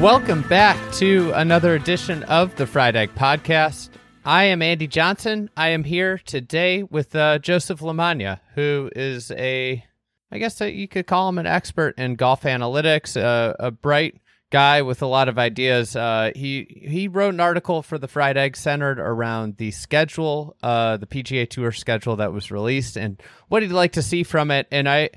Welcome 0.00 0.40
back 0.48 0.94
to 0.94 1.30
another 1.32 1.74
edition 1.74 2.22
of 2.22 2.56
the 2.56 2.66
Fried 2.66 2.96
Egg 2.96 3.14
Podcast. 3.14 3.90
I 4.24 4.44
am 4.44 4.62
Andy 4.62 4.86
Johnson. 4.86 5.50
I 5.58 5.68
am 5.68 5.84
here 5.84 6.16
today 6.16 6.82
with 6.84 7.14
uh, 7.14 7.38
Joseph 7.38 7.80
LaMagna, 7.80 8.40
who 8.54 8.90
is 8.96 9.30
a, 9.32 9.84
I 10.32 10.38
guess 10.38 10.54
that 10.56 10.72
you 10.72 10.88
could 10.88 11.06
call 11.06 11.28
him 11.28 11.36
an 11.36 11.46
expert 11.46 11.98
in 11.98 12.14
golf 12.14 12.44
analytics, 12.44 13.20
uh, 13.20 13.52
a 13.60 13.70
bright 13.70 14.22
guy 14.50 14.80
with 14.80 15.02
a 15.02 15.06
lot 15.06 15.28
of 15.28 15.38
ideas. 15.38 15.94
Uh, 15.94 16.30
he 16.34 16.82
he 16.88 17.06
wrote 17.06 17.34
an 17.34 17.40
article 17.40 17.82
for 17.82 17.98
the 17.98 18.08
Fried 18.08 18.38
Egg 18.38 18.56
centered 18.56 18.98
around 18.98 19.58
the 19.58 19.70
schedule, 19.70 20.56
uh, 20.62 20.96
the 20.96 21.06
PGA 21.06 21.48
Tour 21.48 21.72
schedule 21.72 22.16
that 22.16 22.32
was 22.32 22.50
released, 22.50 22.96
and 22.96 23.22
what 23.48 23.60
he'd 23.60 23.70
like 23.70 23.92
to 23.92 24.02
see 24.02 24.22
from 24.22 24.50
it. 24.50 24.66
And 24.72 24.88
I 24.88 25.10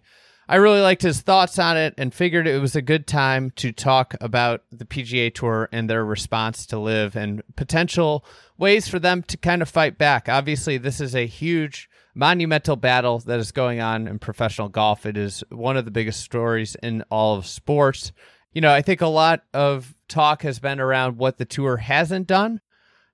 I 0.47 0.55
really 0.57 0.81
liked 0.81 1.01
his 1.01 1.21
thoughts 1.21 1.57
on 1.57 1.77
it 1.77 1.93
and 1.97 2.13
figured 2.13 2.47
it 2.47 2.59
was 2.61 2.75
a 2.75 2.81
good 2.81 3.07
time 3.07 3.51
to 3.51 3.71
talk 3.71 4.15
about 4.19 4.63
the 4.71 4.85
PGA 4.85 5.33
Tour 5.33 5.69
and 5.71 5.89
their 5.89 6.03
response 6.03 6.65
to 6.67 6.79
LIV 6.79 7.15
and 7.15 7.43
potential 7.55 8.25
ways 8.57 8.87
for 8.87 8.99
them 8.99 9.23
to 9.23 9.37
kind 9.37 9.61
of 9.61 9.69
fight 9.69 9.97
back. 9.97 10.27
Obviously, 10.27 10.77
this 10.77 10.99
is 10.99 11.15
a 11.15 11.25
huge 11.25 11.89
monumental 12.13 12.75
battle 12.75 13.19
that 13.19 13.39
is 13.39 13.51
going 13.51 13.79
on 13.79 14.07
in 14.07 14.19
professional 14.19 14.69
golf. 14.69 15.05
It 15.05 15.17
is 15.17 15.43
one 15.49 15.77
of 15.77 15.85
the 15.85 15.91
biggest 15.91 16.21
stories 16.21 16.75
in 16.83 17.03
all 17.09 17.35
of 17.35 17.47
sports. 17.47 18.11
You 18.51 18.61
know, 18.61 18.71
I 18.71 18.81
think 18.81 19.01
a 19.01 19.07
lot 19.07 19.43
of 19.53 19.95
talk 20.07 20.43
has 20.43 20.59
been 20.59 20.79
around 20.79 21.17
what 21.17 21.37
the 21.37 21.45
tour 21.45 21.77
hasn't 21.77 22.27
done. 22.27 22.61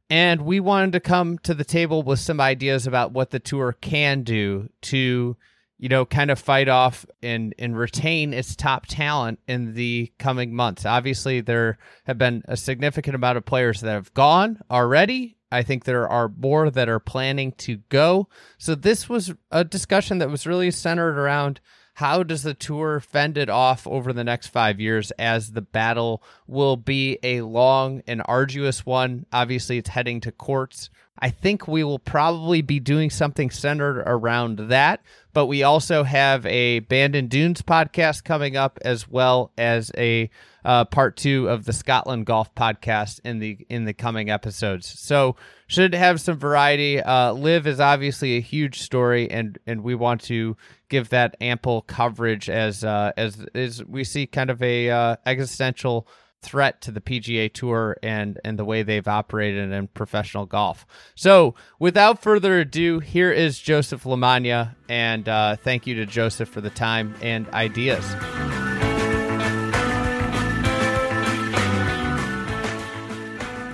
And 0.09 0.41
we 0.41 0.59
wanted 0.59 0.93
to 0.93 0.99
come 0.99 1.37
to 1.39 1.53
the 1.53 1.63
table 1.63 2.01
with 2.01 2.19
some 2.19 2.41
ideas 2.41 2.87
about 2.87 3.11
what 3.11 3.29
the 3.29 3.39
tour 3.39 3.73
can 3.79 4.23
do 4.23 4.69
to 4.81 5.37
you 5.79 5.87
know, 5.87 6.05
kind 6.05 6.29
of 6.29 6.37
fight 6.37 6.67
off 6.67 7.05
and 7.23 7.55
and 7.57 7.77
retain 7.77 8.33
its 8.33 8.55
top 8.55 8.85
talent 8.85 9.39
in 9.47 9.73
the 9.73 10.11
coming 10.19 10.53
months. 10.53 10.85
Obviously, 10.85 11.41
there 11.41 11.79
have 12.03 12.17
been 12.17 12.43
a 12.47 12.57
significant 12.57 13.15
amount 13.15 13.37
of 13.37 13.45
players 13.45 13.81
that 13.81 13.93
have 13.93 14.13
gone 14.13 14.59
already. 14.69 15.37
I 15.51 15.63
think 15.63 15.85
there 15.85 16.07
are 16.07 16.29
more 16.29 16.69
that 16.69 16.89
are 16.89 16.99
planning 16.99 17.53
to 17.53 17.77
go. 17.89 18.27
So 18.57 18.75
this 18.75 19.09
was 19.09 19.33
a 19.49 19.63
discussion 19.63 20.19
that 20.19 20.29
was 20.29 20.45
really 20.45 20.69
centered 20.69 21.17
around 21.17 21.59
how 21.95 22.23
does 22.23 22.43
the 22.43 22.53
tour 22.53 22.99
fend 22.99 23.37
it 23.37 23.49
off 23.49 23.85
over 23.87 24.13
the 24.13 24.23
next 24.23 24.47
five 24.47 24.79
years 24.79 25.11
as 25.11 25.51
the 25.51 25.61
battle 25.61 26.23
will 26.47 26.77
be 26.77 27.17
a 27.23 27.41
long 27.41 28.01
and 28.07 28.21
arduous 28.25 28.85
one. 28.85 29.25
Obviously, 29.33 29.77
it's 29.77 29.89
heading 29.89 30.21
to 30.21 30.31
courts. 30.31 30.89
I 31.19 31.29
think 31.29 31.67
we 31.67 31.83
will 31.83 31.99
probably 31.99 32.61
be 32.61 32.79
doing 32.79 33.09
something 33.09 33.49
centered 33.49 34.01
around 34.05 34.69
that, 34.69 35.01
but 35.33 35.45
we 35.45 35.63
also 35.63 36.03
have 36.03 36.45
a 36.45 36.79
Bandon 36.79 37.27
Dunes 37.27 37.61
podcast 37.61 38.23
coming 38.23 38.55
up 38.55 38.79
as 38.83 39.07
well 39.07 39.51
as 39.57 39.91
a 39.97 40.29
uh, 40.65 40.85
part 40.85 41.15
two 41.15 41.47
of 41.47 41.65
the 41.65 41.73
Scotland 41.73 42.25
Golf 42.25 42.53
podcast 42.55 43.21
in 43.23 43.39
the 43.39 43.57
in 43.69 43.85
the 43.85 43.93
coming 43.93 44.29
episodes. 44.29 44.87
So 44.99 45.35
should 45.67 45.93
have 45.93 46.19
some 46.19 46.37
variety. 46.37 47.01
Uh, 47.01 47.33
LIV 47.33 47.67
is 47.67 47.79
obviously 47.79 48.37
a 48.37 48.41
huge 48.41 48.81
story, 48.81 49.29
and 49.29 49.57
and 49.65 49.83
we 49.83 49.95
want 49.95 50.21
to 50.23 50.57
give 50.89 51.09
that 51.09 51.37
ample 51.39 51.81
coverage 51.81 52.49
as 52.49 52.83
uh, 52.83 53.11
as 53.15 53.45
as 53.55 53.83
we 53.85 54.03
see 54.03 54.27
kind 54.27 54.49
of 54.49 54.61
a 54.61 54.89
uh, 54.89 55.15
existential 55.25 56.07
threat 56.41 56.81
to 56.81 56.91
the 56.91 57.01
PGA 57.01 57.51
Tour 57.53 57.97
and 58.01 58.39
and 58.43 58.57
the 58.57 58.65
way 58.65 58.83
they've 58.83 59.07
operated 59.07 59.71
in 59.71 59.87
professional 59.89 60.45
golf. 60.45 60.85
So, 61.15 61.55
without 61.79 62.21
further 62.21 62.59
ado, 62.59 62.99
here 62.99 63.31
is 63.31 63.59
Joseph 63.59 64.03
LaMagna, 64.03 64.75
and 64.87 65.27
uh, 65.27 65.55
thank 65.57 65.87
you 65.87 65.95
to 65.95 66.05
Joseph 66.05 66.49
for 66.49 66.61
the 66.61 66.69
time 66.69 67.15
and 67.21 67.47
ideas. 67.49 68.05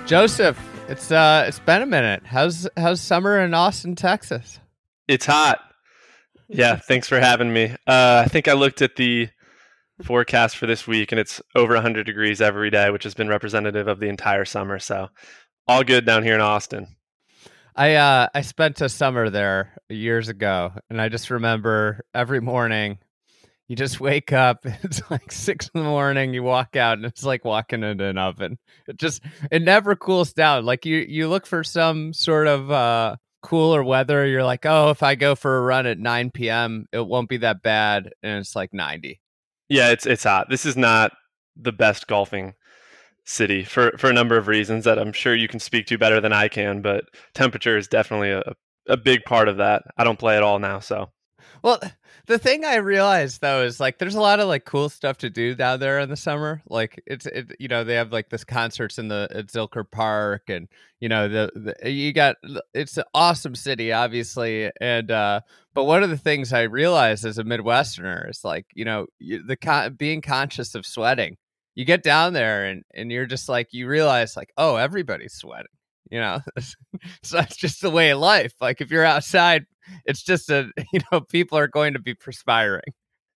Joseph, 0.06 0.60
it's 0.88 1.12
uh, 1.12 1.46
it's 1.48 1.60
been 1.60 1.82
a 1.82 1.88
minute. 1.88 2.24
How's 2.26 2.68
how's 2.78 3.02
summer 3.02 3.40
in 3.40 3.54
Austin, 3.54 3.96
Texas? 3.96 4.60
It's 5.08 5.26
hot. 5.26 5.60
Yeah, 6.48 6.76
thanks 6.76 7.08
for 7.08 7.20
having 7.20 7.52
me. 7.52 7.72
Uh, 7.88 8.24
I 8.24 8.28
think 8.28 8.48
I 8.48 8.54
looked 8.54 8.84
at 8.84 8.96
the 8.96 9.30
forecast 10.04 10.58
for 10.58 10.66
this 10.68 10.86
week 10.86 11.12
and 11.12 11.20
it's 11.20 11.42
over 11.56 11.74
100 11.74 12.06
degrees 12.06 12.42
every 12.42 12.70
day, 12.70 12.90
which 12.90 13.04
has 13.04 13.14
been 13.14 13.30
representative 13.30 13.88
of 13.88 14.00
the 14.00 14.08
entire 14.08 14.46
summer. 14.46 14.80
So, 14.80 15.10
all 15.68 15.84
good 15.84 16.06
down 16.06 16.24
here 16.24 16.36
in 16.36 16.42
Austin. 16.42 16.96
I 17.76 17.96
uh 17.96 18.28
I 18.34 18.42
spent 18.42 18.80
a 18.82 18.90
summer 18.90 19.30
there 19.30 19.74
years 19.90 20.30
ago, 20.30 20.72
and 20.90 21.02
I 21.02 21.10
just 21.10 21.30
remember 21.30 22.06
every 22.14 22.40
morning 22.40 23.00
you 23.68 23.76
just 23.76 24.00
wake 24.00 24.32
up. 24.32 24.66
It's 24.84 25.02
like 25.10 25.32
six 25.32 25.70
in 25.74 25.82
the 25.82 25.88
morning. 25.90 26.34
You 26.34 26.44
walk 26.44 26.76
out, 26.76 26.98
and 26.98 27.06
it's 27.06 27.24
like 27.24 27.44
walking 27.44 27.84
into 27.84 28.06
an 28.06 28.18
oven. 28.18 28.58
It 28.88 28.98
just 28.98 29.22
it 29.52 29.62
never 29.62 29.96
cools 29.96 30.34
down. 30.34 30.66
Like 30.66 30.86
you 30.86 30.98
you 30.98 31.28
look 31.28 31.46
for 31.46 31.64
some 31.64 32.14
sort 32.14 32.48
of 32.48 32.72
uh 32.72 33.16
cooler 33.42 33.84
weather. 33.84 34.26
You're 34.26 34.44
like, 34.44 34.66
oh, 34.66 34.92
if 34.92 35.04
I 35.04 35.16
go 35.16 35.36
for 35.36 35.58
a 35.58 35.62
run 35.62 35.86
at 35.86 36.00
9 36.00 36.32
p.m., 36.32 36.88
it 36.92 37.06
won't 37.06 37.30
be 37.30 37.38
that 37.38 37.62
bad, 37.62 38.12
and 38.24 38.40
it's 38.40 38.56
like 38.56 38.74
90. 38.74 39.20
Yeah, 39.70 39.90
it's 39.90 40.06
it's 40.06 40.24
hot. 40.24 40.50
This 40.50 40.66
is 40.66 40.78
not 40.78 41.12
the 41.56 41.72
best 41.72 42.08
golfing 42.08 42.54
city 43.24 43.64
for 43.64 43.92
for 43.98 44.10
a 44.10 44.14
number 44.14 44.38
of 44.38 44.48
reasons 44.48 44.86
that 44.86 45.00
I'm 45.00 45.14
sure 45.14 45.36
you 45.36 45.48
can 45.48 45.60
speak 45.60 45.88
to 45.88 45.98
better 45.98 46.22
than 46.22 46.34
I 46.34 46.48
can. 46.48 46.82
But 46.82 47.06
temperature 47.34 47.78
is 47.78 47.88
definitely 47.88 48.32
a 48.32 48.44
a 48.88 48.98
big 48.98 49.24
part 49.26 49.48
of 49.48 49.58
that. 49.58 49.84
I 49.98 50.04
don't 50.04 50.20
play 50.20 50.38
at 50.38 50.44
all 50.44 50.60
now, 50.60 50.80
so 50.80 51.10
Well, 51.62 51.80
the 52.28 52.38
thing 52.38 52.64
I 52.66 52.76
realized 52.76 53.42
though 53.42 53.64
is 53.64 53.80
like 53.80 53.98
there's 53.98 54.16
a 54.16 54.22
lot 54.22 54.40
of 54.40 54.48
like 54.48 54.66
cool 54.66 54.90
stuff 54.90 55.18
to 55.20 55.30
do 55.30 55.56
down 55.56 55.80
there 55.80 56.00
in 56.00 56.10
the 56.10 56.16
summer. 56.16 56.62
Like 56.70 57.02
it's 57.06 57.26
it 57.26 57.56
you 57.60 57.68
know 57.68 57.84
they 57.84 57.96
have 57.96 58.12
like 58.12 58.30
this 58.30 58.44
concerts 58.44 58.98
in 58.98 59.08
the 59.08 59.28
at 59.32 59.48
Zilker 59.48 59.90
Park 59.90 60.44
and 60.50 60.68
you 61.00 61.10
know 61.10 61.28
the, 61.28 61.76
the 61.82 61.92
you 61.92 62.14
got 62.14 62.36
it's 62.74 62.98
an 62.98 63.04
awesome 63.14 63.56
city 63.56 63.92
obviously 63.92 64.72
and 64.80 65.12
uh 65.12 65.42
but 65.74 65.84
one 65.86 66.04
of 66.04 66.10
the 66.10 66.18
things 66.18 66.54
I 66.54 66.64
realized 66.64 67.26
as 67.26 67.38
a 67.38 67.44
Midwesterner 67.44 68.30
is 68.30 68.42
like 68.44 68.66
you 68.74 68.86
know 68.86 69.08
the 69.20 69.58
con- 69.60 69.96
being 69.96 70.22
conscious 70.22 70.76
of 70.76 70.86
sweating. 70.86 71.38
You 71.76 71.86
get 71.86 72.04
down 72.04 72.34
there 72.34 72.66
and 72.66 72.84
and 72.94 73.12
you're 73.12 73.26
just 73.26 73.50
like 73.50 73.70
you 73.72 73.88
realize 73.88 74.38
like 74.38 74.52
oh 74.58 74.78
everybody's 74.78 75.34
sweating. 75.34 75.68
You 76.10 76.20
know, 76.20 76.40
so 77.24 77.38
that's 77.38 77.56
just 77.56 77.82
the 77.82 77.90
way 77.90 78.12
of 78.12 78.20
life. 78.20 78.54
Like 78.62 78.82
if 78.82 78.92
you're 78.92 79.06
outside 79.06 79.66
it's 80.06 80.24
just 80.24 80.50
a 80.50 80.72
you 80.94 81.00
know 81.12 81.22
people 81.22 81.60
are 81.60 81.68
going 81.68 81.94
to 81.94 82.00
be 82.00 82.16
perspiring 82.16 82.82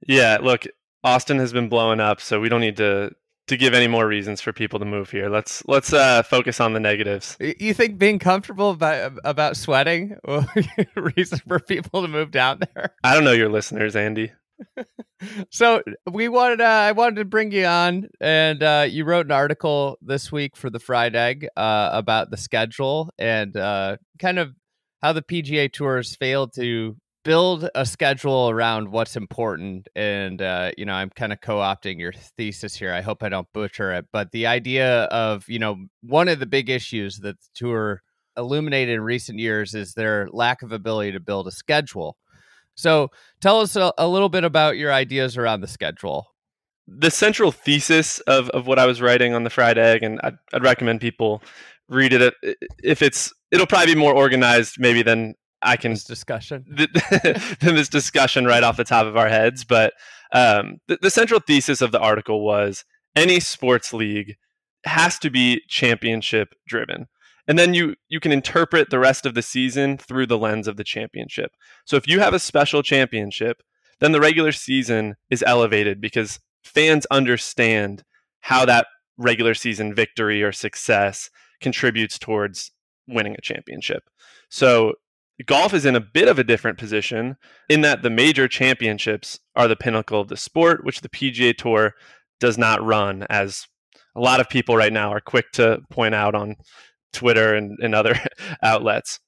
yeah. 0.07 0.37
Look, 0.41 0.65
Austin 1.03 1.39
has 1.39 1.53
been 1.53 1.69
blowing 1.69 1.99
up, 1.99 2.21
so 2.21 2.39
we 2.39 2.49
don't 2.49 2.61
need 2.61 2.77
to 2.77 3.11
to 3.47 3.57
give 3.57 3.73
any 3.73 3.87
more 3.87 4.07
reasons 4.07 4.41
for 4.41 4.53
people 4.53 4.77
to 4.79 4.85
move 4.85 5.09
here. 5.09 5.29
Let's 5.29 5.65
let's 5.67 5.91
uh, 5.91 6.23
focus 6.23 6.59
on 6.59 6.73
the 6.73 6.79
negatives. 6.79 7.35
You 7.39 7.73
think 7.73 7.97
being 7.97 8.19
comfortable 8.19 8.71
about 8.71 9.13
about 9.23 9.57
sweating 9.57 10.17
will 10.25 10.45
be 10.55 10.67
a 10.95 11.01
reason 11.15 11.39
for 11.47 11.59
people 11.59 12.01
to 12.01 12.07
move 12.07 12.31
down 12.31 12.59
there 12.73 12.93
I 13.03 13.13
don't 13.13 13.23
know 13.23 13.31
your 13.31 13.49
listeners, 13.49 13.95
Andy. 13.95 14.31
So 15.49 15.81
we 16.11 16.27
wanted 16.27 16.61
uh, 16.61 16.65
i 16.65 16.91
wanted 16.91 17.15
to 17.15 17.25
bring 17.25 17.51
you 17.51 17.65
on 17.65 18.07
and 18.21 18.63
uh, 18.63 18.85
you 18.89 19.05
wrote 19.05 19.25
an 19.25 19.31
article 19.31 19.97
this 20.01 20.31
week 20.31 20.55
for 20.55 20.69
the 20.69 20.79
fried 20.79 21.15
egg 21.15 21.47
uh, 21.57 21.89
about 21.93 22.31
the 22.31 22.37
schedule 22.37 23.09
and 23.17 23.55
uh, 23.57 23.97
kind 24.19 24.39
of 24.39 24.53
how 25.01 25.13
the 25.13 25.21
pga 25.21 25.71
tours 25.71 26.15
failed 26.15 26.53
to 26.53 26.95
build 27.23 27.69
a 27.75 27.85
schedule 27.85 28.49
around 28.49 28.89
what's 28.89 29.17
important. 29.17 29.87
And 29.95 30.41
uh, 30.41 30.71
you 30.77 30.85
know 30.85 30.93
i'm 30.93 31.09
kind 31.09 31.33
of 31.33 31.41
co-opting 31.41 31.99
your 31.99 32.13
thesis 32.37 32.75
here. 32.75 32.93
I 32.93 33.01
hope 33.01 33.23
i 33.23 33.29
don't 33.29 33.47
butcher 33.53 33.91
it 33.91 34.05
but 34.11 34.31
the 34.31 34.47
idea 34.47 35.03
of 35.05 35.47
you 35.47 35.59
know 35.59 35.85
one 36.01 36.27
of 36.27 36.39
the 36.39 36.45
big 36.45 36.69
issues 36.69 37.17
that 37.17 37.39
the 37.39 37.47
tour 37.53 38.01
illuminated 38.37 38.95
in 38.95 39.01
recent 39.01 39.37
years 39.39 39.73
is 39.73 39.93
their 39.93 40.29
lack 40.31 40.61
of 40.61 40.71
ability 40.71 41.11
to 41.11 41.19
build 41.19 41.47
a 41.47 41.51
schedule 41.51 42.15
so 42.79 43.09
tell 43.41 43.61
us 43.61 43.75
a, 43.75 43.93
a 43.97 44.07
little 44.07 44.29
bit 44.29 44.43
about 44.43 44.77
your 44.77 44.91
ideas 44.91 45.37
around 45.37 45.61
the 45.61 45.67
schedule 45.67 46.27
the 46.97 47.11
central 47.11 47.51
thesis 47.51 48.19
of, 48.21 48.49
of 48.49 48.65
what 48.65 48.79
I 48.79 48.85
was 48.85 49.01
writing 49.01 49.33
on 49.33 49.43
the 49.43 49.49
fried 49.49 49.77
egg, 49.77 50.03
and 50.03 50.19
I'd, 50.23 50.37
I'd 50.53 50.63
recommend 50.63 51.01
people 51.01 51.43
read 51.87 52.13
it 52.13 52.35
if 52.83 53.01
it's 53.01 53.33
it'll 53.51 53.65
probably 53.65 53.93
be 53.93 53.99
more 53.99 54.13
organized 54.13 54.79
maybe 54.79 55.01
than 55.01 55.33
I 55.61 55.75
can 55.75 55.91
this 55.91 56.03
discussion 56.03 56.65
than 57.59 57.75
this 57.75 57.89
discussion 57.89 58.45
right 58.45 58.63
off 58.63 58.77
the 58.77 58.83
top 58.83 59.05
of 59.05 59.17
our 59.17 59.29
heads. 59.29 59.63
But 59.63 59.93
um, 60.31 60.77
the, 60.87 60.99
the 61.01 61.11
central 61.11 61.39
thesis 61.39 61.81
of 61.81 61.91
the 61.91 61.99
article 61.99 62.43
was 62.43 62.85
any 63.15 63.39
sports 63.39 63.93
league 63.93 64.35
has 64.85 65.19
to 65.19 65.29
be 65.29 65.61
championship 65.67 66.53
driven 66.67 67.07
and 67.49 67.57
then 67.57 67.73
you 67.73 67.95
you 68.07 68.21
can 68.21 68.31
interpret 68.31 68.91
the 68.91 68.99
rest 68.99 69.25
of 69.25 69.33
the 69.33 69.41
season 69.41 69.97
through 69.97 70.27
the 70.27 70.37
lens 70.37 70.67
of 70.67 70.77
the 70.77 70.83
championship. 70.85 71.51
So 71.83 71.97
if 71.97 72.07
you 72.07 72.21
have 72.21 72.33
a 72.33 72.39
special 72.39 72.81
championship 72.81 73.61
then 73.99 74.13
the 74.13 74.21
regular 74.21 74.53
season 74.53 75.15
is 75.29 75.43
elevated 75.45 75.99
because 75.99 76.39
fans 76.63 77.05
understand 77.11 78.03
how 78.41 78.65
that 78.65 78.87
regular 79.17 79.53
season 79.53 79.93
victory 79.93 80.41
or 80.41 80.53
success 80.53 81.29
contributes 81.59 82.17
towards 82.17 82.71
winning 83.07 83.35
a 83.37 83.41
championship. 83.41 84.03
So 84.49 84.93
golf 85.45 85.73
is 85.73 85.85
in 85.85 85.95
a 85.95 86.01
bit 86.01 86.29
of 86.29 86.39
a 86.39 86.43
different 86.43 86.77
position 86.77 87.35
in 87.67 87.81
that 87.81 88.01
the 88.01 88.09
major 88.09 88.47
championships 88.47 89.39
are 89.55 89.67
the 89.67 89.75
pinnacle 89.75 90.21
of 90.21 90.29
the 90.29 90.37
sport 90.37 90.85
which 90.85 91.01
the 91.01 91.09
PGA 91.09 91.55
Tour 91.57 91.93
does 92.39 92.57
not 92.57 92.83
run 92.83 93.25
as 93.29 93.67
a 94.15 94.21
lot 94.21 94.39
of 94.39 94.49
people 94.49 94.75
right 94.75 94.91
now 94.91 95.11
are 95.11 95.21
quick 95.21 95.51
to 95.53 95.79
point 95.89 96.15
out 96.15 96.35
on 96.35 96.55
Twitter 97.13 97.55
and, 97.55 97.77
and 97.81 97.95
other 97.95 98.19
outlets. 98.63 99.19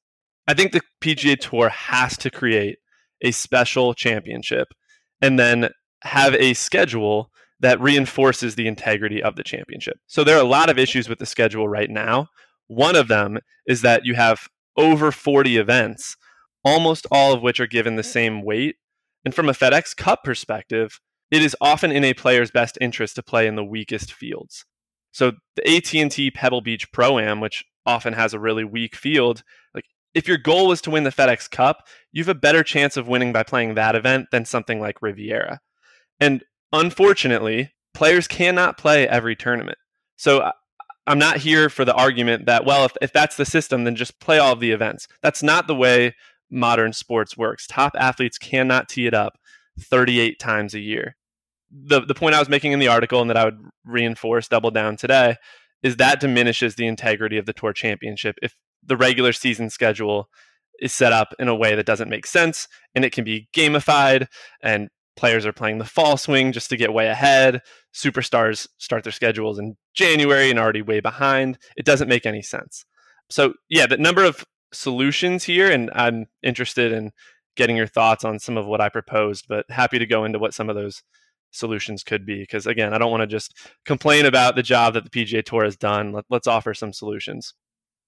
I 0.47 0.53
think 0.53 0.71
the 0.71 0.81
PGA 1.01 1.39
Tour 1.39 1.69
has 1.69 2.17
to 2.17 2.29
create 2.29 2.77
a 3.21 3.31
special 3.31 3.93
championship 3.93 4.69
and 5.21 5.37
then 5.37 5.69
have 6.03 6.33
a 6.35 6.53
schedule 6.53 7.31
that 7.59 7.79
reinforces 7.79 8.55
the 8.55 8.67
integrity 8.67 9.21
of 9.21 9.35
the 9.35 9.43
championship. 9.43 9.99
So 10.07 10.23
there 10.23 10.35
are 10.35 10.43
a 10.43 10.47
lot 10.47 10.69
of 10.69 10.79
issues 10.79 11.07
with 11.07 11.19
the 11.19 11.27
schedule 11.27 11.67
right 11.67 11.89
now. 11.89 12.27
One 12.67 12.95
of 12.95 13.07
them 13.07 13.37
is 13.67 13.81
that 13.83 14.05
you 14.05 14.15
have 14.15 14.47
over 14.75 15.11
40 15.11 15.57
events, 15.57 16.17
almost 16.63 17.05
all 17.11 17.33
of 17.33 17.43
which 17.43 17.59
are 17.59 17.67
given 17.67 17.95
the 17.95 18.03
same 18.03 18.43
weight. 18.43 18.77
And 19.23 19.35
from 19.35 19.47
a 19.47 19.53
FedEx 19.53 19.95
Cup 19.95 20.23
perspective, 20.23 20.99
it 21.29 21.43
is 21.43 21.55
often 21.61 21.91
in 21.91 22.03
a 22.03 22.15
player's 22.15 22.49
best 22.49 22.77
interest 22.81 23.15
to 23.15 23.23
play 23.23 23.45
in 23.45 23.55
the 23.55 23.63
weakest 23.63 24.11
fields. 24.11 24.65
So 25.11 25.33
the 25.55 25.69
AT&T 25.69 26.31
Pebble 26.31 26.61
Beach 26.61 26.91
Pro 26.91 27.19
Am, 27.19 27.39
which 27.39 27.63
often 27.85 28.13
has 28.13 28.33
a 28.33 28.39
really 28.39 28.63
weak 28.63 28.95
field, 28.95 29.43
like 29.73 29.85
if 30.13 30.27
your 30.27 30.37
goal 30.37 30.67
was 30.67 30.81
to 30.81 30.91
win 30.91 31.03
the 31.03 31.09
FedEx 31.09 31.49
Cup, 31.49 31.87
you 32.11 32.21
have 32.23 32.35
a 32.35 32.39
better 32.39 32.63
chance 32.63 32.97
of 32.97 33.07
winning 33.07 33.33
by 33.33 33.43
playing 33.43 33.75
that 33.75 33.95
event 33.95 34.27
than 34.31 34.45
something 34.45 34.79
like 34.79 35.01
Riviera. 35.01 35.59
And 36.19 36.43
unfortunately, 36.71 37.71
players 37.93 38.27
cannot 38.27 38.77
play 38.77 39.07
every 39.07 39.35
tournament. 39.35 39.77
So 40.17 40.51
I'm 41.07 41.19
not 41.19 41.37
here 41.37 41.69
for 41.69 41.85
the 41.85 41.95
argument 41.95 42.45
that, 42.45 42.65
well, 42.65 42.85
if, 42.85 42.93
if 43.01 43.11
that's 43.13 43.37
the 43.37 43.45
system, 43.45 43.83
then 43.83 43.95
just 43.95 44.19
play 44.19 44.37
all 44.37 44.53
of 44.53 44.59
the 44.59 44.71
events. 44.71 45.07
That's 45.21 45.41
not 45.41 45.67
the 45.67 45.75
way 45.75 46.15
modern 46.49 46.93
sports 46.93 47.37
works. 47.37 47.65
Top 47.65 47.93
athletes 47.97 48.37
cannot 48.37 48.89
tee 48.89 49.07
it 49.07 49.13
up 49.13 49.39
38 49.79 50.37
times 50.37 50.75
a 50.75 50.79
year 50.79 51.15
the 51.71 52.01
the 52.01 52.13
point 52.13 52.35
I 52.35 52.39
was 52.39 52.49
making 52.49 52.71
in 52.71 52.79
the 52.79 52.87
article 52.87 53.21
and 53.21 53.29
that 53.29 53.37
I 53.37 53.45
would 53.45 53.59
reinforce, 53.85 54.47
double 54.47 54.71
down 54.71 54.97
today, 54.97 55.37
is 55.83 55.97
that 55.97 56.19
diminishes 56.19 56.75
the 56.75 56.87
integrity 56.87 57.37
of 57.37 57.45
the 57.45 57.53
tour 57.53 57.73
championship 57.73 58.37
if 58.41 58.55
the 58.83 58.97
regular 58.97 59.33
season 59.33 59.69
schedule 59.69 60.29
is 60.79 60.91
set 60.91 61.13
up 61.13 61.33
in 61.39 61.47
a 61.47 61.55
way 61.55 61.75
that 61.75 61.85
doesn't 61.85 62.09
make 62.09 62.25
sense 62.25 62.67
and 62.95 63.05
it 63.05 63.11
can 63.11 63.23
be 63.23 63.47
gamified 63.53 64.27
and 64.63 64.89
players 65.15 65.45
are 65.45 65.53
playing 65.53 65.77
the 65.77 65.85
fall 65.85 66.17
swing 66.17 66.51
just 66.51 66.69
to 66.69 66.77
get 66.77 66.93
way 66.93 67.07
ahead. 67.07 67.61
Superstars 67.93 68.67
start 68.77 69.03
their 69.03 69.11
schedules 69.11 69.59
in 69.59 69.75
January 69.93 70.49
and 70.49 70.57
already 70.57 70.81
way 70.81 70.99
behind. 70.99 71.59
It 71.77 71.85
doesn't 71.85 72.07
make 72.07 72.25
any 72.25 72.41
sense. 72.41 72.85
So 73.29 73.53
yeah, 73.69 73.85
the 73.85 73.97
number 73.97 74.23
of 74.23 74.43
solutions 74.73 75.43
here, 75.43 75.69
and 75.69 75.91
I'm 75.93 76.27
interested 76.41 76.91
in 76.91 77.11
getting 77.55 77.75
your 77.75 77.87
thoughts 77.87 78.23
on 78.23 78.39
some 78.39 78.57
of 78.57 78.65
what 78.65 78.81
I 78.81 78.89
proposed, 78.89 79.45
but 79.47 79.65
happy 79.69 79.99
to 79.99 80.05
go 80.05 80.23
into 80.23 80.39
what 80.39 80.53
some 80.53 80.69
of 80.69 80.75
those 80.75 81.03
solutions 81.51 82.03
could 82.03 82.25
be 82.25 82.39
because 82.39 82.65
again 82.65 82.93
i 82.93 82.97
don't 82.97 83.11
want 83.11 83.21
to 83.21 83.27
just 83.27 83.57
complain 83.85 84.25
about 84.25 84.55
the 84.55 84.63
job 84.63 84.93
that 84.93 85.03
the 85.03 85.09
pga 85.09 85.43
tour 85.43 85.63
has 85.63 85.77
done 85.77 86.11
Let, 86.11 86.25
let's 86.29 86.47
offer 86.47 86.73
some 86.73 86.93
solutions. 86.93 87.53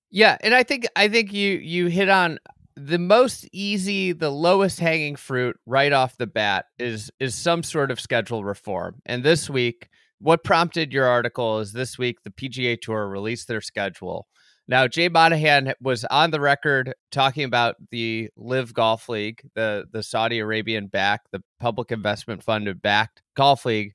Yeah 0.09 0.37
and 0.41 0.53
i 0.53 0.63
think 0.63 0.85
i 0.95 1.07
think 1.07 1.33
you 1.33 1.57
you 1.57 1.87
hit 1.87 2.09
on 2.09 2.39
the 2.75 2.99
most 2.99 3.47
easy 3.51 4.13
the 4.13 4.31
lowest 4.31 4.79
hanging 4.79 5.15
fruit 5.15 5.57
right 5.65 5.91
off 5.91 6.17
the 6.17 6.27
bat 6.27 6.65
is 6.79 7.11
is 7.19 7.35
some 7.35 7.63
sort 7.63 7.91
of 7.91 7.99
schedule 7.99 8.43
reform 8.43 8.95
and 9.05 9.23
this 9.23 9.49
week 9.49 9.89
what 10.23 10.43
prompted 10.43 10.93
your 10.93 11.05
article 11.05 11.59
is 11.59 11.73
this 11.73 11.97
week 11.97 12.23
the 12.23 12.29
pga 12.29 12.79
tour 12.79 13.07
released 13.07 13.47
their 13.47 13.61
schedule. 13.61 14.27
Now, 14.69 14.87
Jay 14.87 15.09
Monahan 15.09 15.73
was 15.81 16.05
on 16.05 16.31
the 16.31 16.39
record 16.39 16.93
talking 17.11 17.43
about 17.43 17.75
the 17.91 18.29
LIV 18.37 18.73
Golf 18.73 19.09
League, 19.09 19.41
the 19.55 19.85
the 19.91 20.01
Saudi 20.01 20.39
Arabian 20.39 20.87
backed, 20.87 21.27
the 21.31 21.43
public 21.59 21.91
investment 21.91 22.41
funded 22.41 22.81
backed 22.81 23.21
golf 23.35 23.65
league, 23.65 23.93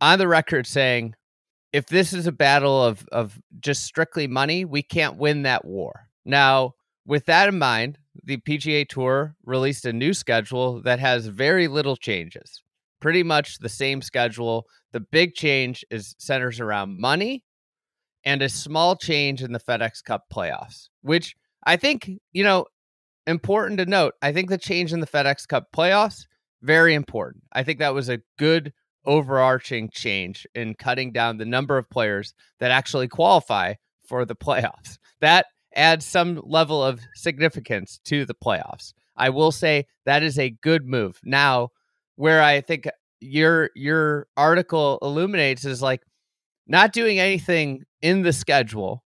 on 0.00 0.18
the 0.18 0.28
record 0.28 0.66
saying, 0.66 1.14
if 1.72 1.86
this 1.86 2.12
is 2.12 2.26
a 2.26 2.32
battle 2.32 2.84
of 2.84 3.06
of 3.12 3.40
just 3.60 3.84
strictly 3.84 4.26
money, 4.26 4.64
we 4.64 4.82
can't 4.82 5.16
win 5.16 5.42
that 5.42 5.64
war. 5.64 6.08
Now, 6.24 6.74
with 7.06 7.26
that 7.26 7.48
in 7.48 7.58
mind, 7.58 7.98
the 8.24 8.36
PGA 8.38 8.86
Tour 8.86 9.34
released 9.44 9.84
a 9.86 9.92
new 9.92 10.12
schedule 10.12 10.82
that 10.82 11.00
has 11.00 11.26
very 11.26 11.68
little 11.68 11.96
changes. 11.96 12.62
Pretty 13.00 13.22
much 13.22 13.58
the 13.58 13.68
same 13.68 14.02
schedule. 14.02 14.66
The 14.92 15.00
big 15.00 15.34
change 15.34 15.84
is 15.90 16.14
centers 16.18 16.60
around 16.60 17.00
money 17.00 17.44
and 18.24 18.42
a 18.42 18.48
small 18.48 18.94
change 18.94 19.42
in 19.42 19.52
the 19.52 19.58
FedEx 19.58 20.04
Cup 20.04 20.24
playoffs, 20.32 20.88
which 21.00 21.34
I 21.64 21.76
think, 21.76 22.10
you 22.32 22.44
know, 22.44 22.66
important 23.26 23.78
to 23.78 23.86
note. 23.86 24.14
I 24.22 24.32
think 24.32 24.48
the 24.48 24.58
change 24.58 24.92
in 24.92 25.00
the 25.00 25.06
FedEx 25.06 25.48
Cup 25.48 25.68
playoffs, 25.74 26.26
very 26.62 26.94
important. 26.94 27.44
I 27.52 27.62
think 27.62 27.78
that 27.78 27.94
was 27.94 28.08
a 28.08 28.20
good 28.38 28.72
overarching 29.04 29.90
change 29.92 30.46
in 30.54 30.74
cutting 30.74 31.12
down 31.12 31.38
the 31.38 31.44
number 31.44 31.76
of 31.76 31.90
players 31.90 32.34
that 32.60 32.70
actually 32.70 33.08
qualify 33.08 33.74
for 34.06 34.24
the 34.24 34.36
playoffs. 34.36 34.98
That 35.20 35.46
adds 35.76 36.04
some 36.04 36.42
level 36.44 36.82
of 36.82 36.98
significance 37.14 38.00
to 38.06 38.24
the 38.24 38.34
playoffs. 38.34 38.92
I 39.16 39.30
will 39.30 39.52
say 39.52 39.86
that 40.04 40.24
is 40.24 40.36
a 40.36 40.50
good 40.50 40.84
move. 40.84 41.20
Now, 41.22 41.68
where 42.16 42.42
I 42.42 42.60
think 42.60 42.88
your 43.20 43.70
your 43.76 44.26
article 44.36 44.98
illuminates 45.00 45.64
is 45.64 45.80
like 45.80 46.02
not 46.66 46.92
doing 46.92 47.20
anything 47.20 47.84
in 48.00 48.22
the 48.22 48.32
schedule 48.32 49.04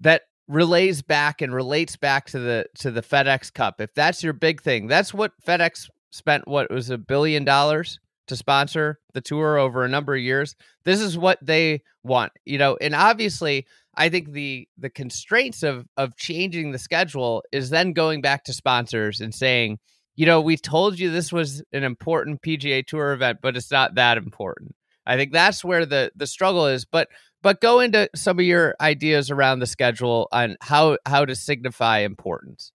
that 0.00 0.22
relays 0.48 1.02
back 1.02 1.42
and 1.42 1.54
relates 1.54 1.96
back 1.96 2.26
to 2.30 2.38
the 2.38 2.66
to 2.78 2.90
the 2.90 3.02
FedEx 3.02 3.52
Cup. 3.52 3.80
If 3.80 3.94
that's 3.94 4.22
your 4.22 4.32
big 4.32 4.62
thing, 4.62 4.86
that's 4.86 5.14
what 5.14 5.32
FedEx 5.46 5.88
spent 6.10 6.48
what 6.48 6.70
was 6.70 6.90
a 6.90 6.98
billion 6.98 7.44
dollars 7.44 7.98
to 8.28 8.36
sponsor 8.36 8.98
the 9.14 9.20
tour 9.20 9.58
over 9.58 9.84
a 9.84 9.88
number 9.88 10.14
of 10.14 10.20
years. 10.20 10.56
This 10.84 11.00
is 11.00 11.16
what 11.16 11.38
they 11.40 11.82
want, 12.02 12.32
you 12.44 12.58
know, 12.58 12.76
and 12.80 12.94
obviously 12.94 13.66
I 13.96 14.08
think 14.08 14.32
the 14.32 14.68
the 14.76 14.90
constraints 14.90 15.62
of 15.62 15.86
of 15.96 16.16
changing 16.16 16.72
the 16.72 16.78
schedule 16.78 17.42
is 17.52 17.70
then 17.70 17.92
going 17.92 18.20
back 18.20 18.44
to 18.44 18.52
sponsors 18.52 19.20
and 19.20 19.34
saying, 19.34 19.78
you 20.16 20.26
know, 20.26 20.40
we 20.40 20.56
told 20.56 20.98
you 20.98 21.10
this 21.10 21.32
was 21.32 21.62
an 21.72 21.84
important 21.84 22.42
PGA 22.42 22.86
Tour 22.86 23.12
event, 23.12 23.38
but 23.42 23.56
it's 23.56 23.70
not 23.70 23.94
that 23.94 24.18
important. 24.18 24.74
I 25.06 25.16
think 25.16 25.32
that's 25.32 25.64
where 25.64 25.86
the 25.86 26.12
the 26.14 26.26
struggle 26.26 26.66
is. 26.66 26.84
But 26.84 27.08
but 27.42 27.60
go 27.60 27.80
into 27.80 28.10
some 28.14 28.38
of 28.38 28.44
your 28.44 28.74
ideas 28.80 29.30
around 29.30 29.60
the 29.60 29.66
schedule 29.66 30.28
and 30.32 30.56
how 30.60 30.98
how 31.06 31.24
to 31.24 31.34
signify 31.34 32.00
importance. 32.00 32.72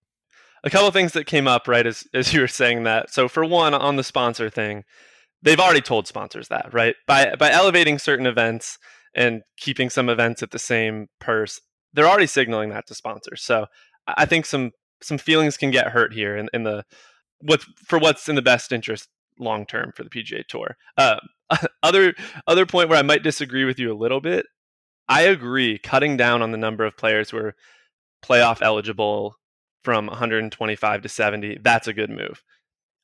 A 0.64 0.70
couple 0.70 0.88
of 0.88 0.94
things 0.94 1.14
that 1.14 1.26
came 1.26 1.48
up 1.48 1.68
right 1.68 1.86
as 1.86 2.04
as 2.14 2.34
you 2.34 2.42
were 2.42 2.48
saying 2.48 2.84
that. 2.84 3.12
So 3.12 3.28
for 3.28 3.44
one, 3.44 3.74
on 3.74 3.96
the 3.96 4.04
sponsor 4.04 4.50
thing, 4.50 4.84
they've 5.42 5.60
already 5.60 5.82
told 5.82 6.08
sponsors 6.08 6.48
that 6.50 6.74
right 6.74 6.96
by 7.08 7.36
by 7.36 7.52
elevating 7.52 7.98
certain 7.98 8.28
events 8.28 8.78
and 9.16 9.42
keeping 9.58 9.90
some 9.90 10.10
events 10.10 10.44
at 10.44 10.52
the 10.52 10.60
same 10.60 11.08
purse. 11.20 11.60
They're 11.94 12.08
already 12.08 12.28
signaling 12.28 12.70
that 12.70 12.88
to 12.88 12.96
sponsors. 12.96 13.42
So 13.44 13.66
I 14.08 14.26
think 14.26 14.46
some 14.46 14.72
some 15.02 15.18
feelings 15.18 15.58
can 15.58 15.72
get 15.72 15.90
hurt 15.90 16.14
here 16.14 16.38
in, 16.38 16.50
in 16.54 16.64
the 16.64 16.84
what 17.40 17.64
for 17.86 17.98
what's 18.00 18.30
in 18.30 18.36
the 18.36 18.42
best 18.42 18.72
interest 18.72 19.10
long 19.40 19.66
term 19.66 19.92
for 19.96 20.04
the 20.04 20.10
PGA 20.10 20.46
Tour. 20.48 20.78
Uh, 20.98 21.18
other 21.84 22.14
other 22.48 22.66
point 22.66 22.90
where 22.90 23.00
I 23.00 23.04
might 23.04 23.24
disagree 23.24 23.66
with 23.66 23.80
you 23.80 23.92
a 23.92 23.98
little 23.98 24.22
bit. 24.22 24.46
I 25.10 25.24
agree. 25.24 25.78
Cutting 25.78 26.16
down 26.16 26.42
on 26.42 26.52
the 26.52 26.58
number 26.58 26.86
of 26.86 26.98
players 26.98 27.32
who 27.32 27.38
are 27.38 27.56
playoff 28.24 28.62
eligible 28.62 29.36
from 29.84 30.08
125 30.08 31.02
to 31.02 31.10
70, 31.10 31.60
that's 31.62 31.88
a 31.88 31.94
good 31.94 32.10
move. 32.10 32.42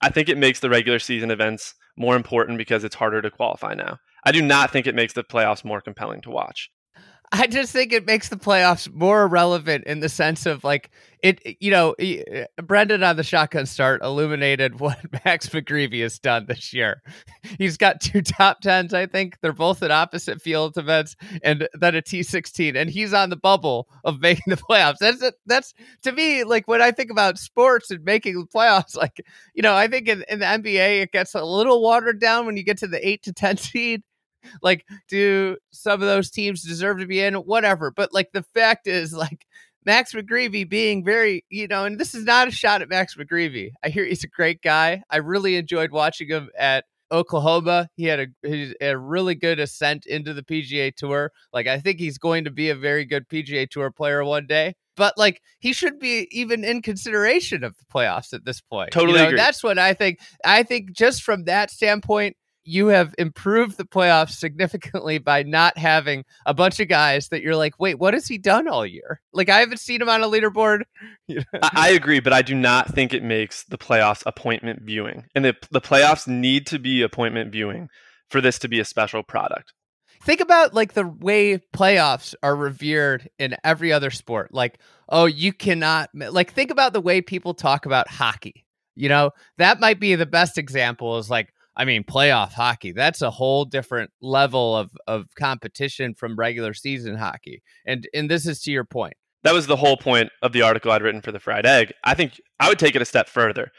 I 0.02 0.10
think 0.10 0.30
it 0.30 0.38
makes 0.38 0.60
the 0.60 0.70
regular 0.70 1.00
season 1.00 1.32
events 1.32 1.74
more 1.98 2.16
important 2.16 2.58
because 2.58 2.84
it's 2.84 2.96
harder 2.96 3.22
to 3.22 3.32
qualify 3.32 3.74
now. 3.74 4.00
I 4.24 4.32
do 4.32 4.42
not 4.42 4.72
think 4.72 4.86
it 4.86 4.96
makes 4.96 5.14
the 5.14 5.24
playoffs 5.24 5.66
more 5.66 5.82
compelling 5.82 6.22
to 6.22 6.30
watch. 6.30 6.70
I 7.34 7.48
just 7.48 7.74
think 7.74 7.92
it 7.92 8.06
makes 8.06 8.30
the 8.30 8.38
playoffs 8.38 8.92
more 8.94 9.28
relevant 9.28 9.84
in 9.84 10.00
the 10.00 10.08
sense 10.08 10.46
of 10.46 10.64
like 10.64 10.90
it. 11.22 11.42
You 11.60 11.72
know, 11.72 11.94
uh, 12.00 12.62
Brendan 12.62 13.04
on 13.04 13.18
the 13.18 13.24
shotgun 13.24 13.66
start 13.66 14.02
illuminated 14.02 14.80
what 14.80 14.98
Max 15.26 15.50
McGreevy 15.50 16.02
has 16.04 16.20
done 16.20 16.46
this 16.46 16.74
year. 16.74 17.02
He's 17.58 17.76
got 17.76 18.00
two 18.00 18.22
top 18.22 18.62
tens, 18.62 18.94
I 18.94 19.08
think. 19.08 19.40
They're 19.42 19.52
both 19.52 19.84
at 19.84 19.92
opposite 19.92 20.42
field 20.42 20.78
events, 20.78 21.18
and 21.44 21.68
then 21.74 21.96
a 21.96 22.02
T 22.02 22.24
sixteen, 22.24 22.78
and 22.78 22.90
he's 22.90 23.14
on 23.14 23.30
the 23.30 23.36
bubble 23.36 23.90
of 24.06 24.22
making 24.22 24.46
the 24.48 24.58
playoffs. 24.58 24.98
That's 25.00 25.24
that's 25.46 25.74
to 26.04 26.14
me 26.14 26.46
like 26.46 26.66
when 26.68 26.82
I 26.82 26.92
think 26.92 27.12
about 27.12 27.38
sports 27.38 27.92
and 27.92 28.04
making 28.06 28.40
the 28.40 28.48
playoffs. 28.48 28.96
Like 29.08 29.24
you 29.54 29.62
know, 29.62 29.76
I 29.76 29.88
think 29.88 30.08
in, 30.08 30.24
in 30.28 30.40
the 30.40 30.46
NBA 30.46 31.04
it 31.04 31.12
gets 31.12 31.36
a 31.36 31.44
little 31.44 31.84
watered 31.84 32.20
down 32.20 32.48
when 32.48 32.58
you 32.58 32.64
get 32.64 32.80
to 32.80 32.88
the 32.88 33.08
eight 33.08 33.22
to 33.24 33.34
ten 33.34 33.58
seed 33.58 34.02
like, 34.62 34.86
do 35.08 35.58
some 35.72 36.02
of 36.02 36.08
those 36.08 36.30
teams 36.30 36.64
deserve 36.64 37.00
to 37.00 37.06
be 37.06 37.22
in? 37.22 37.36
Whatever. 37.36 37.92
But 37.92 38.14
like 38.14 38.32
the 38.34 38.44
fact 38.54 38.88
is, 38.88 39.14
like 39.14 39.46
Max 39.86 40.14
McGreevy 40.14 40.68
being 40.70 41.04
very, 41.04 41.46
you 41.50 41.68
know, 41.68 41.86
and 41.86 41.98
this 41.98 42.14
is 42.14 42.26
not 42.26 42.50
a 42.50 42.52
shot 42.52 42.82
at 42.82 42.90
Max 42.90 43.16
McGreevy. 43.16 43.72
I 43.84 43.90
hear 43.90 44.06
he's 44.06 44.24
a 44.24 44.28
great 44.28 44.62
guy. 44.62 45.02
I 45.10 45.18
really 45.18 45.56
enjoyed 45.56 45.92
watching 45.92 46.28
him 46.28 46.50
at 46.58 46.84
Oklahoma. 47.12 47.90
He 47.96 48.04
had 48.04 48.32
a, 48.46 48.74
a 48.82 48.98
really 48.98 49.34
good 49.34 49.60
ascent 49.60 50.06
into 50.06 50.34
the 50.34 50.44
PGA 50.44 50.94
Tour. 50.94 51.32
Like 51.54 51.68
I 51.68 51.80
think 51.80 52.00
he's 52.00 52.18
going 52.18 52.44
to 52.44 52.52
be 52.52 52.70
a 52.70 52.76
very 52.76 53.06
good 53.06 53.30
PGA 53.30 53.70
Tour 53.70 53.90
player 53.92 54.24
one 54.26 54.46
day. 54.46 54.76
But 54.98 55.14
like 55.18 55.42
he 55.60 55.74
should 55.74 56.00
be 56.00 56.28
even 56.32 56.64
in 56.64 56.82
consideration 56.82 57.64
of 57.64 57.78
the 57.78 57.86
playoffs 57.86 58.34
at 58.34 58.44
this 58.44 58.60
point. 58.60 58.92
Totally 58.92 59.14
you 59.14 59.20
know, 59.20 59.28
agree. 59.28 59.38
That's 59.38 59.64
what 59.64 59.78
I 59.78 59.94
think. 59.94 60.20
I 60.44 60.64
think 60.64 60.92
just 60.92 61.24
from 61.24 61.46
that 61.46 61.72
standpoint, 61.72 62.36
you 62.68 62.88
have 62.88 63.16
improved 63.18 63.78
the 63.78 63.86
playoffs 63.86 64.32
significantly 64.32 65.18
by 65.18 65.44
not 65.44 65.78
having 65.78 66.26
a 66.46 66.54
bunch 66.54 66.80
of 66.80 66.90
guys 66.90 67.30
that 67.30 67.42
you're 67.42 67.56
like, 67.56 67.80
wait, 67.80 67.98
what 67.98 68.14
has 68.14 68.28
he 68.28 68.38
done 68.38 68.68
all 68.68 68.86
year? 68.86 69.22
Like, 69.32 69.50
I 69.50 69.60
haven't 69.60 69.80
seen 69.80 70.02
him 70.02 70.10
on 70.10 70.22
a 70.22 70.28
leaderboard. 70.28 70.82
I, 71.74 71.90
agree, 71.90 72.20
but 72.20 72.34
I 72.34 72.42
do 72.42 72.54
not 72.54 72.94
think 72.94 73.14
it 73.14 73.24
makes 73.24 73.64
the 73.64 73.78
playoffs 73.78 74.24
appointment 74.26 74.82
viewing. 74.82 75.26
And 75.34 75.46
the, 75.46 75.56
the 75.72 75.82
playoffs 75.82 76.28
need 76.28 76.68
to 76.68 76.78
be 76.78 77.02
appointment 77.02 77.52
viewing 77.52 77.88
for 78.30 78.42
this 78.42 78.60
to 78.60 78.68
be 78.68 78.80
a 78.80 78.86
special 78.86 79.24
product. 79.24 79.74
Think 80.24 80.42
about 80.42 80.74
like 80.74 80.94
the 80.94 81.08
way 81.08 81.60
playoffs 81.74 82.36
are 82.44 82.56
revered 82.56 83.30
in 83.40 83.56
every 83.64 83.94
other 83.94 84.10
sport. 84.10 84.54
Like, 84.54 84.80
oh, 85.08 85.26
you 85.26 85.54
cannot, 85.54 86.10
like, 86.14 86.52
think 86.52 86.72
about 86.72 86.92
the 86.92 87.02
way 87.02 87.22
people 87.22 87.54
talk 87.54 87.86
about 87.86 88.10
hockey. 88.10 88.66
You 88.96 89.10
know, 89.10 89.32
that 89.58 89.80
might 89.80 90.00
be 90.00 90.16
the 90.16 90.26
best 90.26 90.58
example 90.58 91.18
is 91.20 91.30
like, 91.30 91.54
I 91.78 91.86
mean, 91.86 92.04
playoff 92.04 92.54
hockey, 92.54 92.92
that's 92.92 93.22
a 93.22 93.30
whole 93.30 93.64
different 93.64 94.10
level 94.20 94.76
of, 94.76 94.92
of 95.06 95.28
competition 95.36 96.16
from 96.16 96.36
regular 96.36 96.74
season 96.74 97.16
hockey. 97.16 97.62
And 97.86 98.08
and 98.14 98.30
this 98.30 98.48
is 98.48 98.60
to 98.64 98.72
your 98.72 98.84
point. 98.84 99.14
That 99.44 99.54
was 99.54 99.68
the 99.68 99.76
whole 99.76 99.96
point 99.96 100.32
of 100.42 100.52
the 100.52 100.64
article 100.64 100.92
I'd 100.92 101.04
written 101.04 101.22
for 101.22 101.32
the 101.32 101.40
Fried 101.40 101.66
Egg. 101.66 101.94
I 102.04 102.16
think 102.16 102.42
I 102.60 102.68
would 102.68 102.80
take 102.80 102.96
it 102.96 103.02
a 103.02 103.06
step 103.06 103.30
further. 103.30 103.72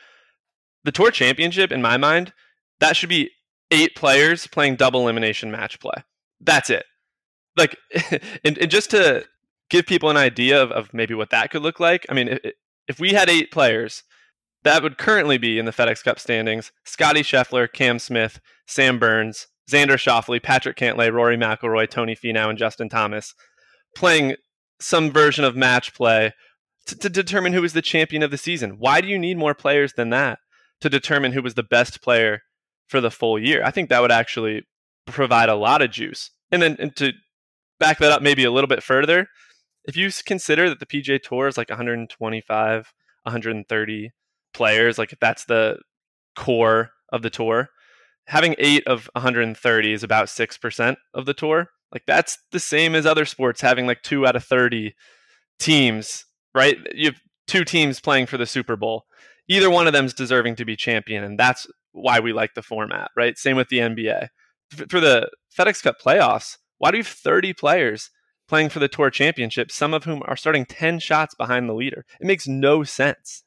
The 0.84 0.92
Tour 0.92 1.10
Championship, 1.10 1.72
in 1.72 1.82
my 1.82 1.96
mind, 1.96 2.32
that 2.80 2.96
should 2.96 3.08
be 3.08 3.30
eight 3.72 3.96
players 3.96 4.46
playing 4.46 4.76
double 4.76 5.00
elimination 5.00 5.50
match 5.50 5.80
play. 5.80 6.04
That's 6.40 6.70
it. 6.70 6.84
Like, 7.56 7.76
and, 8.44 8.56
and 8.56 8.70
just 8.70 8.90
to 8.92 9.24
give 9.68 9.86
people 9.86 10.08
an 10.08 10.16
idea 10.16 10.62
of, 10.62 10.70
of 10.70 10.94
maybe 10.94 11.14
what 11.14 11.30
that 11.30 11.50
could 11.50 11.62
look 11.62 11.80
like, 11.80 12.06
I 12.08 12.14
mean, 12.14 12.28
if, 12.28 12.52
if 12.86 13.00
we 13.00 13.12
had 13.12 13.28
eight 13.28 13.50
players 13.50 14.04
that 14.68 14.82
would 14.82 14.98
currently 14.98 15.38
be 15.38 15.58
in 15.58 15.64
the 15.64 15.72
FedEx 15.72 16.04
Cup 16.04 16.18
standings 16.18 16.72
Scotty 16.84 17.22
Scheffler, 17.22 17.72
Cam 17.72 17.98
Smith, 17.98 18.38
Sam 18.66 18.98
Burns, 18.98 19.46
Xander 19.70 19.96
Schauffele, 19.96 20.42
Patrick 20.42 20.76
Cantlay, 20.76 21.10
Rory 21.10 21.38
McIlroy, 21.38 21.88
Tony 21.88 22.14
Finau, 22.14 22.50
and 22.50 22.58
Justin 22.58 22.90
Thomas 22.90 23.34
playing 23.96 24.36
some 24.78 25.10
version 25.10 25.44
of 25.44 25.56
match 25.56 25.94
play 25.94 26.34
to, 26.86 26.96
to 26.96 27.08
determine 27.08 27.54
who 27.54 27.62
was 27.62 27.72
the 27.72 27.80
champion 27.80 28.22
of 28.22 28.30
the 28.30 28.36
season. 28.36 28.76
Why 28.78 29.00
do 29.00 29.08
you 29.08 29.18
need 29.18 29.38
more 29.38 29.54
players 29.54 29.94
than 29.94 30.10
that 30.10 30.38
to 30.82 30.90
determine 30.90 31.32
who 31.32 31.42
was 31.42 31.54
the 31.54 31.62
best 31.62 32.02
player 32.02 32.42
for 32.88 33.00
the 33.00 33.10
full 33.10 33.38
year? 33.38 33.62
I 33.64 33.70
think 33.70 33.88
that 33.88 34.02
would 34.02 34.12
actually 34.12 34.66
provide 35.06 35.48
a 35.48 35.54
lot 35.54 35.80
of 35.80 35.90
juice. 35.90 36.30
And 36.52 36.60
then 36.60 36.76
and 36.78 36.94
to 36.96 37.12
back 37.80 37.98
that 37.98 38.12
up 38.12 38.20
maybe 38.20 38.44
a 38.44 38.52
little 38.52 38.68
bit 38.68 38.82
further, 38.82 39.28
if 39.86 39.96
you 39.96 40.10
consider 40.26 40.68
that 40.68 40.78
the 40.78 40.86
PGA 40.86 41.20
Tour 41.22 41.48
is 41.48 41.56
like 41.56 41.70
125, 41.70 42.92
130 43.22 44.10
players, 44.58 44.98
like 44.98 45.12
if 45.12 45.20
that's 45.20 45.46
the 45.46 45.78
core 46.36 46.90
of 47.10 47.22
the 47.22 47.30
tour, 47.30 47.68
having 48.26 48.54
eight 48.58 48.86
of 48.86 49.08
130 49.12 49.92
is 49.92 50.02
about 50.02 50.26
6% 50.26 50.96
of 51.14 51.24
the 51.24 51.32
tour. 51.32 51.68
Like 51.92 52.02
that's 52.06 52.36
the 52.52 52.60
same 52.60 52.94
as 52.94 53.06
other 53.06 53.24
sports 53.24 53.62
having 53.62 53.86
like 53.86 54.02
two 54.02 54.26
out 54.26 54.36
of 54.36 54.44
30 54.44 54.94
teams, 55.58 56.26
right? 56.54 56.76
You 56.92 57.06
have 57.06 57.20
two 57.46 57.64
teams 57.64 58.00
playing 58.00 58.26
for 58.26 58.36
the 58.36 58.46
Super 58.46 58.76
Bowl. 58.76 59.04
Either 59.48 59.70
one 59.70 59.86
of 59.86 59.94
them 59.94 60.04
is 60.04 60.12
deserving 60.12 60.56
to 60.56 60.66
be 60.66 60.76
champion, 60.76 61.24
and 61.24 61.38
that's 61.38 61.66
why 61.92 62.20
we 62.20 62.34
like 62.34 62.52
the 62.54 62.62
format, 62.62 63.10
right? 63.16 63.38
Same 63.38 63.56
with 63.56 63.68
the 63.68 63.78
NBA. 63.78 64.28
For 64.90 65.00
the 65.00 65.30
FedEx 65.58 65.82
Cup 65.82 65.96
playoffs, 66.04 66.58
why 66.76 66.90
do 66.90 66.98
you 66.98 67.04
have 67.04 67.08
30 67.08 67.54
players 67.54 68.10
playing 68.46 68.68
for 68.68 68.78
the 68.78 68.88
Tour 68.88 69.08
Championship, 69.08 69.70
some 69.70 69.94
of 69.94 70.04
whom 70.04 70.22
are 70.26 70.36
starting 70.36 70.66
10 70.66 70.98
shots 70.98 71.34
behind 71.34 71.66
the 71.66 71.74
leader? 71.74 72.04
It 72.20 72.26
makes 72.26 72.46
no 72.46 72.84
sense. 72.84 73.44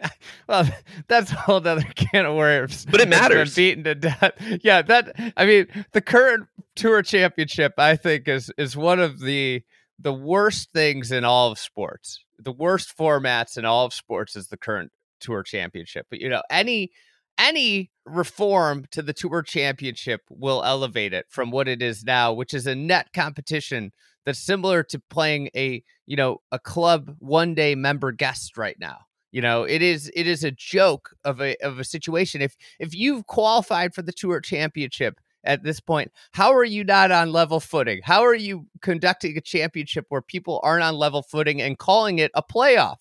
well, 0.48 0.68
that's 1.08 1.32
a 1.32 1.36
whole 1.36 1.66
other 1.66 1.82
can 1.94 2.26
of 2.26 2.36
worms. 2.36 2.86
But 2.90 3.00
it 3.00 3.08
matters. 3.08 3.54
Beaten 3.54 3.84
to 3.84 3.94
death. 3.94 4.32
Yeah, 4.62 4.82
that. 4.82 5.32
I 5.36 5.46
mean, 5.46 5.66
the 5.92 6.00
current 6.00 6.48
tour 6.74 7.02
championship, 7.02 7.74
I 7.78 7.96
think, 7.96 8.28
is 8.28 8.50
is 8.58 8.76
one 8.76 9.00
of 9.00 9.20
the 9.20 9.62
the 9.98 10.12
worst 10.12 10.72
things 10.72 11.12
in 11.12 11.24
all 11.24 11.52
of 11.52 11.58
sports. 11.58 12.24
The 12.38 12.52
worst 12.52 12.96
formats 12.96 13.56
in 13.56 13.64
all 13.64 13.86
of 13.86 13.94
sports 13.94 14.36
is 14.36 14.48
the 14.48 14.56
current 14.56 14.90
tour 15.20 15.42
championship. 15.42 16.06
But 16.10 16.20
you 16.20 16.28
know, 16.28 16.42
any 16.50 16.90
any 17.38 17.90
reform 18.04 18.86
to 18.90 19.02
the 19.02 19.12
tour 19.12 19.42
championship 19.42 20.22
will 20.28 20.62
elevate 20.64 21.12
it 21.12 21.26
from 21.28 21.50
what 21.50 21.68
it 21.68 21.82
is 21.82 22.04
now, 22.04 22.32
which 22.32 22.52
is 22.52 22.66
a 22.66 22.74
net 22.74 23.08
competition 23.14 23.92
that's 24.24 24.38
similar 24.38 24.82
to 24.84 25.00
playing 25.10 25.50
a 25.56 25.82
you 26.06 26.16
know 26.16 26.38
a 26.50 26.58
club 26.58 27.14
one 27.18 27.54
day 27.54 27.74
member 27.74 28.12
guest 28.12 28.56
right 28.56 28.76
now 28.78 28.98
you 29.32 29.40
know, 29.40 29.64
it 29.64 29.82
is 29.82 30.10
it 30.14 30.26
is 30.26 30.44
a 30.44 30.50
joke 30.50 31.10
of 31.24 31.40
a 31.40 31.56
of 31.64 31.78
a 31.78 31.84
situation. 31.84 32.42
If 32.42 32.56
if 32.78 32.94
you've 32.94 33.26
qualified 33.26 33.94
for 33.94 34.02
the 34.02 34.12
tour 34.12 34.40
championship 34.40 35.18
at 35.44 35.64
this 35.64 35.80
point, 35.80 36.12
how 36.32 36.52
are 36.52 36.64
you 36.64 36.84
not 36.84 37.10
on 37.10 37.32
level 37.32 37.58
footing? 37.58 38.00
How 38.04 38.22
are 38.24 38.34
you 38.34 38.66
conducting 38.82 39.36
a 39.36 39.40
championship 39.40 40.06
where 40.10 40.22
people 40.22 40.60
aren't 40.62 40.84
on 40.84 40.94
level 40.96 41.22
footing 41.22 41.62
and 41.62 41.78
calling 41.78 42.18
it 42.18 42.30
a 42.34 42.42
playoff? 42.42 42.96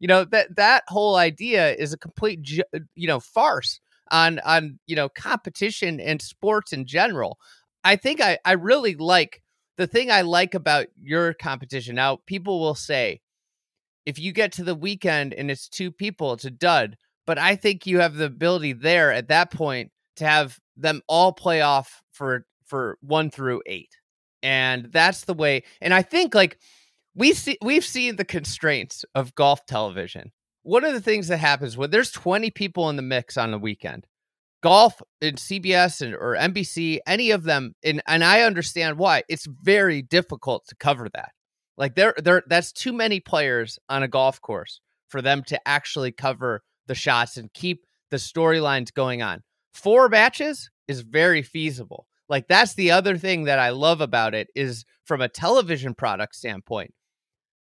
You 0.00 0.08
know 0.08 0.24
that 0.24 0.56
that 0.56 0.84
whole 0.88 1.16
idea 1.16 1.74
is 1.74 1.92
a 1.92 1.98
complete 1.98 2.40
uh, 2.74 2.80
you 2.94 3.06
know 3.06 3.20
farce 3.20 3.80
on 4.10 4.38
on 4.40 4.78
you 4.86 4.96
know 4.96 5.08
competition 5.10 6.00
and 6.00 6.20
sports 6.20 6.72
in 6.72 6.86
general. 6.86 7.38
I 7.84 7.96
think 7.96 8.20
I 8.20 8.38
I 8.44 8.52
really 8.52 8.94
like 8.94 9.42
the 9.76 9.86
thing 9.86 10.10
I 10.10 10.22
like 10.22 10.54
about 10.54 10.86
your 11.00 11.34
competition. 11.34 11.94
Now 11.96 12.20
people 12.26 12.60
will 12.60 12.74
say 12.74 13.20
if 14.06 14.18
you 14.18 14.32
get 14.32 14.52
to 14.52 14.64
the 14.64 14.74
weekend 14.74 15.34
and 15.34 15.50
it's 15.50 15.68
two 15.68 15.90
people, 15.90 16.32
it's 16.32 16.44
a 16.44 16.50
dud. 16.50 16.96
But 17.26 17.38
I 17.38 17.56
think 17.56 17.86
you 17.86 18.00
have 18.00 18.14
the 18.14 18.26
ability 18.26 18.74
there 18.74 19.12
at 19.12 19.28
that 19.28 19.50
point 19.50 19.90
to 20.16 20.26
have 20.26 20.58
them 20.76 21.00
all 21.08 21.32
play 21.32 21.60
off 21.62 22.02
for 22.12 22.46
for 22.64 22.98
one 23.00 23.30
through 23.30 23.62
eight. 23.66 23.90
And 24.42 24.90
that's 24.92 25.24
the 25.24 25.34
way. 25.34 25.62
And 25.80 25.94
I 25.94 26.02
think 26.02 26.34
like 26.34 26.58
we 27.14 27.32
see 27.32 27.58
we've 27.62 27.84
seen 27.84 28.16
the 28.16 28.24
constraints 28.24 29.04
of 29.14 29.34
golf 29.34 29.64
television. 29.66 30.32
One 30.62 30.84
of 30.84 30.92
the 30.92 31.00
things 31.00 31.28
that 31.28 31.38
happens 31.38 31.76
when 31.76 31.90
there's 31.90 32.10
20 32.10 32.50
people 32.50 32.88
in 32.88 32.96
the 32.96 33.02
mix 33.02 33.36
on 33.36 33.50
the 33.50 33.58
weekend, 33.58 34.06
golf 34.62 35.00
and 35.20 35.36
CBS 35.36 36.00
and 36.00 36.14
or 36.14 36.36
NBC, 36.36 36.98
any 37.06 37.30
of 37.30 37.44
them, 37.44 37.74
and 37.82 38.02
and 38.06 38.24
I 38.24 38.42
understand 38.42 38.98
why. 38.98 39.22
It's 39.28 39.46
very 39.46 40.02
difficult 40.02 40.66
to 40.68 40.76
cover 40.76 41.08
that. 41.14 41.32
Like 41.76 41.94
there, 41.94 42.14
there, 42.16 42.42
that's 42.46 42.72
too 42.72 42.92
many 42.92 43.20
players 43.20 43.78
on 43.88 44.02
a 44.02 44.08
golf 44.08 44.40
course 44.40 44.80
for 45.08 45.20
them 45.22 45.42
to 45.44 45.68
actually 45.68 46.12
cover 46.12 46.62
the 46.86 46.94
shots 46.94 47.36
and 47.36 47.52
keep 47.52 47.86
the 48.10 48.16
storylines 48.16 48.92
going 48.92 49.22
on. 49.22 49.42
Four 49.72 50.08
matches 50.08 50.70
is 50.86 51.00
very 51.00 51.42
feasible. 51.42 52.06
Like 52.28 52.48
that's 52.48 52.74
the 52.74 52.90
other 52.90 53.18
thing 53.18 53.44
that 53.44 53.58
I 53.58 53.70
love 53.70 54.00
about 54.00 54.34
it 54.34 54.48
is 54.54 54.84
from 55.04 55.20
a 55.20 55.28
television 55.28 55.94
product 55.94 56.34
standpoint, 56.36 56.94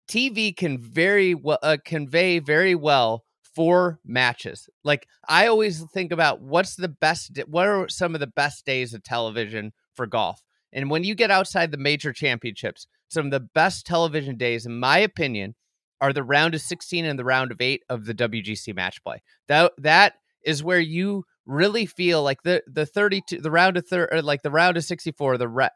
TV 0.08 0.56
can 0.56 0.78
very 0.78 1.34
well 1.34 1.58
uh, 1.62 1.76
convey 1.84 2.38
very 2.38 2.74
well 2.74 3.24
four 3.42 3.98
matches. 4.04 4.68
Like 4.84 5.06
I 5.28 5.46
always 5.46 5.84
think 5.92 6.12
about 6.12 6.40
what's 6.40 6.76
the 6.76 6.88
best, 6.88 7.38
what 7.46 7.66
are 7.66 7.88
some 7.88 8.14
of 8.14 8.20
the 8.20 8.26
best 8.26 8.64
days 8.64 8.94
of 8.94 9.02
television 9.02 9.72
for 9.94 10.06
golf, 10.06 10.42
and 10.72 10.90
when 10.90 11.04
you 11.04 11.14
get 11.14 11.30
outside 11.30 11.70
the 11.70 11.78
major 11.78 12.12
championships, 12.12 12.86
some 13.08 13.26
of 13.26 13.32
the 13.32 13.48
best 13.54 13.86
television 13.86 14.36
days, 14.36 14.66
in 14.66 14.78
my 14.78 14.98
opinion, 14.98 15.54
are 16.00 16.12
the 16.12 16.22
round 16.24 16.54
of 16.54 16.60
16 16.60 17.04
and 17.04 17.18
the 17.18 17.24
round 17.24 17.52
of 17.52 17.60
eight 17.60 17.82
of 17.88 18.04
the 18.04 18.14
WGC 18.14 18.74
match 18.74 19.02
play. 19.02 19.22
That 19.48 19.72
that 19.78 20.14
is 20.44 20.62
where 20.62 20.80
you 20.80 21.24
really 21.46 21.86
feel 21.86 22.22
like 22.22 22.42
the 22.42 22.62
the 22.66 22.84
32 22.84 23.40
the 23.40 23.50
round 23.50 23.76
of 23.76 23.86
third 23.86 24.08
uh, 24.12 24.20
like 24.22 24.42
the 24.42 24.50
round 24.50 24.76
of 24.76 24.82
64 24.82 25.38
the 25.38 25.70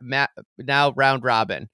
now 0.59 0.93
round 0.97 1.23
robin 1.23 1.69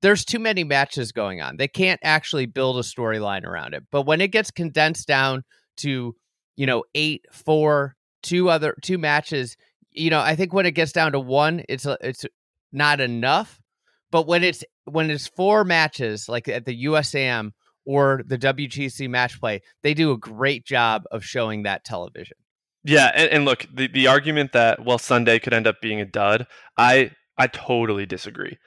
there's 0.00 0.24
too 0.24 0.38
many 0.38 0.64
matches 0.64 1.12
going 1.12 1.40
on. 1.40 1.56
They 1.56 1.68
can't 1.68 2.00
actually 2.02 2.46
build 2.46 2.78
a 2.78 2.82
storyline 2.82 3.44
around 3.44 3.74
it. 3.74 3.84
But 3.90 4.02
when 4.02 4.20
it 4.20 4.28
gets 4.28 4.50
condensed 4.50 5.08
down 5.08 5.42
to, 5.78 6.14
you 6.56 6.66
know, 6.66 6.84
eight, 6.94 7.24
four, 7.32 7.96
two 8.22 8.48
other 8.48 8.76
two 8.82 8.98
matches, 8.98 9.56
you 9.90 10.10
know, 10.10 10.20
I 10.20 10.36
think 10.36 10.52
when 10.52 10.66
it 10.66 10.72
gets 10.72 10.92
down 10.92 11.12
to 11.12 11.20
one, 11.20 11.64
it's 11.68 11.86
it's 12.00 12.24
not 12.72 13.00
enough. 13.00 13.60
But 14.10 14.26
when 14.26 14.42
it's 14.42 14.64
when 14.84 15.10
it's 15.10 15.26
four 15.26 15.64
matches, 15.64 16.28
like 16.28 16.48
at 16.48 16.64
the 16.64 16.84
USAM 16.84 17.52
or 17.84 18.22
the 18.26 18.38
WGC 18.38 19.08
match 19.08 19.40
play, 19.40 19.62
they 19.82 19.94
do 19.94 20.12
a 20.12 20.18
great 20.18 20.64
job 20.64 21.04
of 21.10 21.24
showing 21.24 21.62
that 21.62 21.84
television. 21.84 22.36
Yeah, 22.84 23.10
and, 23.14 23.30
and 23.30 23.44
look, 23.44 23.66
the, 23.72 23.88
the 23.88 24.06
argument 24.06 24.52
that 24.52 24.84
well 24.84 24.98
Sunday 24.98 25.38
could 25.38 25.52
end 25.52 25.66
up 25.66 25.76
being 25.82 26.00
a 26.00 26.06
dud, 26.06 26.46
I 26.76 27.10
I 27.36 27.46
totally 27.48 28.06
disagree. 28.06 28.58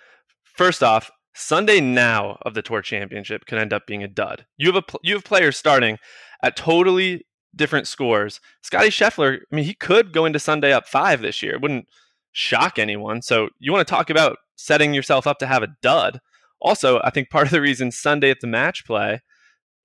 First 0.44 0.84
off, 0.84 1.10
Sunday 1.34 1.80
now 1.80 2.38
of 2.44 2.54
the 2.54 2.62
Tour 2.62 2.82
Championship 2.82 3.46
could 3.46 3.58
end 3.58 3.74
up 3.74 3.88
being 3.88 4.04
a 4.04 4.08
dud. 4.08 4.46
You 4.58 4.72
have 4.72 4.84
a 4.84 4.98
you 5.02 5.16
have 5.16 5.24
players 5.24 5.58
starting 5.58 5.98
at 6.44 6.56
totally 6.56 7.26
different 7.56 7.88
scores. 7.88 8.40
Scotty 8.62 8.90
Scheffler, 8.90 9.40
I 9.52 9.56
mean, 9.56 9.66
he 9.66 9.74
could 9.74 10.14
go 10.14 10.26
into 10.26 10.40
Sunday 10.40 10.72
up 10.74 10.88
five 10.88 11.22
this 11.22 11.42
year. 11.42 11.54
It 11.54 11.62
wouldn't 11.62 11.88
shock 12.32 12.80
anyone. 12.80 13.22
So 13.22 13.50
you 13.60 13.72
want 13.72 13.88
to 13.88 13.92
talk 13.92 14.10
about 14.10 14.38
setting 14.62 14.94
yourself 14.94 15.28
up 15.28 15.40
to 15.40 15.48
have 15.48 15.64
a 15.64 15.70
dud. 15.82 16.20
Also, 16.60 17.00
I 17.04 17.10
think 17.10 17.30
part 17.30 17.46
of 17.48 17.52
the 17.52 17.62
reason 17.62 17.92
Sunday 17.92 18.30
at 18.30 18.38
the 18.42 18.48
match 18.48 18.86
play 18.86 19.22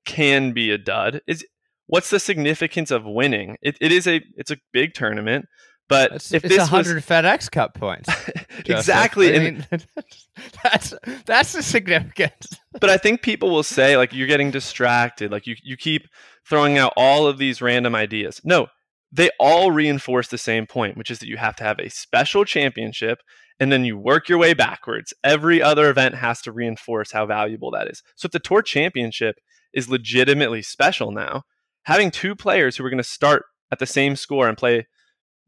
can 0.05 0.53
be 0.53 0.71
a 0.71 0.79
dud 0.79 1.21
is 1.27 1.45
what's 1.87 2.11
the 2.11 2.21
significance 2.21 2.91
of 2.91 3.05
winning? 3.05 3.57
It, 3.63 3.77
it 3.81 3.93
is 3.93 4.07
a 4.07 4.21
it's 4.37 4.51
a 4.51 4.59
big 4.73 4.95
tournament. 4.95 5.47
But 5.89 6.13
it's, 6.13 6.33
if 6.33 6.45
it's 6.45 6.57
this 6.57 6.69
hundred 6.69 6.97
was 6.97 7.05
FedEx 7.05 7.49
Cup 7.49 7.75
points, 7.75 8.09
exactly, 8.67 9.33
I 9.33 9.37
and 9.37 9.67
mean, 9.71 9.81
that's 10.65 10.93
that's 11.27 11.53
the 11.53 11.63
significance. 11.63 12.49
but 12.81 12.91
I 12.91 12.97
think 12.97 13.23
people 13.23 13.51
will 13.51 13.63
say 13.63 13.97
like 13.97 14.13
you're 14.13 14.27
getting 14.27 14.51
distracted, 14.51 15.31
like 15.31 15.47
you 15.47 15.55
you 15.63 15.77
keep 15.77 16.09
throwing 16.49 16.77
out 16.77 16.93
all 16.97 17.29
of 17.29 17.39
these 17.39 17.63
random 17.63 17.95
ideas. 17.95 18.41
No, 18.43 18.67
they 19.13 19.31
all 19.39 19.71
reinforce 19.71 20.27
the 20.27 20.39
same 20.39 20.67
point, 20.67 20.97
which 20.97 21.11
is 21.11 21.21
that 21.21 21.29
you 21.29 21.37
have 21.37 21.55
to 21.57 21.65
have 21.65 21.79
a 21.79 21.89
special 21.89 22.45
championship 22.45 23.19
and 23.59 23.73
then 23.73 23.85
you 23.85 23.97
work 23.97 24.29
your 24.29 24.39
way 24.39 24.55
backwards. 24.55 25.15
Every 25.25 25.63
other 25.63 25.89
event 25.89 26.15
has 26.17 26.43
to 26.43 26.53
reinforce 26.53 27.13
how 27.13 27.27
valuable 27.27 27.71
that 27.73 27.89
is. 27.89 28.03
So 28.15 28.27
if 28.27 28.33
the 28.33 28.39
tour 28.39 28.63
championship 28.63 29.37
is 29.73 29.89
legitimately 29.89 30.63
special 30.63 31.11
now, 31.11 31.45
having 31.85 32.11
two 32.11 32.35
players 32.35 32.77
who 32.77 32.85
are 32.85 32.91
going 32.91 32.99
to 32.99 33.05
start 33.05 33.45
at 33.71 33.79
the 33.79 33.87
same 33.87 34.17
score 34.17 34.49
and 34.49 34.57
play 34.57 34.87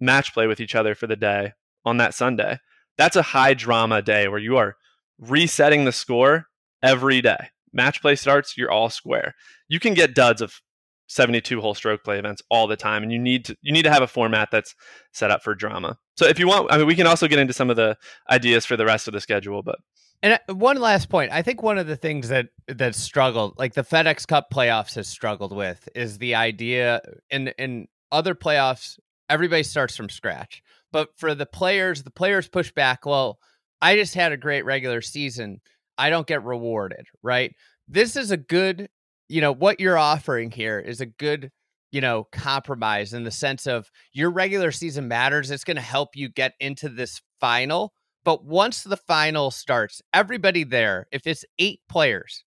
match 0.01 0.33
play 0.33 0.47
with 0.47 0.61
each 0.61 0.75
other 0.75 0.95
for 0.95 1.07
the 1.07 1.17
day 1.17 1.53
on 1.85 1.97
that 1.99 2.15
Sunday. 2.15 2.59
That's 2.97 3.17
a 3.17 3.23
high 3.23 3.55
drama 3.55 4.03
day 4.03 4.29
where 4.29 4.39
you 4.39 4.57
are 4.57 4.77
resetting 5.19 5.85
the 5.85 5.93
score 5.93 6.47
every 6.83 7.21
day. 7.21 7.49
Match 7.73 8.01
play 8.01 8.17
starts, 8.17 8.57
you're 8.57 8.71
all 8.71 8.91
square. 8.91 9.35
You 9.69 9.81
can 9.81 9.95
get 9.95 10.15
duds 10.15 10.41
of 10.41 10.61
72 11.09 11.61
hole 11.61 11.75
stroke 11.75 12.05
play 12.05 12.19
events 12.19 12.43
all 12.51 12.67
the 12.67 12.77
time 12.77 13.03
and 13.03 13.13
you 13.13 13.19
need 13.19 13.45
to 13.47 13.57
you 13.63 13.73
need 13.73 13.83
to 13.83 13.91
have 13.91 14.03
a 14.03 14.07
format 14.07 14.51
that's 14.53 14.75
set 15.13 15.31
up 15.31 15.43
for 15.43 15.55
drama. 15.55 15.99
So 16.17 16.27
if 16.27 16.39
you 16.39 16.47
want 16.47 16.71
I 16.71 16.79
mean 16.79 16.87
we 16.87 16.95
can 16.95 17.07
also 17.07 17.27
get 17.27 17.39
into 17.39 17.53
some 17.53 17.71
of 17.71 17.77
the 17.77 17.97
ideas 18.31 18.65
for 18.65 18.77
the 18.77 18.85
rest 18.85 19.09
of 19.09 19.15
the 19.15 19.21
schedule 19.21 19.63
but 19.63 19.79
And 20.23 20.39
uh, 20.49 20.55
one 20.55 20.79
last 20.79 21.09
point, 21.09 21.33
I 21.33 21.43
think 21.43 21.63
one 21.63 21.79
of 21.79 21.87
the 21.87 21.97
things 21.97 22.29
that 22.29 22.49
that 22.69 22.95
struggled, 22.95 23.59
like 23.59 23.75
the 23.75 23.85
FedEx 23.85 24.27
Cup 24.27 24.49
playoffs 24.53 24.95
has 24.95 25.09
struggled 25.09 25.55
with, 25.55 25.89
is 25.95 26.19
the 26.19 26.35
idea 26.35 27.01
in 27.31 27.49
in 27.59 27.89
other 28.13 28.35
playoffs 28.35 28.99
everybody 29.29 29.63
starts 29.63 29.97
from 29.97 30.09
scratch. 30.09 30.63
But 30.93 31.11
for 31.17 31.35
the 31.35 31.47
players, 31.47 32.03
the 32.03 32.11
players 32.11 32.49
push 32.49 32.73
back, 32.73 33.05
well, 33.05 33.39
I 33.81 33.97
just 33.97 34.15
had 34.15 34.33
a 34.33 34.37
great 34.37 34.65
regular 34.65 35.03
season. 35.03 35.61
I 35.97 36.11
don't 36.11 36.27
get 36.27 36.45
rewarded, 36.45 37.07
right? 37.23 37.55
This 37.87 38.17
is 38.17 38.31
a 38.31 38.37
good, 38.37 38.89
you 39.29 39.41
know, 39.41 39.53
what 39.53 39.81
you're 39.81 39.99
offering 39.99 40.51
here 40.51 40.79
is 40.79 41.01
a 41.01 41.07
good, 41.07 41.51
you 41.93 42.01
know, 42.01 42.25
compromise 42.33 43.13
in 43.13 43.25
the 43.25 43.31
sense 43.31 43.67
of 43.67 43.91
your 44.13 44.31
regular 44.31 44.73
season 44.73 45.09
matters. 45.09 45.51
It's 45.51 45.65
going 45.65 45.77
to 45.77 45.83
help 45.83 46.17
you 46.17 46.29
get 46.29 46.55
into 46.61 46.89
this 46.89 47.21
final. 47.41 47.93
But 48.25 48.45
once 48.45 48.83
the 48.83 48.97
final 48.97 49.51
starts, 49.51 50.03
everybody 50.13 50.65
there, 50.65 51.07
if 51.13 51.27
it's 51.27 51.45
eight 51.59 51.81
players, 51.89 52.45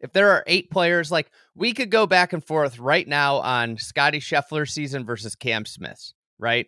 if 0.00 0.12
there 0.12 0.30
are 0.30 0.44
eight 0.46 0.70
players, 0.70 1.10
like 1.10 1.30
we 1.54 1.72
could 1.72 1.90
go 1.90 2.06
back 2.06 2.32
and 2.32 2.44
forth 2.44 2.78
right 2.78 3.06
now 3.06 3.36
on 3.36 3.78
Scotty 3.78 4.20
Scheffler's 4.20 4.72
season 4.72 5.04
versus 5.04 5.34
Cam 5.34 5.64
Smith's, 5.64 6.14
right? 6.38 6.66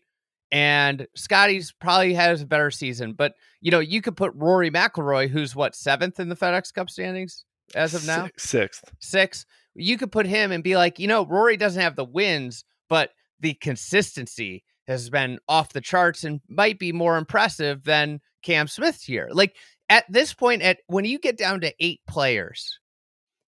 And 0.52 1.06
Scotty's 1.16 1.72
probably 1.72 2.14
has 2.14 2.40
a 2.40 2.46
better 2.46 2.70
season, 2.70 3.14
but 3.14 3.34
you 3.60 3.70
know, 3.70 3.80
you 3.80 4.00
could 4.00 4.16
put 4.16 4.32
Rory 4.36 4.70
McIlroy, 4.70 5.28
who's 5.28 5.56
what 5.56 5.74
seventh 5.74 6.20
in 6.20 6.28
the 6.28 6.36
FedEx 6.36 6.72
Cup 6.72 6.88
standings 6.88 7.44
as 7.74 7.94
of 7.94 8.06
now, 8.06 8.28
sixth, 8.36 8.84
six. 9.00 9.44
You 9.74 9.98
could 9.98 10.12
put 10.12 10.26
him 10.26 10.52
and 10.52 10.64
be 10.64 10.76
like, 10.76 10.98
you 10.98 11.06
know, 11.06 11.26
Rory 11.26 11.56
doesn't 11.56 11.82
have 11.82 11.96
the 11.96 12.04
wins, 12.04 12.64
but 12.88 13.10
the 13.40 13.54
consistency 13.54 14.64
has 14.86 15.10
been 15.10 15.38
off 15.48 15.72
the 15.72 15.80
charts 15.80 16.24
and 16.24 16.40
might 16.48 16.78
be 16.78 16.92
more 16.92 17.16
impressive 17.18 17.82
than 17.84 18.20
Cam 18.42 18.68
Smith's 18.68 19.04
here. 19.04 19.28
Like 19.30 19.56
at 19.90 20.04
this 20.08 20.32
point, 20.32 20.62
at 20.62 20.78
when 20.86 21.04
you 21.04 21.18
get 21.18 21.36
down 21.36 21.60
to 21.60 21.74
eight 21.80 22.00
players, 22.08 22.78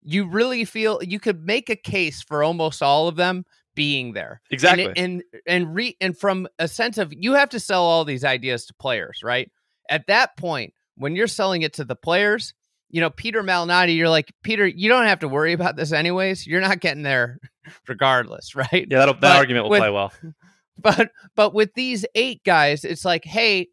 you 0.03 0.27
really 0.29 0.65
feel 0.65 1.01
you 1.01 1.19
could 1.19 1.43
make 1.45 1.69
a 1.69 1.75
case 1.75 2.21
for 2.21 2.43
almost 2.43 2.81
all 2.81 3.07
of 3.07 3.15
them 3.15 3.45
being 3.73 4.11
there 4.13 4.41
Exactly. 4.51 4.87
and 4.87 4.97
and 4.97 5.23
and 5.47 5.73
re 5.75 5.95
and 6.01 6.17
from 6.17 6.47
a 6.59 6.67
sense 6.67 6.97
of 6.97 7.13
you 7.15 7.33
have 7.33 7.49
to 7.49 7.59
sell 7.59 7.83
all 7.83 8.03
these 8.03 8.25
ideas 8.25 8.65
to 8.65 8.73
players 8.73 9.21
right 9.23 9.49
at 9.89 10.05
that 10.07 10.35
point 10.35 10.73
when 10.95 11.15
you're 11.15 11.25
selling 11.27 11.61
it 11.61 11.71
to 11.73 11.85
the 11.85 11.95
players 11.95 12.53
you 12.91 13.01
know 13.01 13.09
peter 13.09 13.41
malnati 13.41 13.95
you're 13.95 14.09
like 14.09 14.31
peter 14.43 14.67
you 14.67 14.89
don't 14.89 15.05
have 15.05 15.19
to 15.19 15.27
worry 15.27 15.53
about 15.53 15.75
this 15.75 15.91
anyways. 15.91 16.45
You're 16.45 16.61
not 16.61 16.79
getting 16.79 17.03
there 17.03 17.39
regardless 17.87 18.55
right? 18.55 18.87
Yeah, 18.89 18.99
that'll, 18.99 19.15
that 19.15 19.37
argument 19.37 19.63
will 19.63 19.71
with- 19.71 19.79
play 19.79 19.89
well. 19.89 20.11
but 20.77 21.11
but 21.35 21.53
with 21.53 21.73
these 21.75 22.05
eight 22.15 22.43
guys 22.43 22.83
it's 22.83 23.05
like 23.05 23.23
hey 23.25 23.67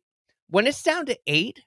when 0.51 0.67
it's 0.67 0.83
down 0.83 1.07
to 1.07 1.19
eight 1.27 1.61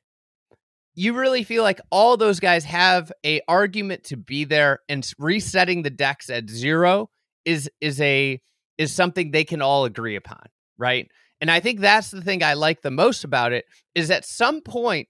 you 0.94 1.14
really 1.14 1.44
feel 1.44 1.64
like 1.64 1.80
all 1.90 2.18
those 2.18 2.40
guys 2.40 2.66
have 2.66 3.12
a 3.26 3.42
argument 3.48 4.04
to 4.04 4.18
be 4.18 4.44
there 4.44 4.80
and 4.90 5.10
resetting 5.18 5.82
the 5.84 5.90
decks 5.90 6.30
at 6.30 6.50
zero 6.50 7.10
is 7.46 7.70
is 7.80 8.00
a 8.02 8.40
is 8.78 8.94
something 8.94 9.32
they 9.32 9.44
can 9.46 9.62
all 9.62 9.86
agree 9.86 10.16
upon 10.16 10.44
right? 10.78 11.08
And 11.40 11.50
i 11.50 11.60
think 11.60 11.80
that's 11.80 12.12
the 12.12 12.22
thing 12.22 12.44
i 12.44 12.54
like 12.54 12.82
the 12.82 12.92
most 12.92 13.24
about 13.24 13.52
it 13.52 13.66
is 13.96 14.12
at 14.12 14.26
some 14.26 14.62
point 14.62 15.08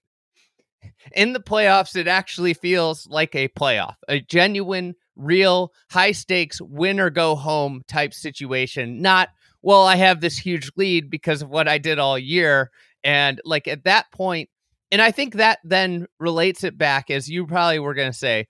in 1.14 1.32
the 1.32 1.40
playoffs 1.40 1.96
it 1.96 2.08
actually 2.08 2.54
feels 2.54 3.06
like 3.08 3.34
a 3.34 3.48
playoff 3.48 3.94
a 4.08 4.20
genuine 4.20 4.94
real 5.16 5.72
high 5.90 6.12
stakes 6.12 6.60
win 6.60 6.98
or 6.98 7.10
go 7.10 7.34
home 7.34 7.82
type 7.86 8.14
situation. 8.14 9.02
Not 9.02 9.28
well 9.62 9.84
i 9.84 9.96
have 9.96 10.20
this 10.20 10.38
huge 10.38 10.70
lead 10.76 11.10
because 11.10 11.42
of 11.42 11.48
what 11.48 11.68
i 11.68 11.78
did 11.78 11.98
all 11.98 12.18
year. 12.18 12.70
And 13.04 13.40
like 13.44 13.66
at 13.68 13.84
that 13.84 14.10
point 14.12 14.48
and 14.90 15.02
i 15.02 15.10
think 15.10 15.34
that 15.34 15.58
then 15.64 16.06
relates 16.18 16.64
it 16.64 16.78
back 16.78 17.10
as 17.10 17.28
you 17.28 17.46
probably 17.46 17.78
were 17.78 17.94
going 17.94 18.12
to 18.12 18.16
say 18.18 18.46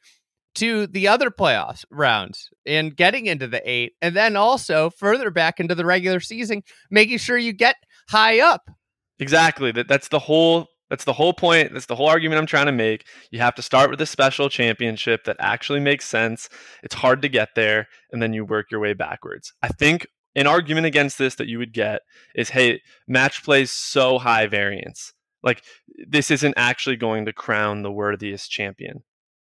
to 0.55 0.87
the 0.87 1.09
other 1.09 1.31
playoffs 1.31 1.85
rounds 1.91 2.51
and 2.67 2.95
getting 2.95 3.27
into 3.27 3.47
the 3.47 3.63
eight 3.69 3.93
and 4.03 4.15
then 4.15 4.37
also 4.37 4.91
further 4.91 5.31
back 5.31 5.59
into 5.59 5.75
the 5.75 5.85
regular 5.85 6.21
season 6.21 6.63
making 6.91 7.19
sure 7.19 7.39
you 7.39 7.53
get 7.53 7.77
high 8.09 8.41
up. 8.41 8.71
Exactly. 9.19 9.73
That 9.73 9.89
that's 9.89 10.09
the 10.09 10.19
whole 10.19 10.67
that's 10.93 11.05
the 11.05 11.15
whole 11.15 11.33
point. 11.33 11.73
That's 11.73 11.87
the 11.87 11.97
whole 11.97 12.11
argument 12.11 12.39
I'm 12.39 12.47
trying 12.47 12.67
to 12.67 12.73
make. 12.73 13.07
You 13.31 13.39
have 13.39 13.55
to 13.55 13.63
start 13.63 13.89
with 13.89 13.99
a 14.03 14.05
special 14.05 14.51
championship 14.51 15.25
that 15.25 15.39
actually 15.39 15.81
makes 15.81 16.05
sense. 16.05 16.51
It's 16.83 16.95
hard 16.95 17.23
to 17.23 17.31
get 17.31 17.55
there, 17.57 17.89
and 18.11 18.21
then 18.21 18.35
you 18.35 18.45
work 18.45 18.71
your 18.71 18.79
way 18.79 18.93
backwards. 18.93 19.55
I 19.63 19.69
think 19.69 20.07
an 20.37 20.47
argument 20.47 20.85
against 20.85 21.17
this 21.17 21.37
that 21.37 21.49
you 21.49 21.57
would 21.57 21.73
get 21.73 22.03
is, 22.35 22.51
hey, 22.51 22.83
match 23.09 23.43
plays 23.43 23.73
so 23.73 24.19
high 24.19 24.47
variance. 24.47 25.15
Like 25.43 25.65
this 26.07 26.31
isn't 26.31 26.53
actually 26.59 26.97
going 26.97 27.25
to 27.25 27.33
crown 27.33 27.81
the 27.81 27.91
worthiest 27.91 28.51
champion. 28.51 29.03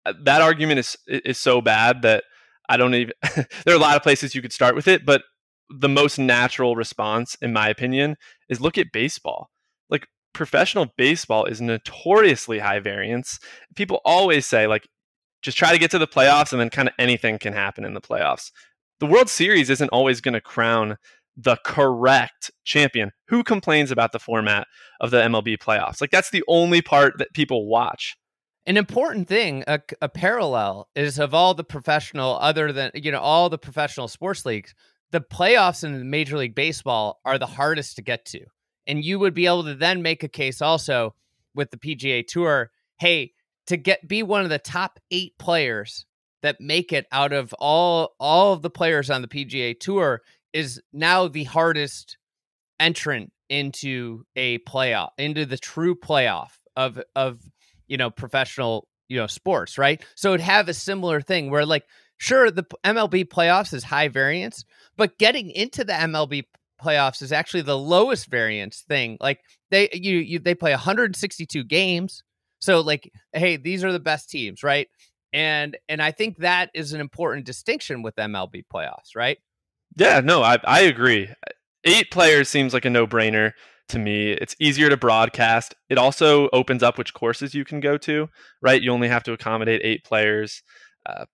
Uh, 0.06 0.14
That 0.24 0.42
argument 0.42 0.78
is 0.78 0.96
is 1.08 1.40
so 1.40 1.60
bad 1.60 2.04
that 2.04 2.24
I 2.70 2.78
don't 2.78 2.94
even. 2.94 3.14
there 3.66 3.74
are 3.74 3.78
a 3.78 3.80
lot 3.80 3.96
of 3.96 4.04
places 4.04 4.36
you 4.36 4.44
could 4.44 4.54
start 4.54 4.76
with 4.76 4.88
it, 4.88 5.08
but 5.08 5.24
the 5.72 5.90
most 5.90 6.20
natural 6.20 6.76
response, 6.76 7.36
in 7.42 7.52
my 7.52 7.68
opinion, 7.68 8.16
is 8.48 8.62
look 8.62 8.78
at 8.78 8.92
baseball 8.94 9.50
professional 10.34 10.88
baseball 10.98 11.46
is 11.46 11.62
notoriously 11.62 12.60
high 12.60 12.80
variance. 12.80 13.40
People 13.76 14.02
always 14.06 14.46
say 14.46 14.68
like 14.68 14.88
just 15.42 15.58
try 15.58 15.72
to 15.72 15.80
get 15.80 15.92
to 15.92 16.00
the 16.00 16.08
playoffs 16.08 16.52
and 16.52 16.62
then 16.62 16.70
kind 16.70 16.88
of 16.88 16.94
anything 17.00 17.40
can 17.40 17.54
happen 17.54 17.84
in 17.84 17.94
the 17.94 18.02
playoffs. 18.02 18.52
The 19.00 19.08
World 19.08 19.30
Series 19.30 19.70
isn't 19.70 19.90
always 19.90 20.22
going 20.22 20.34
to 20.34 20.42
crown 20.42 20.98
the 21.36 21.58
correct 21.66 22.52
champion. 22.66 23.12
Who 23.30 23.44
complains 23.44 23.90
about 23.90 24.12
the 24.12 24.20
format 24.20 24.68
of 25.00 25.12
the 25.12 25.22
MLB 25.22 25.58
playoffs? 25.58 26.00
Like 26.02 26.12
that's 26.12 26.30
the 26.30 26.44
only 26.48 26.82
part 26.82 27.18
that 27.18 27.34
people 27.34 27.68
watch. 27.68 28.16
an 28.68 28.78
important 28.78 29.28
thing 29.28 29.64
a, 29.68 29.80
a 30.02 30.10
parallel 30.10 30.88
is 30.96 31.18
of 31.20 31.34
all 31.34 31.54
the 31.54 31.64
professional 31.64 32.38
other 32.40 32.72
than 32.72 32.92
you 32.94 33.12
know 33.12 33.20
all 33.20 33.50
the 33.50 33.58
professional 33.58 34.08
sports 34.08 34.46
leagues 34.46 34.76
the 35.12 35.22
playoffs 35.22 35.84
in 35.84 36.10
major 36.10 36.38
league 36.38 36.56
baseball 36.56 37.20
are 37.26 37.40
the 37.40 37.46
hardest 37.46 37.96
to 37.96 38.02
get 38.02 38.24
to 38.26 38.40
and 38.88 39.04
you 39.04 39.20
would 39.20 39.34
be 39.34 39.46
able 39.46 39.64
to 39.64 39.76
then 39.76 40.02
make 40.02 40.24
a 40.24 40.28
case 40.28 40.62
also 40.62 41.14
with 41.54 41.72
the 41.72 41.78
pga 41.78 42.26
tour 42.26 42.72
hey 43.00 43.32
to 43.68 43.78
get 43.78 44.08
be 44.08 44.24
one 44.24 44.42
of 44.42 44.50
the 44.50 44.60
top 44.60 45.00
eight 45.12 45.38
players 45.38 46.06
that 46.42 46.60
make 46.60 46.92
it 46.92 47.06
out 47.12 47.34
of 47.34 47.54
all 47.54 48.16
all 48.20 48.54
of 48.54 48.62
the 48.62 48.70
players 48.70 49.10
on 49.10 49.22
the 49.22 49.28
PGA 49.28 49.80
Tour 49.80 50.22
is 50.54 50.82
now 50.92 51.28
the 51.28 51.44
hardest 51.46 52.18
entrant 52.80 53.32
into 53.50 54.24
a 54.36 54.60
playoff 54.60 55.10
into 55.18 55.46
the 55.46 55.58
true 55.58 55.96
playoff 55.96 56.52
of 56.76 57.02
of 57.16 57.40
you 57.88 57.98
know 57.98 58.10
professional 58.10 58.88
you 59.08 59.18
know 59.18 59.28
sports 59.28 59.78
right? 59.78 60.04
So 60.16 60.30
it'd 60.34 60.42
have 60.42 60.68
a 60.68 60.74
similar 60.74 61.22
thing 61.22 61.50
where 61.50 61.66
like 61.66 61.86
sure 62.18 62.50
the 62.52 62.64
mlb 62.86 63.26
playoffs 63.26 63.74
is 63.74 63.84
high 63.84 64.08
variance 64.08 64.64
but 64.96 65.18
getting 65.18 65.50
into 65.50 65.84
the 65.84 65.94
mlb 65.94 66.44
playoffs 66.82 67.22
is 67.22 67.32
actually 67.32 67.62
the 67.62 67.78
lowest 67.78 68.28
variance 68.28 68.84
thing 68.88 69.18
like 69.20 69.40
they 69.70 69.90
you, 69.94 70.18
you 70.18 70.40
they 70.40 70.56
play 70.56 70.72
162 70.72 71.64
games 71.64 72.24
so 72.60 72.82
like 72.82 73.12
hey 73.34 73.58
these 73.58 73.84
are 73.84 73.92
the 73.92 74.00
best 74.00 74.30
teams 74.30 74.64
right 74.64 74.88
and 75.34 75.78
and 75.90 76.02
i 76.02 76.12
think 76.12 76.38
that 76.38 76.70
is 76.74 76.94
an 76.94 77.02
important 77.02 77.46
distinction 77.46 78.02
with 78.02 78.16
mlb 78.16 78.64
playoffs 78.74 79.16
right 79.16 79.38
yeah 79.98 80.20
no 80.20 80.42
i, 80.42 80.58
I 80.64 80.82
agree 80.82 81.30
eight 81.84 82.12
players 82.12 82.50
seems 82.50 82.74
like 82.74 82.86
a 82.86 82.90
no-brainer 82.90 83.54
to 83.92 84.00
me. 84.00 84.32
It's 84.32 84.56
easier 84.60 84.90
to 84.90 84.98
broadcast. 84.98 85.76
It 85.90 85.98
also 85.98 86.50
opens 86.50 86.82
up 86.82 86.98
which 86.98 87.14
courses 87.14 87.54
you 87.54 87.64
can 87.64 87.80
go 87.80 87.98
to, 88.00 88.30
right? 88.62 88.82
You 88.82 88.92
only 88.92 89.08
have 89.08 89.24
to 89.24 89.34
accommodate 89.34 89.82
eight 89.84 90.04
players. 90.04 90.64
Uh, 91.06 91.26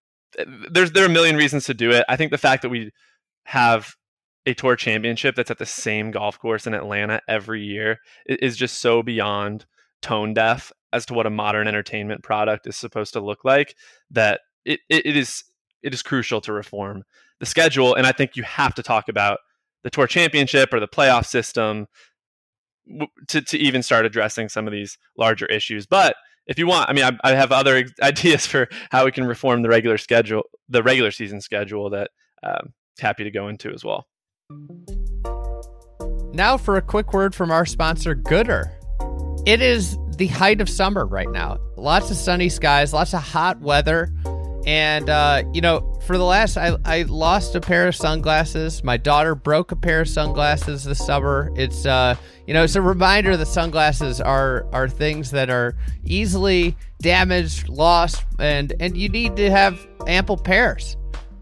there's 0.70 0.92
there 0.92 1.04
are 1.04 1.08
a 1.08 1.10
million 1.10 1.36
reasons 1.36 1.66
to 1.66 1.74
do 1.74 1.92
it. 1.92 2.04
I 2.10 2.16
think 2.16 2.32
the 2.32 2.38
fact 2.38 2.62
that 2.64 2.70
we 2.70 2.92
have 3.46 3.96
a 4.48 4.54
tour 4.54 4.78
championship 4.78 5.36
that's 5.36 5.52
at 5.52 5.60
the 5.60 5.66
same 5.66 6.10
golf 6.10 6.40
course 6.40 6.66
in 6.66 6.74
Atlanta 6.74 7.22
every 7.28 7.62
year 7.62 8.00
is 8.26 8.56
just 8.56 8.80
so 8.80 9.04
beyond 9.04 9.66
tone 10.02 10.34
deaf 10.34 10.72
as 10.94 11.06
to 11.06 11.14
what 11.14 11.26
a 11.26 11.30
modern 11.30 11.68
entertainment 11.68 12.24
product 12.24 12.66
is 12.66 12.78
supposed 12.78 13.12
to 13.14 13.20
look 13.20 13.44
like 13.44 13.76
that 14.10 14.40
it, 14.64 14.80
it, 14.90 15.18
is 15.18 15.44
it 15.84 15.94
is 15.94 16.02
crucial 16.02 16.40
to 16.40 16.54
reform 16.54 17.04
the 17.42 17.46
schedule 17.46 17.94
and 17.94 18.08
I 18.08 18.14
think 18.14 18.38
you 18.38 18.44
have 18.44 18.74
to 18.76 18.84
talk 18.84 19.10
about 19.10 19.40
the 19.84 19.90
tour 19.90 20.08
championship 20.08 20.74
or 20.74 20.80
the 20.80 20.88
playoff 20.88 21.26
system 21.26 21.88
to, 23.28 23.42
to 23.42 23.58
even 23.58 23.84
start 23.84 24.06
addressing 24.06 24.48
some 24.48 24.66
of 24.66 24.72
these 24.72 24.98
larger 25.18 25.46
issues. 25.48 25.86
But 25.86 26.16
if 26.46 26.58
you 26.58 26.68
want, 26.68 26.90
I 26.90 26.94
mean, 26.94 27.04
I, 27.04 27.18
I 27.24 27.36
have 27.36 27.52
other 27.52 27.84
ideas 28.02 28.46
for 28.46 28.70
how 28.92 29.04
we 29.04 29.12
can 29.12 29.26
reform 29.26 29.62
the 29.62 29.70
regular 29.70 29.98
schedule, 29.98 30.44
the 30.70 30.84
regular 30.84 31.12
season 31.12 31.42
schedule 31.42 31.90
that 31.90 32.12
um, 32.44 32.74
happy 32.98 33.26
to 33.26 33.32
go 33.32 33.50
into 33.50 33.74
as 33.74 33.84
well. 33.84 34.08
Now 36.38 36.56
for 36.56 36.78
a 36.78 36.82
quick 36.84 37.14
word 37.14 37.34
from 37.34 37.50
our 37.50 37.66
sponsor, 37.66 38.16
Goodr. 38.16 38.72
It 39.48 39.60
is 39.60 39.98
the 40.18 40.28
height 40.28 40.62
of 40.62 40.70
summer 40.70 41.06
right 41.06 41.30
now. 41.32 41.58
Lots 41.76 42.12
of 42.12 42.18
sunny 42.18 42.50
skies, 42.50 42.94
lots 42.94 43.14
of 43.14 43.24
hot 43.24 43.60
weather. 43.60 44.14
And, 44.68 45.10
uh, 45.10 45.44
you 45.52 45.62
know, 45.62 45.98
for 46.06 46.18
the 46.18 46.24
last, 46.24 46.58
I, 46.58 46.78
I 46.86 47.04
lost 47.04 47.56
a 47.56 47.62
pair 47.62 47.88
of 47.88 47.96
sunglasses. 47.96 48.84
My 48.84 48.98
daughter 48.98 49.34
broke 49.34 49.72
a 49.72 49.76
pair 49.76 50.02
of 50.02 50.10
sunglasses 50.10 50.84
this 50.84 51.04
summer. 51.04 51.52
It's, 51.56 51.86
uh, 51.86 52.16
you 52.46 52.54
know, 52.54 52.64
it's 52.64 52.76
a 52.76 52.82
reminder 52.82 53.36
that 53.36 53.48
sunglasses 53.48 54.22
are, 54.22 54.68
are 54.74 54.88
things 54.88 55.32
that 55.32 55.50
are 55.50 55.76
easily 56.06 56.76
damaged, 57.02 57.68
lost, 57.68 58.26
and, 58.38 58.74
and 58.80 58.96
you 58.96 59.10
need 59.10 59.38
to 59.38 59.50
have 59.50 59.88
ample 60.06 60.38
pairs 60.38 60.98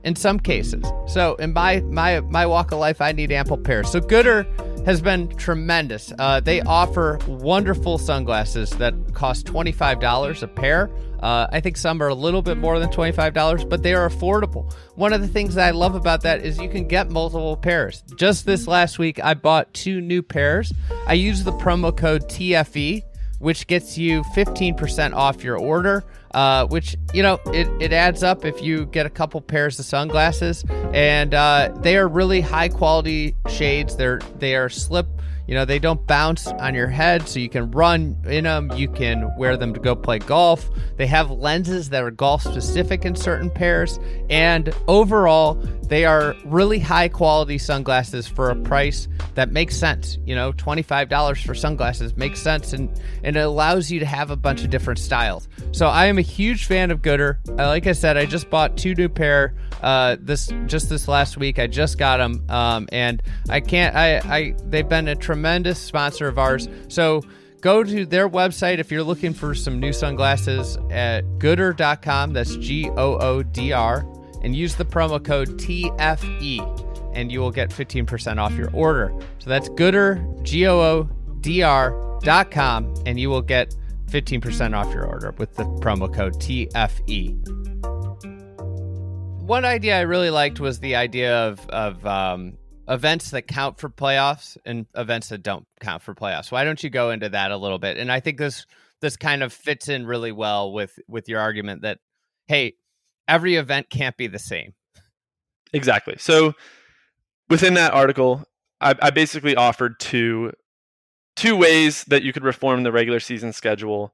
in 0.06 0.16
some 0.16 0.40
cases. 0.40 0.86
So 1.08 1.36
in 1.36 1.52
my, 1.52 1.82
my, 1.82 2.22
my 2.22 2.46
walk 2.46 2.72
of 2.72 2.80
life, 2.80 3.02
I 3.02 3.12
need 3.12 3.32
ample 3.32 3.58
pairs. 3.58 3.92
So 3.92 4.00
Goodr 4.00 4.46
has 4.86 5.02
been 5.02 5.28
tremendous. 5.30 6.14
Uh, 6.20 6.40
they 6.40 6.62
offer 6.62 7.18
wonderful 7.28 7.98
sunglasses 7.98 8.70
that 8.72 8.94
cost 9.14 9.48
$25 9.48 10.44
a 10.44 10.48
pair. 10.48 10.92
Uh, 11.22 11.48
I 11.52 11.60
think 11.60 11.76
some 11.76 12.04
are 12.04 12.08
a 12.08 12.14
little 12.14 12.44
bit 12.44 12.58
more 12.58 12.78
than 12.78 12.90
$25, 12.90 13.68
but 13.68 13.82
they 13.82 13.96
are 13.96 14.08
affordable. 14.08 14.72
One 14.94 15.12
of 15.12 15.22
the 15.22 15.28
things 15.28 15.56
that 15.56 15.68
I 15.68 15.72
love 15.72 15.96
about 15.96 16.22
that 16.22 16.46
is 16.46 16.60
you 16.60 16.70
can 16.70 16.88
get 16.88 17.10
multiple 17.10 17.58
pairs. 17.58 18.04
Just 18.16 18.46
this 18.46 18.68
last 18.68 19.00
week, 19.00 19.20
I 19.24 19.34
bought 19.34 19.74
two 19.74 20.02
new 20.02 20.22
pairs. 20.22 20.72
I 21.08 21.14
used 21.14 21.46
the 21.46 21.54
promo 21.54 21.96
code 21.96 22.26
TFE, 22.26 23.02
which 23.46 23.68
gets 23.68 23.96
you 23.96 24.24
15% 24.36 25.14
off 25.14 25.44
your 25.44 25.56
order. 25.56 26.04
Uh, 26.34 26.66
which 26.68 26.98
you 27.14 27.24
know 27.24 27.40
it, 27.54 27.66
it 27.80 27.94
adds 27.94 28.22
up 28.22 28.44
if 28.44 28.62
you 28.62 28.88
get 28.88 29.06
a 29.06 29.10
couple 29.10 29.40
pairs 29.40 29.80
of 29.80 29.86
sunglasses 29.86 30.66
and 30.94 31.34
uh, 31.34 31.72
they 31.78 31.96
are 31.96 32.10
really 32.10 32.42
high 32.42 32.68
quality 32.68 33.34
shades 33.48 33.96
they're 33.96 34.20
they 34.40 34.54
are 34.54 34.68
slip 34.68 35.08
you 35.48 35.54
know, 35.54 35.66
they 35.66 35.80
don't 35.80 36.06
bounce 36.08 36.48
on 36.48 36.74
your 36.74 36.88
head, 36.88 37.28
so 37.28 37.40
you 37.40 37.50
can 37.50 37.72
run 37.72 38.18
in 38.26 38.46
them. 38.46 38.72
You 38.76 38.88
can 38.88 39.32
wear 39.38 39.58
them 39.58 39.74
to 39.74 39.80
go 39.80 39.96
play 39.96 40.20
golf. 40.20 40.70
They 40.98 41.08
have 41.08 41.30
lenses 41.30 41.90
that 41.90 42.04
are 42.04 42.12
golf 42.12 42.42
specific 42.42 43.06
in 43.06 43.16
certain 43.16 43.50
pairs. 43.50 44.00
And 44.30 44.74
overall, 44.88 45.56
they 45.88 46.06
are 46.06 46.36
really 46.46 46.80
high 46.80 47.10
quality 47.10 47.58
sunglasses 47.58 48.28
for 48.28 48.50
a 48.50 48.56
price 48.56 49.08
that 49.36 49.52
makes 49.52 49.76
sense. 49.76 50.18
You 50.26 50.36
know, 50.36 50.52
$25 50.54 51.46
for 51.46 51.54
sunglasses 51.54 52.18
makes 52.18 52.42
sense 52.42 52.74
and, 52.74 52.90
and 53.24 53.36
it 53.36 53.42
allows 53.42 53.92
you 53.92 54.00
to 54.00 54.06
have 54.06 54.32
a 54.32 54.36
bunch 54.36 54.64
of 54.64 54.70
different 54.70 55.00
styles. 55.00 55.48
So 55.72 55.88
I 55.88 56.06
am 56.08 56.18
a 56.18 56.22
huge 56.22 56.66
fan 56.66 56.90
of 56.90 57.02
Goodr. 57.02 57.38
Uh, 57.48 57.68
like 57.68 57.86
I 57.86 57.92
said, 57.92 58.18
I 58.18 58.26
just 58.26 58.50
bought 58.50 58.78
two 58.78 58.96
new 58.96 59.10
pair 59.10 59.54
uh, 59.82 60.18
this 60.20 60.52
just 60.66 60.90
this 60.90 61.08
last 61.08 61.38
week. 61.38 61.60
I 61.60 61.68
just 61.68 61.98
got 62.00 62.18
them, 62.18 62.44
um, 62.50 62.88
and 62.92 63.22
I 63.50 63.60
can't. 63.60 63.96
I, 63.96 64.18
I 64.18 64.56
they've 64.66 64.88
been 64.88 65.08
a 65.08 65.16
tremendous 65.16 65.35
sponsor 65.80 66.28
of 66.28 66.38
ours. 66.38 66.68
So 66.88 67.22
go 67.62 67.84
to 67.84 68.06
their 68.06 68.30
website 68.30 68.80
if 68.80 68.92
you're 68.92 69.04
looking 69.04 69.34
for 69.34 69.56
some 69.56 69.80
new 69.80 69.94
sunglasses 69.94 70.78
at 70.90 71.24
goodr.com. 71.40 72.34
That's 72.34 72.56
G 72.58 72.90
O 72.90 73.18
O 73.18 73.44
D 73.44 73.72
R, 73.72 74.06
and 74.42 74.56
use 74.56 74.76
the 74.76 74.86
promo 74.86 75.24
code 75.24 75.60
TFE, 75.60 77.12
and 77.14 77.32
you 77.32 77.40
will 77.40 77.52
get 77.52 77.70
15% 77.70 78.38
off 78.38 78.54
your 78.54 78.72
order. 78.72 79.14
So 79.40 79.50
that's 79.50 79.70
goodr, 79.70 80.44
G 80.44 80.68
O 80.68 80.80
O 80.80 81.10
D 81.42 81.62
R.com, 81.64 82.94
and 83.06 83.20
you 83.20 83.30
will 83.30 83.42
get 83.42 83.76
15% 84.08 84.76
off 84.76 84.94
your 84.94 85.06
order 85.06 85.32
with 85.38 85.56
the 85.56 85.64
promo 85.64 86.14
code 86.14 86.36
TFE 86.36 87.66
one 89.46 89.64
idea 89.64 89.98
I 89.98 90.02
really 90.02 90.32
liked 90.32 90.60
was 90.60 90.80
the 90.80 90.96
idea 90.96 91.48
of 91.48 91.70
of 91.70 92.06
um, 92.06 92.58
events 92.88 93.32
that 93.32 93.48
count 93.48 93.80
for 93.80 93.90
playoffs 93.90 94.58
and 94.66 94.86
events 94.96 95.30
that 95.30 95.44
don't 95.44 95.66
count 95.80 96.04
for 96.04 96.14
playoffs. 96.14 96.52
Why 96.52 96.64
don't 96.64 96.84
you 96.84 96.90
go 96.90 97.12
into 97.12 97.30
that 97.30 97.52
a 97.52 97.58
little 97.58 97.80
bit? 97.80 97.98
And 97.98 98.12
I 98.12 98.20
think 98.20 98.38
this 98.38 98.66
this 99.02 99.18
kind 99.18 99.44
of 99.44 99.54
fits 99.54 99.90
in 99.90 100.06
really 100.06 100.32
well 100.32 100.72
with 100.72 100.98
with 101.08 101.28
your 101.28 101.40
argument 101.40 101.82
that 101.82 102.00
hey, 102.48 102.76
every 103.28 103.56
event 103.56 103.90
can't 103.90 104.18
be 104.18 104.28
the 104.28 104.40
same. 104.40 104.74
Exactly. 105.74 106.16
So 106.18 106.54
within 107.50 107.74
that 107.74 107.94
article, 107.94 108.46
I, 108.80 108.96
I 109.02 109.10
basically 109.10 109.56
offered 109.56 110.00
two 110.00 110.52
two 111.36 111.56
ways 111.58 112.04
that 112.06 112.24
you 112.24 112.32
could 112.32 112.44
reform 112.44 112.84
the 112.84 112.92
regular 112.92 113.20
season 113.20 113.52
schedule 113.52 114.14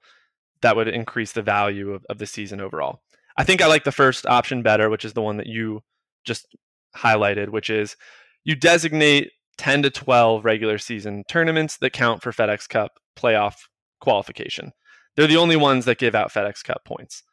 that 0.62 0.76
would 0.76 0.88
increase 0.88 1.34
the 1.34 1.42
value 1.42 1.92
of, 1.92 2.06
of 2.10 2.18
the 2.18 2.26
season 2.26 2.62
overall. 2.62 3.02
I 3.38 3.44
think 3.44 3.62
I 3.62 3.68
like 3.68 3.84
the 3.84 3.92
first 3.92 4.26
option 4.26 4.62
better, 4.62 4.90
which 4.90 5.06
is 5.06 5.14
the 5.14 5.22
one 5.22 5.38
that 5.38 5.48
you 5.48 5.82
just 6.26 6.56
highlighted, 6.96 7.50
which 7.50 7.70
is 7.70 7.96
you 8.44 8.56
designate 8.56 9.32
10 9.58 9.84
to 9.84 9.90
12 9.90 10.44
regular 10.44 10.78
season 10.78 11.24
tournaments 11.28 11.78
that 11.78 11.94
count 11.94 12.22
for 12.22 12.32
FedEx 12.32 12.68
Cup 12.68 13.00
playoff 13.18 13.56
qualification. 14.00 14.72
They're 15.16 15.28
the 15.28 15.38
only 15.38 15.58
ones 15.58 15.86
that 15.86 15.98
give 15.98 16.16
out 16.16 16.32
FedEx 16.32 16.64
Cup 16.64 16.84
points. 16.86 17.24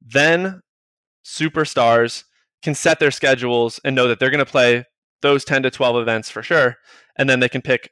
Then 0.00 0.62
superstars 1.24 2.24
can 2.62 2.74
set 2.74 2.98
their 2.98 3.10
schedules 3.10 3.80
and 3.84 3.94
know 3.94 4.08
that 4.08 4.18
they're 4.18 4.30
going 4.30 4.44
to 4.44 4.50
play 4.50 4.84
those 5.20 5.44
10 5.44 5.62
to 5.64 5.70
12 5.70 5.96
events 5.96 6.30
for 6.30 6.42
sure. 6.42 6.76
And 7.16 7.28
then 7.28 7.40
they 7.40 7.48
can 7.48 7.62
pick 7.62 7.90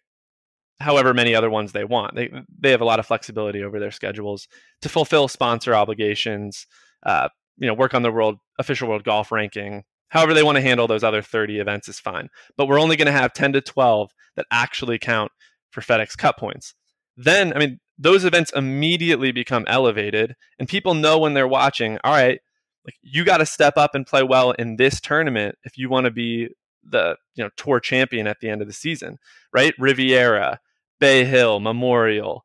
however 0.80 1.12
many 1.12 1.34
other 1.34 1.50
ones 1.50 1.72
they 1.72 1.84
want. 1.84 2.16
They, 2.16 2.30
they 2.58 2.70
have 2.70 2.80
a 2.80 2.86
lot 2.86 2.98
of 2.98 3.06
flexibility 3.06 3.62
over 3.62 3.78
their 3.78 3.90
schedules 3.90 4.48
to 4.82 4.88
fulfill 4.88 5.28
sponsor 5.28 5.74
obligations, 5.74 6.66
uh, 7.04 7.28
you 7.58 7.66
know, 7.66 7.74
work 7.74 7.94
on 7.94 8.02
the 8.02 8.10
world 8.10 8.38
official 8.58 8.88
world 8.88 9.04
golf 9.04 9.30
ranking. 9.30 9.84
However, 10.10 10.34
they 10.34 10.42
want 10.42 10.56
to 10.56 10.62
handle 10.62 10.86
those 10.86 11.04
other 11.04 11.22
30 11.22 11.58
events 11.58 11.88
is 11.88 11.98
fine. 11.98 12.28
But 12.56 12.66
we're 12.66 12.80
only 12.80 12.96
going 12.96 13.06
to 13.06 13.12
have 13.12 13.32
10 13.32 13.52
to 13.54 13.60
12 13.60 14.10
that 14.36 14.46
actually 14.50 14.98
count 14.98 15.32
for 15.70 15.80
FedEx 15.80 16.16
Cup 16.16 16.38
points. 16.38 16.74
Then, 17.16 17.52
I 17.54 17.58
mean, 17.58 17.80
those 17.98 18.24
events 18.24 18.52
immediately 18.54 19.30
become 19.30 19.64
elevated, 19.68 20.34
and 20.58 20.68
people 20.68 20.94
know 20.94 21.18
when 21.18 21.34
they're 21.34 21.46
watching, 21.46 21.98
all 22.02 22.12
right, 22.12 22.40
like 22.84 22.94
you 23.02 23.24
got 23.24 23.38
to 23.38 23.46
step 23.46 23.74
up 23.76 23.94
and 23.94 24.06
play 24.06 24.22
well 24.22 24.52
in 24.52 24.76
this 24.76 25.00
tournament 25.00 25.56
if 25.64 25.76
you 25.76 25.90
want 25.90 26.06
to 26.06 26.10
be 26.10 26.48
the 26.82 27.16
you 27.34 27.44
know 27.44 27.50
tour 27.56 27.78
champion 27.78 28.26
at 28.26 28.40
the 28.40 28.48
end 28.48 28.62
of 28.62 28.68
the 28.68 28.72
season, 28.72 29.18
right? 29.52 29.74
Riviera, 29.78 30.60
Bay 30.98 31.24
Hill, 31.24 31.60
Memorial, 31.60 32.44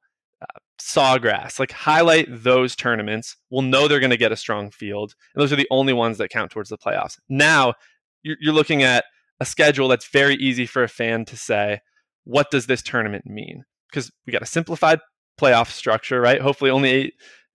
Sawgrass, 0.80 1.60
like 1.60 1.72
highlight 1.72 2.28
those 2.30 2.76
tournaments. 2.76 3.38
We'll 3.50 3.62
know 3.62 3.88
they're 3.88 4.00
going 4.00 4.10
to 4.10 4.18
get 4.18 4.32
a 4.32 4.38
strong 4.38 4.72
field, 4.72 5.14
and 5.34 5.42
those 5.42 5.54
are 5.54 5.58
the 5.58 5.68
only 5.72 5.94
ones 5.94 6.18
that 6.18 6.30
count 6.30 6.52
towards 6.52 6.70
the 6.70 6.78
playoffs. 6.78 7.18
Now 7.30 7.76
you're, 8.24 8.38
you're 8.40 8.54
looking 8.54 8.84
at 8.84 9.06
a 9.40 9.46
schedule 9.46 9.88
that's 9.88 10.08
very 10.08 10.36
easy 10.36 10.66
for 10.66 10.84
a 10.84 10.88
fan 10.88 11.26
to 11.26 11.38
say, 11.38 11.80
what 12.24 12.52
does 12.52 12.66
this 12.66 12.82
tournament 12.82 13.26
mean? 13.26 13.64
Because 13.90 14.12
we 14.26 14.34
got 14.34 14.42
a 14.42 14.48
simplified 14.48 15.00
playoff 15.40 15.72
structure, 15.72 16.20
right? 16.20 16.42
Hopefully, 16.42 16.72
only 16.72 16.90
eight 16.90 17.14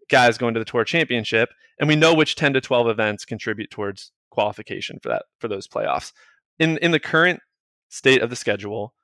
guys 0.08 0.38
going 0.38 0.54
to 0.54 0.60
the 0.60 0.64
tour 0.64 0.84
championship, 0.84 1.50
and 1.78 1.88
we 1.88 1.96
know 1.96 2.14
which 2.14 2.36
10 2.36 2.54
to 2.54 2.60
12 2.60 2.88
events 2.88 3.24
contribute 3.24 3.70
towards 3.70 4.12
qualification 4.30 4.98
for 5.02 5.08
that 5.08 5.24
for 5.38 5.48
those 5.48 5.66
playoffs. 5.66 6.12
In 6.58 6.78
in 6.78 6.92
the 6.92 7.00
current 7.00 7.40
state 7.88 8.22
of 8.22 8.30
the 8.30 8.36
schedule, 8.36 8.94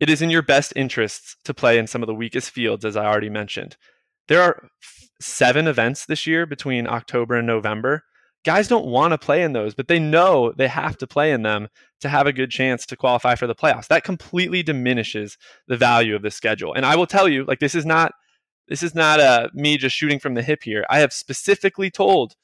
it 0.00 0.10
is 0.10 0.22
in 0.22 0.30
your 0.30 0.42
best 0.42 0.72
interests 0.76 1.36
to 1.44 1.54
play 1.54 1.78
in 1.78 1.86
some 1.86 2.02
of 2.02 2.06
the 2.06 2.14
weakest 2.14 2.50
fields, 2.50 2.84
as 2.84 2.96
I 2.96 3.06
already 3.06 3.30
mentioned. 3.30 3.76
There 4.28 4.42
are 4.42 4.68
seven 5.20 5.66
events 5.68 6.06
this 6.06 6.26
year 6.26 6.46
between 6.46 6.86
October 6.86 7.36
and 7.36 7.46
November. 7.46 8.02
Guys 8.44 8.68
don't 8.68 8.86
want 8.86 9.12
to 9.12 9.18
play 9.18 9.42
in 9.42 9.52
those, 9.52 9.74
but 9.74 9.88
they 9.88 9.98
know 9.98 10.52
they 10.52 10.68
have 10.68 10.98
to 10.98 11.06
play 11.06 11.32
in 11.32 11.42
them 11.42 11.68
to 12.00 12.08
have 12.08 12.26
a 12.26 12.32
good 12.32 12.50
chance 12.50 12.84
to 12.86 12.96
qualify 12.96 13.34
for 13.34 13.46
the 13.46 13.54
playoffs. 13.54 13.86
That 13.86 14.04
completely 14.04 14.62
diminishes 14.62 15.38
the 15.66 15.76
value 15.76 16.14
of 16.14 16.22
the 16.22 16.30
schedule. 16.30 16.74
And 16.74 16.84
I 16.84 16.96
will 16.96 17.06
tell 17.06 17.28
you, 17.28 17.44
like 17.44 17.60
this 17.60 17.74
is 17.74 17.86
not 17.86 18.12
this 18.68 18.82
is 18.82 18.94
not 18.94 19.20
a 19.20 19.50
me 19.54 19.76
just 19.76 19.96
shooting 19.96 20.18
from 20.18 20.34
the 20.34 20.42
hip 20.42 20.62
here. 20.62 20.84
I 20.88 21.00
have 21.00 21.12
specifically 21.12 21.90
told 21.90 22.34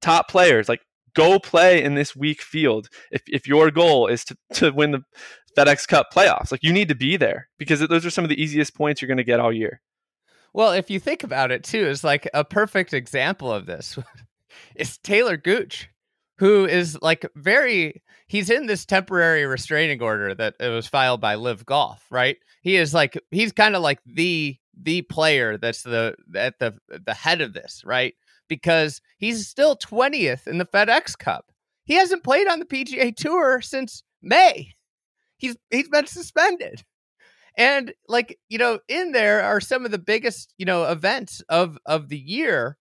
top 0.00 0.28
players 0.28 0.68
like 0.68 0.80
go 1.14 1.38
play 1.38 1.82
in 1.82 1.94
this 1.94 2.14
weak 2.14 2.42
field 2.42 2.88
if, 3.10 3.22
if 3.26 3.46
your 3.46 3.70
goal 3.70 4.06
is 4.06 4.24
to, 4.24 4.36
to 4.54 4.70
win 4.70 4.90
the 4.92 5.02
FedEx 5.56 5.88
Cup 5.88 6.12
playoffs. 6.12 6.52
Like 6.52 6.62
you 6.62 6.72
need 6.72 6.88
to 6.88 6.94
be 6.94 7.16
there 7.16 7.48
because 7.58 7.80
those 7.80 8.04
are 8.04 8.10
some 8.10 8.24
of 8.24 8.30
the 8.30 8.40
easiest 8.40 8.74
points 8.74 9.00
you're 9.00 9.08
going 9.08 9.16
to 9.16 9.24
get 9.24 9.40
all 9.40 9.52
year. 9.52 9.80
Well, 10.52 10.72
if 10.72 10.90
you 10.90 11.00
think 11.00 11.22
about 11.22 11.50
it 11.50 11.64
too, 11.64 11.86
is 11.86 12.04
like 12.04 12.28
a 12.32 12.44
perfect 12.44 12.94
example 12.94 13.52
of 13.52 13.66
this 13.66 13.98
is 14.74 14.98
Taylor 14.98 15.36
Gooch, 15.36 15.88
who 16.38 16.64
is 16.64 16.98
like 17.02 17.26
very 17.34 18.02
he's 18.26 18.50
in 18.50 18.66
this 18.66 18.84
temporary 18.84 19.46
restraining 19.46 20.02
order 20.02 20.34
that 20.34 20.54
it 20.60 20.68
was 20.68 20.86
filed 20.86 21.20
by 21.20 21.34
LIV 21.34 21.66
Golf, 21.66 22.04
right? 22.10 22.36
He 22.62 22.76
is 22.76 22.94
like 22.94 23.20
he's 23.30 23.52
kind 23.52 23.76
of 23.76 23.82
like 23.82 24.00
the 24.06 24.56
the 24.80 25.02
player 25.02 25.56
that's 25.56 25.82
the 25.82 26.16
at 26.34 26.58
the 26.58 26.78
the 26.88 27.14
head 27.14 27.40
of 27.40 27.52
this, 27.52 27.82
right? 27.84 28.14
Because 28.48 29.00
he's 29.18 29.48
still 29.48 29.76
20th 29.76 30.46
in 30.46 30.58
the 30.58 30.66
FedEx 30.66 31.18
Cup. 31.18 31.46
He 31.84 31.94
hasn't 31.94 32.24
played 32.24 32.48
on 32.48 32.58
the 32.58 32.64
PGA 32.64 33.14
Tour 33.14 33.60
since 33.60 34.02
May. 34.22 34.75
He's 35.38 35.56
he's 35.70 35.88
been 35.88 36.06
suspended. 36.06 36.82
And 37.56 37.94
like, 38.08 38.38
you 38.48 38.58
know, 38.58 38.80
in 38.88 39.12
there 39.12 39.42
are 39.42 39.60
some 39.60 39.84
of 39.84 39.90
the 39.90 39.98
biggest, 39.98 40.52
you 40.58 40.66
know, 40.66 40.84
events 40.84 41.42
of 41.48 41.78
of 41.86 42.08
the 42.08 42.18
year. 42.18 42.76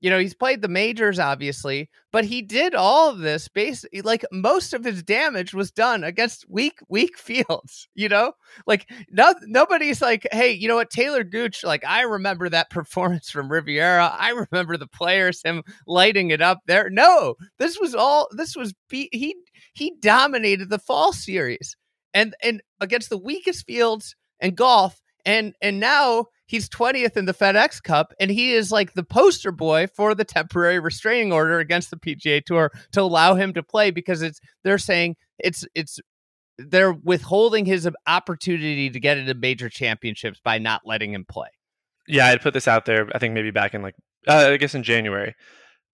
You 0.00 0.10
know, 0.10 0.18
he's 0.18 0.34
played 0.34 0.62
the 0.62 0.68
majors 0.68 1.20
obviously, 1.20 1.88
but 2.12 2.24
he 2.24 2.42
did 2.42 2.74
all 2.74 3.10
of 3.10 3.18
this 3.20 3.46
basically 3.48 4.02
like 4.02 4.24
most 4.32 4.74
of 4.74 4.84
his 4.84 5.02
damage 5.04 5.54
was 5.54 5.70
done 5.70 6.02
against 6.04 6.44
weak 6.48 6.78
weak 6.88 7.16
fields, 7.20 7.88
you 7.94 8.08
know? 8.08 8.32
Like 8.66 8.90
no 9.10 9.34
nobody's 9.42 10.02
like, 10.02 10.26
"Hey, 10.32 10.52
you 10.52 10.68
know 10.68 10.76
what, 10.76 10.90
Taylor 10.90 11.24
Gooch, 11.24 11.62
like 11.64 11.84
I 11.86 12.02
remember 12.02 12.48
that 12.48 12.70
performance 12.70 13.30
from 13.30 13.50
Riviera. 13.50 14.14
I 14.18 14.30
remember 14.30 14.76
the 14.76 14.88
players 14.88 15.42
him 15.42 15.62
lighting 15.86 16.30
it 16.32 16.42
up 16.42 16.60
there." 16.66 16.90
No, 16.90 17.36
this 17.58 17.78
was 17.80 17.94
all 17.94 18.28
this 18.32 18.56
was 18.56 18.74
he 18.90 19.36
he 19.74 19.94
dominated 20.00 20.68
the 20.70 20.78
fall 20.80 21.12
series 21.12 21.76
and 22.14 22.34
and 22.42 22.62
against 22.80 23.10
the 23.10 23.18
weakest 23.18 23.66
fields 23.66 24.16
and 24.40 24.56
golf 24.56 25.00
and 25.24 25.54
and 25.60 25.80
now 25.80 26.26
he's 26.46 26.68
20th 26.68 27.16
in 27.16 27.24
the 27.24 27.34
FedEx 27.34 27.82
Cup 27.82 28.12
and 28.20 28.30
he 28.30 28.52
is 28.52 28.70
like 28.70 28.94
the 28.94 29.04
poster 29.04 29.52
boy 29.52 29.86
for 29.86 30.14
the 30.14 30.24
temporary 30.24 30.78
restraining 30.78 31.32
order 31.32 31.58
against 31.58 31.90
the 31.90 31.96
PGA 31.96 32.44
Tour 32.44 32.70
to 32.92 33.00
allow 33.00 33.34
him 33.34 33.52
to 33.54 33.62
play 33.62 33.90
because 33.90 34.22
it's 34.22 34.40
they're 34.64 34.78
saying 34.78 35.16
it's 35.38 35.64
it's 35.74 35.98
they're 36.58 36.92
withholding 36.92 37.64
his 37.64 37.88
opportunity 38.06 38.90
to 38.90 39.00
get 39.00 39.18
into 39.18 39.34
major 39.34 39.68
championships 39.68 40.40
by 40.44 40.58
not 40.58 40.82
letting 40.84 41.12
him 41.12 41.24
play. 41.24 41.48
Yeah, 42.06 42.26
I'd 42.26 42.42
put 42.42 42.54
this 42.54 42.68
out 42.68 42.84
there. 42.84 43.08
I 43.14 43.18
think 43.18 43.34
maybe 43.34 43.50
back 43.50 43.74
in 43.74 43.82
like 43.82 43.94
uh, 44.28 44.50
I 44.52 44.56
guess 44.56 44.74
in 44.74 44.82
January. 44.82 45.34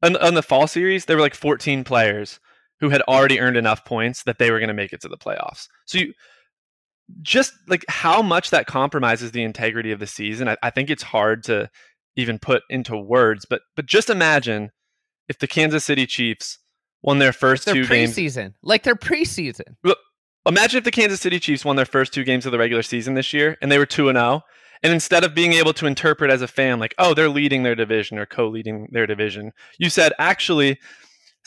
On, 0.00 0.16
on 0.16 0.34
the 0.34 0.42
fall 0.44 0.68
series, 0.68 1.06
there 1.06 1.16
were 1.16 1.22
like 1.22 1.34
14 1.34 1.82
players 1.82 2.38
who 2.80 2.90
had 2.90 3.02
already 3.02 3.40
earned 3.40 3.56
enough 3.56 3.84
points 3.84 4.22
that 4.24 4.38
they 4.38 4.50
were 4.50 4.58
going 4.58 4.68
to 4.68 4.74
make 4.74 4.92
it 4.92 5.00
to 5.02 5.08
the 5.08 5.16
playoffs. 5.16 5.68
So 5.86 5.98
you 5.98 6.12
just 7.22 7.52
like 7.68 7.84
how 7.88 8.22
much 8.22 8.50
that 8.50 8.66
compromises 8.66 9.32
the 9.32 9.42
integrity 9.42 9.92
of 9.92 9.98
the 9.98 10.06
season. 10.06 10.48
I, 10.48 10.56
I 10.62 10.70
think 10.70 10.90
it's 10.90 11.02
hard 11.02 11.42
to 11.44 11.70
even 12.16 12.38
put 12.38 12.62
into 12.68 12.96
words, 12.96 13.46
but 13.48 13.62
but 13.76 13.86
just 13.86 14.10
imagine 14.10 14.70
if 15.28 15.38
the 15.38 15.46
Kansas 15.46 15.84
City 15.84 16.06
Chiefs 16.06 16.58
won 17.02 17.18
their 17.18 17.32
first 17.32 17.64
their 17.64 17.74
two 17.74 17.82
preseason, 17.82 18.34
games. 18.34 18.54
like 18.62 18.82
their 18.82 18.96
preseason. 18.96 19.76
Imagine 20.46 20.78
if 20.78 20.84
the 20.84 20.90
Kansas 20.90 21.20
City 21.20 21.38
Chiefs 21.38 21.64
won 21.64 21.76
their 21.76 21.84
first 21.84 22.12
two 22.12 22.24
games 22.24 22.46
of 22.46 22.52
the 22.52 22.58
regular 22.58 22.82
season 22.82 23.14
this 23.14 23.32
year 23.32 23.58
and 23.60 23.70
they 23.70 23.78
were 23.78 23.86
2 23.86 24.08
and 24.08 24.16
0 24.16 24.42
and 24.82 24.92
instead 24.92 25.24
of 25.24 25.34
being 25.34 25.52
able 25.52 25.74
to 25.74 25.86
interpret 25.86 26.30
as 26.30 26.40
a 26.40 26.48
fan 26.48 26.78
like 26.78 26.94
oh 26.98 27.12
they're 27.14 27.28
leading 27.28 27.62
their 27.62 27.74
division 27.74 28.18
or 28.18 28.26
co-leading 28.26 28.88
their 28.92 29.06
division, 29.06 29.52
you 29.78 29.90
said 29.90 30.12
actually 30.18 30.78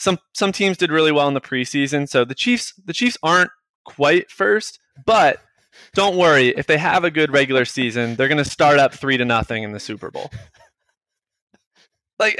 some 0.02 0.18
some 0.34 0.50
teams 0.50 0.76
did 0.76 0.90
really 0.90 1.12
well 1.12 1.28
in 1.28 1.34
the 1.34 1.40
preseason. 1.40 2.08
So 2.08 2.24
the 2.24 2.34
Chiefs 2.34 2.74
the 2.84 2.92
Chiefs 2.92 3.16
aren't 3.22 3.50
quite 3.84 4.30
first, 4.30 4.80
but 5.06 5.40
don't 5.94 6.16
worry. 6.16 6.48
If 6.48 6.66
they 6.66 6.78
have 6.78 7.04
a 7.04 7.10
good 7.10 7.32
regular 7.32 7.64
season, 7.64 8.16
they're 8.16 8.28
going 8.28 8.42
to 8.42 8.50
start 8.50 8.78
up 8.78 8.92
three 8.92 9.16
to 9.16 9.24
nothing 9.24 9.62
in 9.62 9.72
the 9.72 9.80
Super 9.80 10.10
Bowl. 10.10 10.30
Like 12.18 12.38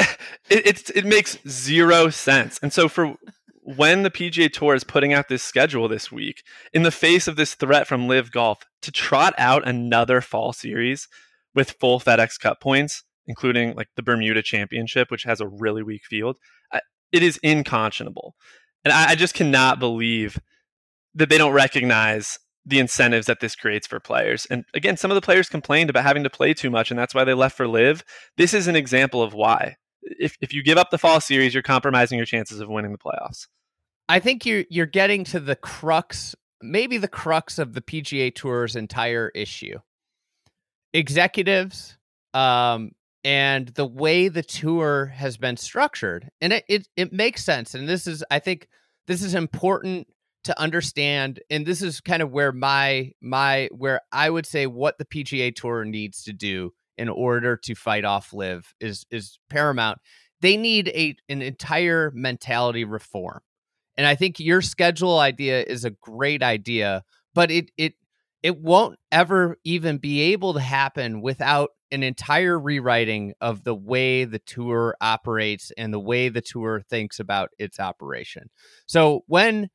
it, 0.51 0.67
it's 0.67 0.91
it 0.91 1.05
makes 1.05 1.39
zero 1.49 2.11
sense. 2.11 2.59
And 2.63 2.73
so 2.73 2.89
for 2.89 3.15
when 3.63 4.03
the 4.03 4.11
PGA 4.11 4.53
Tour 4.53 4.75
is 4.75 4.85
putting 4.85 5.13
out 5.13 5.29
this 5.29 5.43
schedule 5.43 5.89
this 5.89 6.11
week, 6.11 6.43
in 6.73 6.83
the 6.83 6.91
face 6.91 7.29
of 7.29 7.37
this 7.37 7.55
threat 7.55 7.87
from 7.87 8.09
LIV 8.09 8.33
Golf 8.33 8.59
to 8.83 8.91
trot 8.91 9.35
out 9.39 9.67
another 9.67 10.21
fall 10.21 10.53
series 10.53 11.07
with 11.55 11.77
full 11.81 12.01
FedEx 12.01 12.41
Cup 12.41 12.61
points, 12.61 13.05
including 13.27 13.75
like 13.75 13.89
the 13.95 14.03
Bermuda 14.03 14.43
Championship, 14.43 15.11
which 15.11 15.23
has 15.23 15.41
a 15.41 15.47
really 15.47 15.83
weak 15.83 16.05
field, 16.05 16.39
it 17.13 17.23
is 17.23 17.39
unconscionable. 17.45 18.35
And 18.85 18.93
I, 18.93 19.11
I 19.11 19.15
just 19.15 19.35
cannot 19.35 19.79
believe 19.79 20.39
that 21.15 21.29
they 21.29 21.39
don't 21.39 21.53
recognize 21.53 22.39
the 22.65 22.79
incentives 22.79 23.27
that 23.27 23.41
this 23.41 23.57
creates 23.57 23.87
for 23.87 24.01
players. 24.01 24.47
And 24.47 24.65
again, 24.75 24.97
some 24.97 25.11
of 25.11 25.15
the 25.17 25.21
players 25.21 25.49
complained 25.49 25.91
about 25.91 26.05
having 26.05 26.23
to 26.25 26.31
play 26.31 26.55
too 26.55 26.71
much, 26.71 26.91
and 26.91 26.99
that's 26.99 27.15
why 27.15 27.25
they 27.25 27.35
left 27.35 27.57
for 27.57 27.67
LIV. 27.67 28.05
This 28.37 28.55
is 28.55 28.69
an 28.69 28.77
example 28.77 29.23
of 29.23 29.35
why. 29.35 29.77
If 30.03 30.37
if 30.41 30.53
you 30.53 30.63
give 30.63 30.79
up 30.79 30.91
the 30.91 30.99
fall 30.99 31.21
series, 31.21 31.55
you're 31.55 31.63
compromising 31.63 32.19
your 32.19 32.27
chances 32.27 32.61
of 32.61 32.69
winning 32.69 32.93
the 32.93 32.99
playoffs. 32.99 33.47
I 34.09 34.21
think 34.21 34.47
you're 34.47 34.65
you're 34.69 34.87
getting 34.87 35.25
to 35.25 35.41
the 35.41 35.57
crux, 35.57 36.35
maybe 36.61 36.99
the 36.99 37.09
crux 37.09 37.59
of 37.59 37.75
the 37.75 37.83
PGA 37.83 38.35
Tour's 38.35 38.77
entire 38.77 39.31
issue. 39.35 39.79
Executives, 40.93 41.97
um, 42.35 42.93
and 43.25 43.69
the 43.69 43.87
way 43.87 44.29
the 44.29 44.43
tour 44.43 45.07
has 45.07 45.37
been 45.37 45.57
structured, 45.57 46.31
and 46.41 46.53
it 46.53 46.65
it, 46.69 46.89
it 46.97 47.13
makes 47.13 47.45
sense. 47.45 47.75
And 47.75 47.89
this 47.89 48.07
is, 48.07 48.25
I 48.31 48.39
think, 48.39 48.69
this 49.07 49.23
is 49.23 49.35
important 49.35 50.09
to 50.45 50.61
understand 50.61 51.41
and 51.51 51.65
this 51.65 51.83
is 51.83 52.01
kind 52.01 52.23
of 52.23 52.31
where 52.31 52.53
my 52.53 53.13
my 53.21 53.69
where 53.73 54.01
i 54.11 54.29
would 54.29 54.47
say 54.47 54.67
what 54.67 54.99
the 54.99 55.05
pga 55.05 55.55
tour 55.55 55.85
needs 55.85 56.25
to 56.25 56.33
do 56.33 56.73
in 56.99 57.09
order 57.09 57.57
to 57.57 57.75
fight 57.75 58.05
off 58.05 58.33
LIV 58.33 58.75
is 58.81 59.07
is 59.11 59.39
paramount 59.49 59.99
they 60.41 60.57
need 60.57 60.89
a 60.89 61.15
an 61.29 61.43
entire 61.43 62.11
mentality 62.15 62.85
reform 62.85 63.41
and 63.97 64.07
i 64.07 64.15
think 64.15 64.41
your 64.41 64.61
schedule 64.61 65.19
idea 65.19 65.63
is 65.63 65.85
a 65.85 65.91
great 65.91 66.43
idea 66.43 67.05
but 67.35 67.51
it 67.51 67.71
it 67.77 67.95
it 68.43 68.59
won't 68.59 68.99
ever 69.13 69.57
even 69.63 69.99
be 69.99 70.21
able 70.33 70.55
to 70.55 70.61
happen 70.61 71.21
without 71.21 71.71
an 71.93 72.03
entire 72.03 72.59
rewriting 72.59 73.35
of 73.41 73.65
the 73.65 73.75
way 73.75 74.25
the 74.25 74.41
tour 74.41 74.97
operates 75.01 75.71
and 75.77 75.93
the 75.93 76.01
way 76.01 76.29
the 76.29 76.41
tour 76.41 76.81
thinks 76.81 77.21
about 77.21 77.51
its 77.59 77.79
operation. 77.79 78.51
So 78.87 79.23
when 79.27 79.71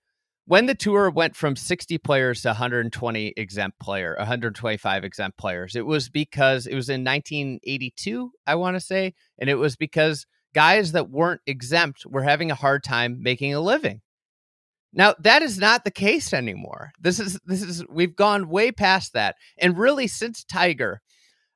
when 0.46 0.66
the 0.66 0.76
tour 0.76 1.10
went 1.10 1.36
from 1.36 1.58
60 1.58 1.98
players 1.98 2.42
to 2.42 2.50
120 2.50 3.34
exempt 3.36 3.80
player 3.80 4.16
125 4.18 5.04
exempt 5.04 5.38
players 5.38 5.76
it 5.76 5.86
was 5.86 6.08
because 6.08 6.68
it 6.68 6.74
was 6.74 6.88
in 6.88 7.04
1982 7.04 8.32
i 8.48 8.56
want 8.56 8.78
to 8.78 8.80
say 8.80 9.14
and 9.38 9.50
it 9.50 9.56
was 9.56 9.76
because 9.76 10.26
guys 10.58 10.94
that 10.94 11.12
weren't 11.12 11.42
exempt 11.46 12.04
were 12.08 12.24
having 12.24 12.50
a 12.50 12.56
hard 12.56 12.84
time 12.84 13.22
making 13.22 13.54
a 13.54 13.60
living. 13.60 14.02
Now 14.92 15.14
that 15.20 15.44
is 15.44 15.60
not 15.60 15.84
the 15.84 15.92
case 15.92 16.34
anymore. 16.34 16.94
This 17.00 17.20
is 17.20 17.40
this 17.46 17.62
is 17.62 17.86
we've 17.88 18.16
gone 18.16 18.50
way 18.50 18.72
past 18.72 19.14
that. 19.14 19.36
And 19.60 19.78
really 19.78 20.08
since 20.08 20.44
tiger 20.44 21.02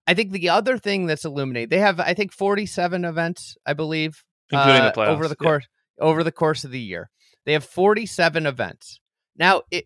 i 0.07 0.13
think 0.13 0.31
the 0.31 0.49
other 0.49 0.77
thing 0.77 1.05
that's 1.05 1.25
illuminated 1.25 1.69
they 1.69 1.79
have 1.79 1.99
i 1.99 2.13
think 2.13 2.31
47 2.31 3.05
events 3.05 3.57
i 3.65 3.73
believe 3.73 4.23
including 4.51 4.81
uh, 4.81 4.91
the 4.91 4.99
playoffs 4.99 5.07
over 5.07 5.27
the 5.27 5.35
course 5.35 5.67
yeah. 5.97 6.05
over 6.05 6.23
the 6.23 6.31
course 6.31 6.63
of 6.63 6.71
the 6.71 6.79
year 6.79 7.09
they 7.45 7.53
have 7.53 7.63
47 7.63 8.45
events. 8.45 8.99
Now, 9.35 9.63
it, 9.71 9.85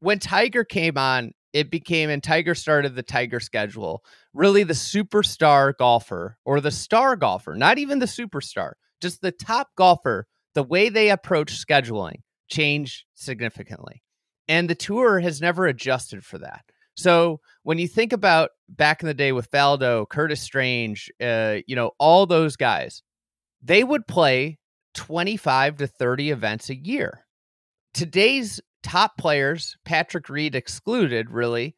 when 0.00 0.18
Tiger 0.18 0.64
came 0.64 0.96
on, 0.96 1.32
it 1.52 1.70
became, 1.70 2.10
and 2.10 2.22
Tiger 2.22 2.54
started 2.54 2.94
the 2.94 3.02
Tiger 3.02 3.40
schedule, 3.40 4.02
really 4.32 4.62
the 4.62 4.72
superstar 4.72 5.76
golfer 5.76 6.38
or 6.44 6.60
the 6.60 6.70
star 6.70 7.16
golfer, 7.16 7.54
not 7.54 7.78
even 7.78 7.98
the 7.98 8.06
superstar, 8.06 8.72
just 9.00 9.20
the 9.20 9.32
top 9.32 9.68
golfer, 9.76 10.26
the 10.54 10.62
way 10.62 10.88
they 10.88 11.10
approach 11.10 11.52
scheduling 11.52 12.22
changed 12.48 13.04
significantly. 13.14 14.02
And 14.48 14.68
the 14.68 14.74
tour 14.74 15.20
has 15.20 15.40
never 15.40 15.66
adjusted 15.66 16.24
for 16.24 16.38
that. 16.38 16.64
So 16.94 17.40
when 17.62 17.78
you 17.78 17.88
think 17.88 18.12
about 18.12 18.50
back 18.68 19.02
in 19.02 19.06
the 19.06 19.14
day 19.14 19.32
with 19.32 19.50
Faldo, 19.50 20.08
Curtis 20.08 20.40
Strange, 20.40 21.10
uh, 21.20 21.58
you 21.66 21.76
know, 21.76 21.92
all 21.98 22.26
those 22.26 22.56
guys, 22.56 23.02
they 23.62 23.84
would 23.84 24.06
play 24.06 24.58
25 24.94 25.78
to 25.78 25.86
30 25.86 26.30
events 26.30 26.70
a 26.70 26.76
year. 26.76 27.24
Today's 27.94 28.60
top 28.82 29.16
players, 29.16 29.76
Patrick 29.84 30.28
Reed 30.28 30.54
excluded, 30.54 31.30
really 31.30 31.76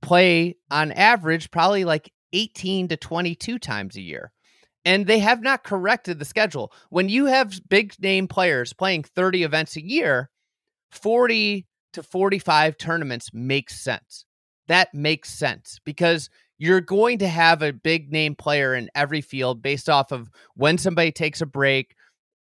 play 0.00 0.56
on 0.70 0.92
average 0.92 1.50
probably 1.50 1.84
like 1.84 2.12
18 2.32 2.88
to 2.88 2.96
22 2.96 3.58
times 3.58 3.96
a 3.96 4.00
year. 4.00 4.32
And 4.84 5.06
they 5.06 5.20
have 5.20 5.42
not 5.42 5.62
corrected 5.62 6.18
the 6.18 6.24
schedule. 6.24 6.72
When 6.90 7.08
you 7.08 7.26
have 7.26 7.60
big 7.68 7.94
name 8.00 8.26
players 8.26 8.72
playing 8.72 9.04
30 9.04 9.44
events 9.44 9.76
a 9.76 9.86
year, 9.86 10.28
40 10.90 11.66
to 11.92 12.02
45 12.02 12.76
tournaments 12.78 13.30
makes 13.32 13.80
sense. 13.80 14.24
That 14.72 14.94
makes 14.94 15.28
sense 15.28 15.80
because 15.84 16.30
you're 16.56 16.80
going 16.80 17.18
to 17.18 17.28
have 17.28 17.60
a 17.60 17.74
big 17.74 18.10
name 18.10 18.34
player 18.34 18.74
in 18.74 18.88
every 18.94 19.20
field 19.20 19.60
based 19.60 19.90
off 19.90 20.12
of 20.12 20.30
when 20.54 20.78
somebody 20.78 21.12
takes 21.12 21.42
a 21.42 21.46
break, 21.46 21.94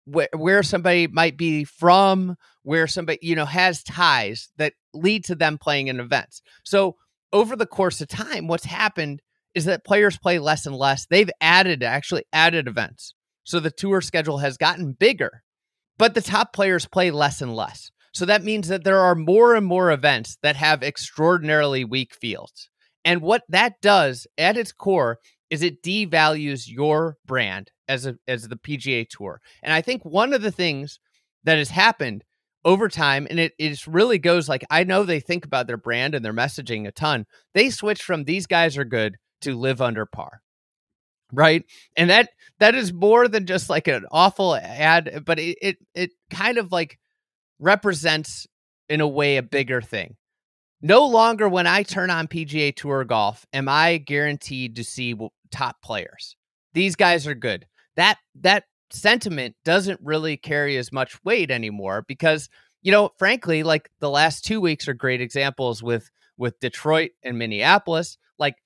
where, 0.04 0.28
where 0.36 0.62
somebody 0.62 1.08
might 1.08 1.36
be 1.36 1.64
from, 1.64 2.36
where 2.62 2.86
somebody, 2.86 3.18
you 3.20 3.34
know, 3.34 3.46
has 3.46 3.82
ties 3.82 4.48
that 4.58 4.74
lead 4.94 5.24
to 5.24 5.34
them 5.34 5.58
playing 5.58 5.88
in 5.88 5.98
events. 5.98 6.40
So 6.64 6.94
over 7.32 7.56
the 7.56 7.66
course 7.66 8.00
of 8.00 8.06
time, 8.06 8.46
what's 8.46 8.64
happened 8.64 9.22
is 9.56 9.64
that 9.64 9.84
players 9.84 10.16
play 10.16 10.38
less 10.38 10.66
and 10.66 10.76
less. 10.76 11.06
They've 11.06 11.30
added, 11.40 11.82
actually 11.82 12.22
added 12.32 12.68
events. 12.68 13.12
So 13.42 13.58
the 13.58 13.72
tour 13.72 14.00
schedule 14.00 14.38
has 14.38 14.56
gotten 14.56 14.92
bigger, 14.92 15.42
but 15.98 16.14
the 16.14 16.22
top 16.22 16.52
players 16.52 16.86
play 16.86 17.10
less 17.10 17.42
and 17.42 17.56
less. 17.56 17.90
So 18.12 18.24
that 18.24 18.44
means 18.44 18.68
that 18.68 18.84
there 18.84 18.98
are 18.98 19.14
more 19.14 19.54
and 19.54 19.64
more 19.64 19.90
events 19.90 20.36
that 20.42 20.56
have 20.56 20.82
extraordinarily 20.82 21.84
weak 21.84 22.14
fields. 22.14 22.68
And 23.04 23.22
what 23.22 23.42
that 23.48 23.80
does 23.80 24.26
at 24.36 24.56
its 24.56 24.72
core 24.72 25.18
is 25.48 25.62
it 25.62 25.82
devalues 25.82 26.64
your 26.66 27.16
brand 27.26 27.70
as 27.88 28.06
a 28.06 28.16
as 28.28 28.48
the 28.48 28.56
PGA 28.56 29.06
Tour. 29.08 29.40
And 29.62 29.72
I 29.72 29.80
think 29.80 30.04
one 30.04 30.32
of 30.32 30.42
the 30.42 30.52
things 30.52 31.00
that 31.44 31.58
has 31.58 31.70
happened 31.70 32.24
over 32.64 32.88
time, 32.88 33.26
and 33.30 33.40
it, 33.40 33.52
it 33.58 33.86
really 33.86 34.18
goes 34.18 34.48
like 34.48 34.64
I 34.70 34.84
know 34.84 35.02
they 35.02 35.20
think 35.20 35.44
about 35.44 35.66
their 35.66 35.76
brand 35.76 36.14
and 36.14 36.24
their 36.24 36.32
messaging 36.32 36.86
a 36.86 36.92
ton. 36.92 37.24
They 37.54 37.70
switch 37.70 38.02
from 38.02 38.24
these 38.24 38.46
guys 38.46 38.76
are 38.76 38.84
good 38.84 39.16
to 39.42 39.56
live 39.56 39.80
under 39.80 40.06
par. 40.06 40.40
Right. 41.32 41.64
And 41.96 42.10
that 42.10 42.30
that 42.58 42.74
is 42.74 42.92
more 42.92 43.28
than 43.28 43.46
just 43.46 43.70
like 43.70 43.88
an 43.88 44.04
awful 44.10 44.56
ad, 44.56 45.22
but 45.24 45.38
it 45.38 45.58
it, 45.62 45.76
it 45.94 46.10
kind 46.30 46.58
of 46.58 46.72
like 46.72 46.98
represents 47.60 48.46
in 48.88 49.00
a 49.00 49.06
way 49.06 49.36
a 49.36 49.42
bigger 49.42 49.80
thing. 49.80 50.16
No 50.82 51.06
longer 51.06 51.48
when 51.48 51.66
I 51.66 51.82
turn 51.82 52.10
on 52.10 52.26
PGA 52.26 52.74
Tour 52.74 53.04
golf 53.04 53.46
am 53.52 53.68
I 53.68 53.98
guaranteed 53.98 54.76
to 54.76 54.84
see 54.84 55.14
top 55.52 55.82
players. 55.82 56.36
These 56.72 56.96
guys 56.96 57.26
are 57.26 57.34
good. 57.34 57.66
That 57.96 58.18
that 58.36 58.64
sentiment 58.90 59.54
doesn't 59.64 60.00
really 60.02 60.36
carry 60.36 60.76
as 60.76 60.90
much 60.90 61.22
weight 61.24 61.50
anymore 61.50 62.04
because 62.08 62.48
you 62.82 62.90
know 62.90 63.10
frankly 63.18 63.62
like 63.62 63.88
the 64.00 64.10
last 64.10 64.44
2 64.44 64.60
weeks 64.60 64.88
are 64.88 64.94
great 64.94 65.20
examples 65.20 65.80
with 65.80 66.10
with 66.36 66.58
Detroit 66.58 67.12
and 67.22 67.38
Minneapolis 67.38 68.18
like 68.38 68.56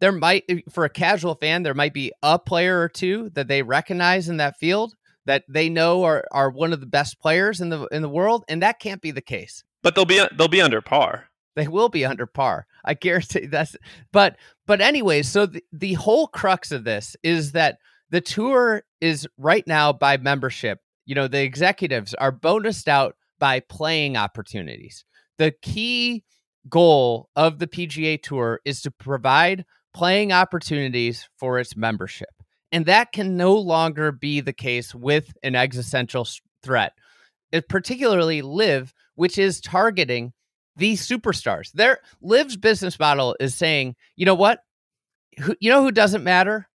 there 0.00 0.12
might 0.12 0.44
eh, 0.48 0.60
for 0.70 0.84
a 0.84 0.90
casual 0.90 1.34
fan 1.34 1.62
there 1.62 1.74
might 1.74 1.92
be 1.92 2.12
a 2.22 2.38
player 2.38 2.80
or 2.80 2.88
two 2.88 3.30
that 3.34 3.48
they 3.48 3.62
recognize 3.62 4.30
in 4.30 4.38
that 4.38 4.56
field 4.56 4.94
that 5.26 5.44
they 5.48 5.68
know 5.68 6.04
are 6.04 6.24
are 6.30 6.50
one 6.50 6.72
of 6.72 6.80
the 6.80 6.86
best 6.86 7.20
players 7.20 7.60
in 7.60 7.68
the 7.68 7.86
in 7.86 8.02
the 8.02 8.08
world 8.08 8.44
and 8.48 8.62
that 8.62 8.80
can't 8.80 9.02
be 9.02 9.10
the 9.10 9.20
case. 9.20 9.64
But 9.82 9.94
they'll 9.94 10.04
be 10.04 10.24
they'll 10.36 10.48
be 10.48 10.60
under 10.60 10.80
par. 10.80 11.28
They 11.56 11.68
will 11.68 11.88
be 11.88 12.04
under 12.04 12.26
par. 12.26 12.66
I 12.84 12.94
guarantee 12.94 13.46
that's 13.50 13.76
but 14.12 14.36
but 14.66 14.80
anyways 14.80 15.28
so 15.28 15.46
the, 15.46 15.62
the 15.72 15.94
whole 15.94 16.26
crux 16.26 16.72
of 16.72 16.84
this 16.84 17.16
is 17.22 17.52
that 17.52 17.78
the 18.10 18.20
tour 18.20 18.84
is 19.00 19.26
right 19.38 19.66
now 19.66 19.92
by 19.92 20.16
membership. 20.16 20.80
You 21.06 21.14
know 21.14 21.28
the 21.28 21.42
executives 21.42 22.14
are 22.14 22.32
bonused 22.32 22.88
out 22.88 23.16
by 23.38 23.60
playing 23.60 24.16
opportunities. 24.16 25.04
The 25.38 25.52
key 25.62 26.24
goal 26.68 27.28
of 27.36 27.58
the 27.58 27.66
pga 27.66 28.22
tour 28.22 28.60
is 28.64 28.82
to 28.82 28.90
provide 28.90 29.64
playing 29.92 30.32
opportunities 30.32 31.28
for 31.38 31.58
its 31.58 31.76
membership. 31.76 32.28
And 32.74 32.86
that 32.86 33.12
can 33.12 33.36
no 33.36 33.54
longer 33.54 34.10
be 34.10 34.40
the 34.40 34.52
case 34.52 34.92
with 34.92 35.32
an 35.44 35.54
existential 35.54 36.26
threat, 36.64 36.92
it 37.52 37.68
particularly 37.68 38.42
LIV, 38.42 38.92
which 39.14 39.38
is 39.38 39.60
targeting 39.60 40.32
these 40.74 41.06
superstars. 41.06 41.70
Their 41.70 42.00
LIV's 42.20 42.56
business 42.56 42.98
model 42.98 43.36
is 43.38 43.54
saying, 43.54 43.94
you 44.16 44.26
know 44.26 44.34
what? 44.34 44.58
Who, 45.38 45.54
you 45.60 45.70
know 45.70 45.84
who 45.84 45.92
doesn't 45.92 46.24
matter? 46.24 46.68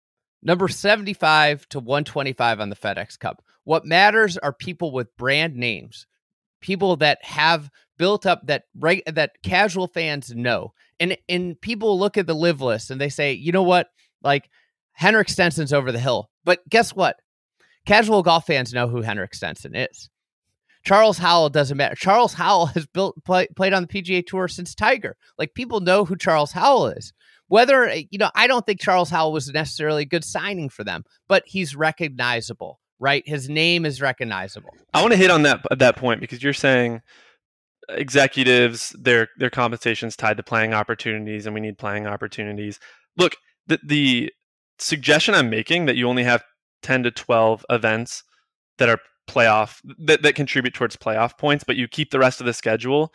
Number 0.42 0.68
75 0.68 1.66
to 1.70 1.80
125 1.80 2.60
on 2.60 2.68
the 2.68 2.76
FedEx 2.76 3.18
Cup. 3.18 3.42
What 3.64 3.86
matters 3.86 4.36
are 4.36 4.52
people 4.52 4.92
with 4.92 5.16
brand 5.16 5.56
names, 5.56 6.06
people 6.60 6.96
that 6.96 7.24
have 7.24 7.70
built 7.96 8.26
up 8.26 8.46
that 8.48 8.64
right 8.78 9.02
that 9.06 9.42
casual 9.42 9.88
fans 9.88 10.34
know 10.34 10.74
and 11.00 11.16
and 11.26 11.58
people 11.58 11.98
look 11.98 12.18
at 12.18 12.26
the 12.26 12.34
LIV 12.34 12.60
list 12.60 12.90
and 12.90 13.00
they 13.00 13.08
say, 13.08 13.32
you 13.32 13.50
know 13.50 13.62
what, 13.62 13.88
like 14.22 14.50
Henrik 14.96 15.28
Stenson's 15.28 15.72
over 15.72 15.92
the 15.92 15.98
hill. 16.00 16.30
But 16.44 16.66
guess 16.68 16.94
what? 16.94 17.16
Casual 17.84 18.22
golf 18.22 18.46
fans 18.46 18.72
know 18.72 18.88
who 18.88 19.02
Henrik 19.02 19.34
Stenson 19.34 19.74
is. 19.74 20.10
Charles 20.84 21.18
Howell 21.18 21.50
doesn't 21.50 21.76
matter. 21.76 21.94
Charles 21.94 22.32
Howell 22.34 22.66
has 22.66 22.86
built 22.86 23.22
play, 23.24 23.46
played 23.56 23.72
on 23.72 23.82
the 23.82 23.88
PGA 23.88 24.26
Tour 24.26 24.48
since 24.48 24.74
Tiger. 24.74 25.16
Like 25.38 25.54
people 25.54 25.80
know 25.80 26.04
who 26.04 26.16
Charles 26.16 26.52
Howell 26.52 26.88
is. 26.88 27.12
Whether 27.48 27.88
eh, 27.88 28.04
you 28.10 28.18
know, 28.18 28.30
I 28.34 28.46
don't 28.46 28.64
think 28.64 28.80
Charles 28.80 29.10
Howell 29.10 29.32
was 29.32 29.52
necessarily 29.52 30.02
a 30.02 30.06
good 30.06 30.24
signing 30.24 30.68
for 30.68 30.82
them, 30.82 31.04
but 31.28 31.44
he's 31.46 31.76
recognizable, 31.76 32.80
right? 32.98 33.22
His 33.26 33.48
name 33.48 33.84
is 33.84 34.00
recognizable. 34.00 34.70
I 34.94 35.02
want 35.02 35.12
to 35.12 35.18
hit 35.18 35.30
on 35.30 35.42
that 35.42 35.64
that 35.76 35.96
point 35.96 36.20
because 36.20 36.42
you're 36.42 36.52
saying 36.52 37.02
executives 37.88 38.96
their 38.98 39.28
their 39.36 39.50
compensations 39.50 40.16
tied 40.16 40.38
to 40.38 40.42
playing 40.42 40.72
opportunities 40.72 41.46
and 41.46 41.54
we 41.54 41.60
need 41.60 41.78
playing 41.78 42.06
opportunities 42.06 42.80
look 43.16 43.36
the 43.68 43.78
the 43.84 44.32
suggestion 44.78 45.34
i'm 45.34 45.50
making 45.50 45.86
that 45.86 45.96
you 45.96 46.08
only 46.08 46.24
have 46.24 46.44
10 46.82 47.02
to 47.04 47.10
12 47.10 47.64
events 47.70 48.22
that 48.78 48.88
are 48.88 48.98
playoff 49.28 49.80
that, 49.98 50.22
that 50.22 50.34
contribute 50.34 50.74
towards 50.74 50.96
playoff 50.96 51.36
points 51.38 51.64
but 51.64 51.76
you 51.76 51.88
keep 51.88 52.10
the 52.10 52.18
rest 52.18 52.40
of 52.40 52.46
the 52.46 52.52
schedule 52.52 53.12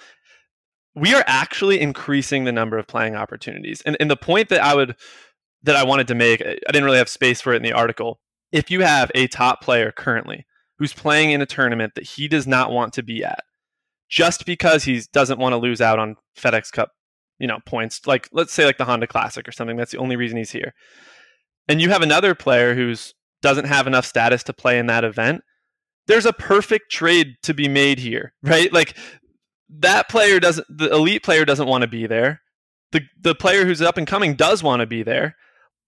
we 0.94 1.14
are 1.14 1.24
actually 1.26 1.80
increasing 1.80 2.44
the 2.44 2.52
number 2.52 2.78
of 2.78 2.86
playing 2.86 3.16
opportunities 3.16 3.82
and, 3.86 3.96
and 4.00 4.12
the 4.12 4.18
point 4.18 4.50
that 4.50 4.62
i 4.62 4.76
would 4.76 4.96
that 5.64 5.76
i 5.76 5.84
wanted 5.84 6.08
to 6.08 6.16
make 6.16 6.42
i 6.42 6.56
didn't 6.68 6.84
really 6.84 6.98
have 6.98 7.10
space 7.10 7.40
for 7.40 7.54
it 7.54 7.58
in 7.58 7.64
the 7.64 7.72
article 7.72 8.20
if 8.52 8.70
you 8.70 8.82
have 8.82 9.10
a 9.16 9.28
top 9.28 9.62
player 9.62 9.92
currently 9.92 10.46
who's 10.78 10.94
playing 10.94 11.32
in 11.32 11.42
a 11.42 11.46
tournament 11.46 11.94
that 11.96 12.06
he 12.06 12.28
does 12.28 12.48
not 12.48 12.72
want 12.72 12.92
to 12.92 13.04
be 13.04 13.24
at 13.24 13.44
just 14.10 14.46
because 14.46 14.84
he 14.84 15.02
doesn't 15.14 15.40
want 15.40 15.54
to 15.54 15.58
lose 15.58 15.80
out 15.80 16.00
on 16.00 16.18
FedEx 16.38 16.72
Cup, 16.72 16.90
you 17.40 17.48
know, 17.48 17.60
points. 17.66 18.06
Like 18.06 18.28
let's 18.32 18.52
say 18.52 18.66
like 18.66 18.78
the 18.78 18.86
Honda 18.86 19.08
Classic 19.08 19.48
or 19.48 19.52
something. 19.52 19.78
That's 19.78 19.92
the 19.92 20.00
only 20.00 20.16
reason 20.16 20.38
he's 20.38 20.52
here. 20.52 20.74
And 21.68 21.82
you 21.82 21.90
have 21.90 22.02
another 22.02 22.36
player 22.36 22.76
who's 22.76 23.14
doesn't 23.42 23.66
have 23.66 23.88
enough 23.88 24.06
status 24.06 24.44
to 24.44 24.54
play 24.54 24.78
in 24.78 24.88
that 24.88 25.04
event. 25.04 25.42
There's 26.08 26.26
a 26.26 26.34
perfect 26.34 26.92
trade 26.92 27.36
to 27.44 27.54
be 27.54 27.68
made 27.68 28.00
here, 28.00 28.34
right? 28.44 28.72
Like 28.72 28.96
that 29.70 30.10
player 30.10 30.40
doesn't 30.40 30.68
the 30.70 30.92
elite 30.92 31.24
player 31.24 31.46
doesn't 31.46 31.68
want 31.68 31.84
to 31.84 31.88
be 31.88 32.08
there. 32.08 32.42
The 32.92 33.02
the 33.20 33.36
player 33.36 33.66
who's 33.66 33.82
up 33.82 33.98
and 33.98 34.08
coming 34.08 34.36
does 34.36 34.62
want 34.62 34.82
to 34.82 34.88
be 34.88 35.04
there. 35.04 35.36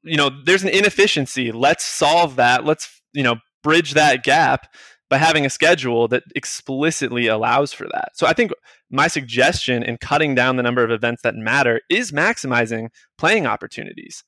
You 0.04 0.18
know, 0.18 0.30
there's 0.46 0.64
an 0.64 0.70
inefficiency. 0.70 1.52
Let's 1.52 1.86
solve 1.86 2.36
that. 2.36 2.66
Let's, 2.66 3.02
you 3.14 3.24
know, 3.24 3.38
bridge 3.64 3.94
that 3.94 4.24
gap 4.24 4.68
by 5.10 5.18
having 5.18 5.46
a 5.46 5.50
schedule 5.50 6.08
that 6.10 6.24
explicitly 6.36 7.28
allows 7.28 7.72
for 7.72 7.86
that. 7.86 8.10
So 8.16 8.28
I 8.28 8.34
think 8.34 8.52
my 8.90 9.08
suggestion 9.08 9.84
in 9.84 9.98
cutting 9.98 10.36
down 10.36 10.56
the 10.56 10.64
number 10.64 10.84
of 10.84 10.92
events 10.92 11.22
that 11.22 11.36
matter 11.36 11.82
is 11.90 12.12
maximizing 12.12 12.90
playing 13.18 13.46
opportunities. 13.46 14.24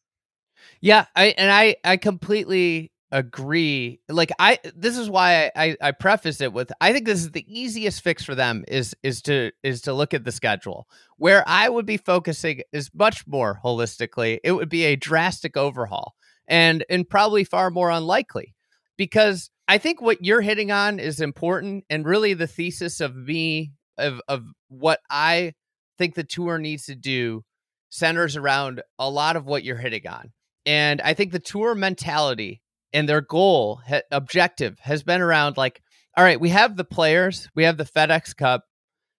Yeah, 0.81 1.05
I 1.15 1.27
and 1.37 1.51
I 1.51 1.75
I 1.83 1.97
completely 1.97 2.91
agree. 3.11 3.99
Like 4.09 4.31
I 4.39 4.59
this 4.75 4.97
is 4.97 5.09
why 5.09 5.45
I, 5.45 5.51
I 5.55 5.77
I 5.81 5.91
preface 5.91 6.41
it 6.41 6.53
with 6.53 6.71
I 6.81 6.91
think 6.93 7.05
this 7.05 7.19
is 7.21 7.31
the 7.31 7.45
easiest 7.47 8.01
fix 8.03 8.23
for 8.23 8.35
them 8.35 8.63
is 8.67 8.95
is 9.03 9.21
to 9.23 9.51
is 9.63 9.81
to 9.81 9.93
look 9.93 10.13
at 10.13 10.23
the 10.23 10.31
schedule. 10.31 10.87
Where 11.17 11.43
I 11.47 11.69
would 11.69 11.85
be 11.85 11.97
focusing 11.97 12.61
is 12.71 12.89
much 12.93 13.25
more 13.27 13.59
holistically. 13.63 14.39
It 14.43 14.51
would 14.53 14.69
be 14.69 14.83
a 14.85 14.95
drastic 14.95 15.57
overhaul 15.57 16.15
and 16.47 16.85
and 16.89 17.09
probably 17.09 17.43
far 17.43 17.71
more 17.71 17.89
unlikely 17.89 18.53
because 18.97 19.49
I 19.67 19.77
think 19.79 20.01
what 20.01 20.23
you're 20.23 20.41
hitting 20.41 20.71
on 20.71 20.99
is 20.99 21.19
important, 21.21 21.85
and 21.89 22.05
really 22.05 22.33
the 22.35 22.47
thesis 22.47 22.99
of 23.01 23.15
me 23.15 23.71
of 23.97 24.21
of 24.27 24.45
what 24.67 24.99
I 25.09 25.53
think 25.97 26.15
the 26.15 26.23
tour 26.23 26.57
needs 26.59 26.85
to 26.87 26.95
do 26.95 27.43
centers 27.89 28.35
around 28.35 28.83
a 28.99 29.09
lot 29.09 29.35
of 29.37 29.45
what 29.45 29.63
you're 29.63 29.77
hitting 29.77 30.05
on. 30.07 30.31
And 30.65 31.01
I 31.01 31.13
think 31.13 31.31
the 31.31 31.39
tour 31.39 31.75
mentality 31.75 32.61
and 32.93 33.07
their 33.07 33.21
goal 33.21 33.81
ha- 33.87 34.01
objective 34.11 34.79
has 34.79 35.03
been 35.03 35.21
around 35.21 35.57
like, 35.57 35.81
all 36.17 36.23
right, 36.23 36.39
we 36.39 36.49
have 36.49 36.77
the 36.77 36.85
players, 36.85 37.49
we 37.55 37.63
have 37.65 37.77
the 37.77 37.83
FedEx 37.83 38.35
Cup, 38.35 38.63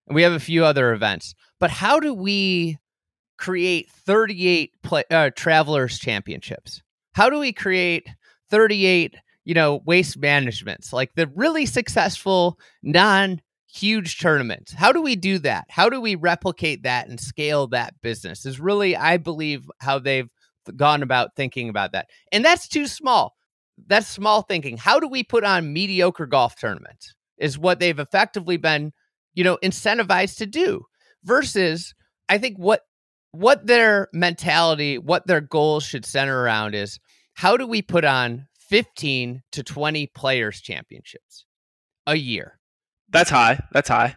and 0.07 0.15
we 0.15 0.23
have 0.23 0.33
a 0.33 0.39
few 0.39 0.65
other 0.65 0.93
events, 0.93 1.35
but 1.59 1.69
how 1.69 1.99
do 1.99 2.13
we 2.13 2.77
create 3.37 3.89
38 3.91 4.71
play, 4.83 5.03
uh, 5.11 5.29
travelers 5.35 5.99
championships? 5.99 6.81
How 7.13 7.29
do 7.29 7.39
we 7.39 7.53
create 7.53 8.07
38, 8.49 9.15
you 9.45 9.53
know, 9.53 9.81
waste 9.85 10.17
managements, 10.17 10.91
like 10.91 11.13
the 11.15 11.27
really 11.35 11.65
successful 11.65 12.57
non 12.81 13.41
huge 13.67 14.19
tournaments? 14.19 14.73
How 14.73 14.91
do 14.91 15.01
we 15.01 15.15
do 15.15 15.39
that? 15.39 15.65
How 15.69 15.89
do 15.89 16.01
we 16.01 16.15
replicate 16.15 16.83
that 16.83 17.07
and 17.07 17.19
scale 17.19 17.67
that 17.67 17.95
business? 18.01 18.45
Is 18.45 18.59
really, 18.59 18.95
I 18.95 19.17
believe, 19.17 19.69
how 19.79 19.99
they've 19.99 20.29
gone 20.75 21.03
about 21.03 21.35
thinking 21.35 21.69
about 21.69 21.91
that. 21.93 22.07
And 22.31 22.43
that's 22.43 22.67
too 22.67 22.87
small. 22.87 23.35
That's 23.87 24.07
small 24.07 24.41
thinking. 24.41 24.77
How 24.77 24.99
do 24.99 25.07
we 25.07 25.23
put 25.23 25.43
on 25.43 25.73
mediocre 25.73 26.25
golf 26.25 26.59
tournaments? 26.59 27.13
Is 27.37 27.57
what 27.57 27.79
they've 27.79 27.99
effectively 27.99 28.57
been, 28.57 28.91
you 29.35 29.43
know, 29.43 29.59
incentivized 29.63 30.37
to 30.37 30.47
do. 30.47 30.83
Versus, 31.23 31.93
I 32.29 32.37
think 32.37 32.57
what 32.57 32.81
what 33.31 33.67
their 33.67 34.07
mentality, 34.13 34.97
what 34.97 35.27
their 35.27 35.41
goals 35.41 35.83
should 35.83 36.05
center 36.05 36.41
around 36.41 36.73
is 36.73 36.99
how 37.33 37.55
do 37.55 37.67
we 37.67 37.81
put 37.81 38.03
on 38.03 38.47
15 38.69 39.43
to 39.51 39.63
20 39.63 40.07
players 40.07 40.61
championships 40.61 41.45
a 42.07 42.15
year? 42.15 42.59
That's 43.09 43.29
high. 43.29 43.59
That's 43.71 43.89
high. 43.89 44.15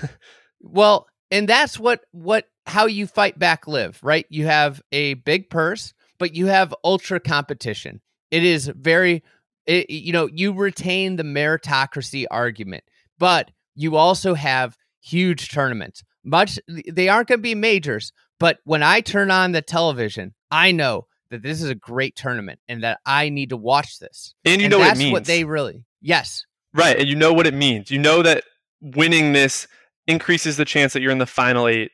well, 0.60 1.06
and 1.30 1.48
that's 1.48 1.78
what 1.78 2.00
what 2.12 2.46
how 2.66 2.86
you 2.86 3.06
fight 3.06 3.38
back 3.38 3.66
LIV, 3.66 3.98
right? 4.02 4.26
You 4.28 4.46
have 4.46 4.82
a 4.92 5.14
big 5.14 5.50
purse, 5.50 5.94
but 6.18 6.34
you 6.34 6.46
have 6.46 6.74
ultra 6.84 7.20
competition. 7.20 8.00
It 8.30 8.44
is 8.44 8.70
very 8.74 9.22
it, 9.66 9.90
you 9.90 10.12
know, 10.12 10.28
you 10.32 10.52
retain 10.52 11.16
the 11.16 11.24
meritocracy 11.24 12.24
argument, 12.30 12.84
but 13.18 13.50
you 13.74 13.96
also 13.96 14.34
have 14.34 14.76
huge 15.00 15.50
tournaments. 15.50 16.02
Much 16.24 16.58
they 16.68 17.08
aren't 17.08 17.28
going 17.28 17.38
to 17.38 17.42
be 17.42 17.54
majors, 17.54 18.12
but 18.38 18.58
when 18.64 18.82
I 18.82 19.00
turn 19.00 19.30
on 19.30 19.52
the 19.52 19.62
television, 19.62 20.34
I 20.50 20.72
know 20.72 21.06
that 21.30 21.42
this 21.42 21.62
is 21.62 21.70
a 21.70 21.74
great 21.74 22.16
tournament 22.16 22.60
and 22.68 22.82
that 22.82 23.00
I 23.04 23.28
need 23.28 23.50
to 23.50 23.56
watch 23.56 23.98
this. 23.98 24.34
And 24.44 24.60
you 24.60 24.66
and 24.66 24.72
know 24.72 24.78
that's 24.78 24.90
what 24.90 24.96
it 24.96 25.04
means. 25.04 25.12
what 25.12 25.24
they 25.24 25.44
really 25.44 25.84
yes. 26.00 26.44
Right, 26.74 26.98
and 26.98 27.08
you 27.08 27.14
know 27.14 27.32
what 27.32 27.46
it 27.46 27.54
means. 27.54 27.90
You 27.90 27.98
know 27.98 28.22
that 28.22 28.44
winning 28.80 29.32
this 29.32 29.66
increases 30.06 30.56
the 30.56 30.64
chance 30.64 30.92
that 30.92 31.00
you're 31.00 31.12
in 31.12 31.18
the 31.18 31.26
final 31.26 31.68
eight 31.68 31.90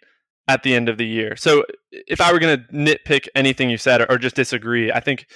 at 0.49 0.63
the 0.63 0.75
end 0.75 0.89
of 0.89 0.99
the 0.99 1.07
year. 1.07 1.37
So 1.37 1.65
if 1.91 2.21
I 2.21 2.33
were 2.33 2.39
going 2.39 2.59
to 2.59 2.73
nitpick 2.73 3.29
anything 3.35 3.71
you 3.71 3.79
said 3.79 4.01
or, 4.01 4.11
or, 4.11 4.19
just 4.19 4.35
disagree, 4.35 4.91
I 4.91 5.01
think 5.01 5.27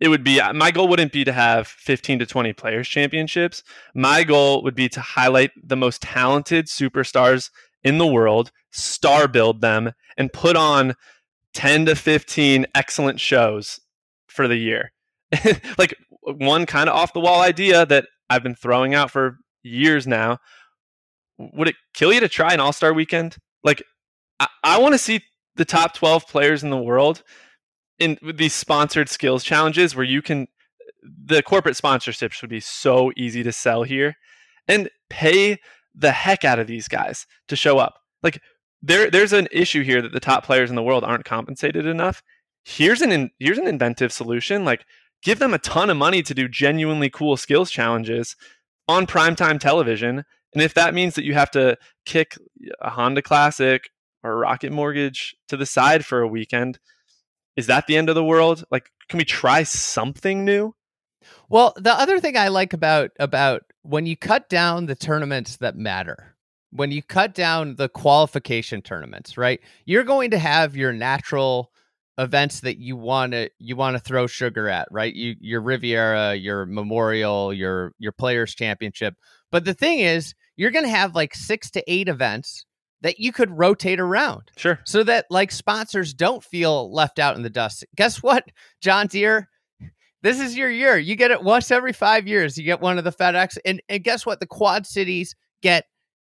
it 0.00 0.08
would 0.08 0.24
be 0.24 0.40
my 0.52 0.72
goal 0.72 0.88
wouldn't 0.88 1.12
be 1.12 1.24
to 1.24 1.32
have 1.32 1.68
15 1.68 2.18
to 2.18 2.26
20 2.26 2.52
players 2.54 2.88
championships. 2.88 3.62
My 3.94 4.24
goal 4.24 4.62
would 4.64 4.74
be 4.74 4.88
to 4.88 5.00
highlight 5.00 5.52
the 5.62 5.76
most 5.76 6.02
talented 6.02 6.66
superstars 6.66 7.50
in 7.84 7.98
the 7.98 8.06
world, 8.06 8.50
star 8.72 9.28
build 9.28 9.60
them 9.60 9.92
and 10.16 10.32
put 10.32 10.56
on 10.56 10.94
10 11.54 11.86
to 11.86 11.94
15 11.94 12.66
excellent 12.74 13.20
shows 13.20 13.80
for 14.26 14.48
the 14.48 14.56
year. 14.56 14.92
like 15.78 15.94
one 16.22 16.66
kind 16.66 16.88
of 16.88 16.96
off 16.96 17.12
the 17.12 17.20
wall 17.20 17.40
idea 17.40 17.86
that 17.86 18.06
I've 18.28 18.42
been 18.42 18.54
throwing 18.54 18.94
out 18.94 19.10
for 19.10 19.38
years 19.62 20.06
now. 20.06 20.38
Would 21.38 21.68
it 21.68 21.76
kill 21.94 22.12
you 22.12 22.20
to 22.20 22.28
try 22.28 22.52
an 22.52 22.60
All 22.60 22.72
Star 22.72 22.92
weekend? 22.92 23.36
Like, 23.64 23.82
I, 24.42 24.48
I 24.76 24.78
want 24.78 24.94
to 24.94 24.98
see 24.98 25.22
the 25.56 25.64
top 25.64 25.94
12 25.94 26.26
players 26.26 26.62
in 26.62 26.70
the 26.70 26.78
world 26.78 27.22
in 27.98 28.18
these 28.34 28.54
sponsored 28.54 29.08
skills 29.08 29.44
challenges 29.44 29.94
where 29.94 30.04
you 30.04 30.22
can, 30.22 30.48
the 31.02 31.42
corporate 31.42 31.76
sponsorships 31.76 32.40
would 32.42 32.50
be 32.50 32.60
so 32.60 33.12
easy 33.16 33.42
to 33.42 33.52
sell 33.52 33.82
here 33.82 34.16
and 34.66 34.88
pay 35.10 35.58
the 35.94 36.10
heck 36.10 36.44
out 36.44 36.58
of 36.58 36.66
these 36.66 36.88
guys 36.88 37.26
to 37.48 37.56
show 37.56 37.78
up. 37.78 38.00
Like, 38.22 38.40
there 38.82 39.10
there's 39.10 39.32
an 39.32 39.46
issue 39.52 39.84
here 39.84 40.02
that 40.02 40.12
the 40.12 40.20
top 40.20 40.44
players 40.44 40.68
in 40.68 40.76
the 40.76 40.82
world 40.82 41.04
aren't 41.04 41.24
compensated 41.24 41.86
enough. 41.86 42.22
Here's 42.64 43.00
an 43.00 43.12
in, 43.12 43.30
here's 43.38 43.58
an 43.58 43.68
inventive 43.68 44.12
solution. 44.12 44.64
Like 44.64 44.84
give 45.22 45.38
them 45.38 45.54
a 45.54 45.58
ton 45.58 45.88
of 45.88 45.96
money 45.96 46.22
to 46.22 46.34
do 46.34 46.48
genuinely 46.48 47.08
cool 47.08 47.36
skills 47.36 47.70
challenges 47.70 48.36
on 48.88 49.06
primetime 49.06 49.60
television. 49.60 50.24
And 50.52 50.62
if 50.62 50.74
that 50.74 50.94
means 50.94 51.14
that 51.14 51.24
you 51.24 51.34
have 51.34 51.50
to 51.52 51.78
kick 52.04 52.36
a 52.80 52.90
Honda 52.90 53.22
Classic 53.22 53.88
or 54.22 54.38
Rocket 54.38 54.72
Mortgage 54.72 55.34
to 55.48 55.56
the 55.56 55.66
side 55.66 56.04
for 56.04 56.20
a 56.20 56.28
weekend, 56.28 56.78
is 57.56 57.66
that 57.66 57.86
the 57.86 57.96
end 57.96 58.08
of 58.08 58.14
the 58.14 58.24
world? 58.24 58.64
Like 58.70 58.90
can 59.08 59.18
we 59.18 59.24
try 59.24 59.62
something 59.62 60.44
new? 60.44 60.74
Well, 61.48 61.74
the 61.76 61.92
other 61.92 62.18
thing 62.18 62.36
I 62.36 62.48
like 62.48 62.72
about 62.72 63.10
about 63.18 63.62
when 63.82 64.06
you 64.06 64.16
cut 64.16 64.48
down 64.48 64.86
the 64.86 64.94
tournaments 64.94 65.58
that 65.58 65.76
matter, 65.76 66.34
when 66.70 66.90
you 66.90 67.02
cut 67.02 67.34
down 67.34 67.76
the 67.76 67.90
qualification 67.90 68.80
tournaments, 68.80 69.36
right? 69.36 69.60
You're 69.84 70.04
going 70.04 70.30
to 70.30 70.38
have 70.38 70.76
your 70.76 70.94
natural 70.94 71.70
events 72.18 72.60
that 72.60 72.78
you 72.78 72.96
want 72.96 73.32
to 73.32 73.50
you 73.58 73.76
want 73.76 73.96
to 73.96 74.02
throw 74.02 74.26
sugar 74.26 74.68
at, 74.68 74.88
right? 74.90 75.14
You 75.14 75.34
your 75.40 75.60
Riviera, 75.60 76.34
your 76.34 76.64
Memorial, 76.64 77.52
your 77.52 77.92
your 77.98 78.12
Players 78.12 78.54
Championship. 78.54 79.14
But 79.50 79.66
the 79.66 79.74
thing 79.74 79.98
is, 79.98 80.34
you're 80.56 80.70
going 80.70 80.86
to 80.86 80.90
have 80.90 81.14
like 81.14 81.34
6 81.34 81.70
to 81.72 81.84
8 81.86 82.08
events 82.08 82.64
that 83.02 83.18
you 83.18 83.32
could 83.32 83.50
rotate 83.56 84.00
around. 84.00 84.50
Sure. 84.56 84.80
So 84.84 85.04
that 85.04 85.26
like 85.28 85.50
sponsors 85.50 86.14
don't 86.14 86.42
feel 86.42 86.92
left 86.92 87.18
out 87.18 87.36
in 87.36 87.42
the 87.42 87.50
dust. 87.50 87.84
Guess 87.96 88.22
what, 88.22 88.44
John 88.80 89.08
Deere? 89.08 89.48
This 90.22 90.40
is 90.40 90.56
your 90.56 90.70
year. 90.70 90.96
You 90.98 91.16
get 91.16 91.32
it 91.32 91.42
once 91.42 91.70
every 91.70 91.92
five 91.92 92.28
years. 92.28 92.56
You 92.56 92.64
get 92.64 92.80
one 92.80 92.96
of 92.96 93.04
the 93.04 93.12
FedEx. 93.12 93.58
And, 93.64 93.82
and 93.88 94.04
guess 94.04 94.24
what? 94.24 94.38
The 94.38 94.46
Quad 94.46 94.86
Cities 94.86 95.34
get 95.62 95.86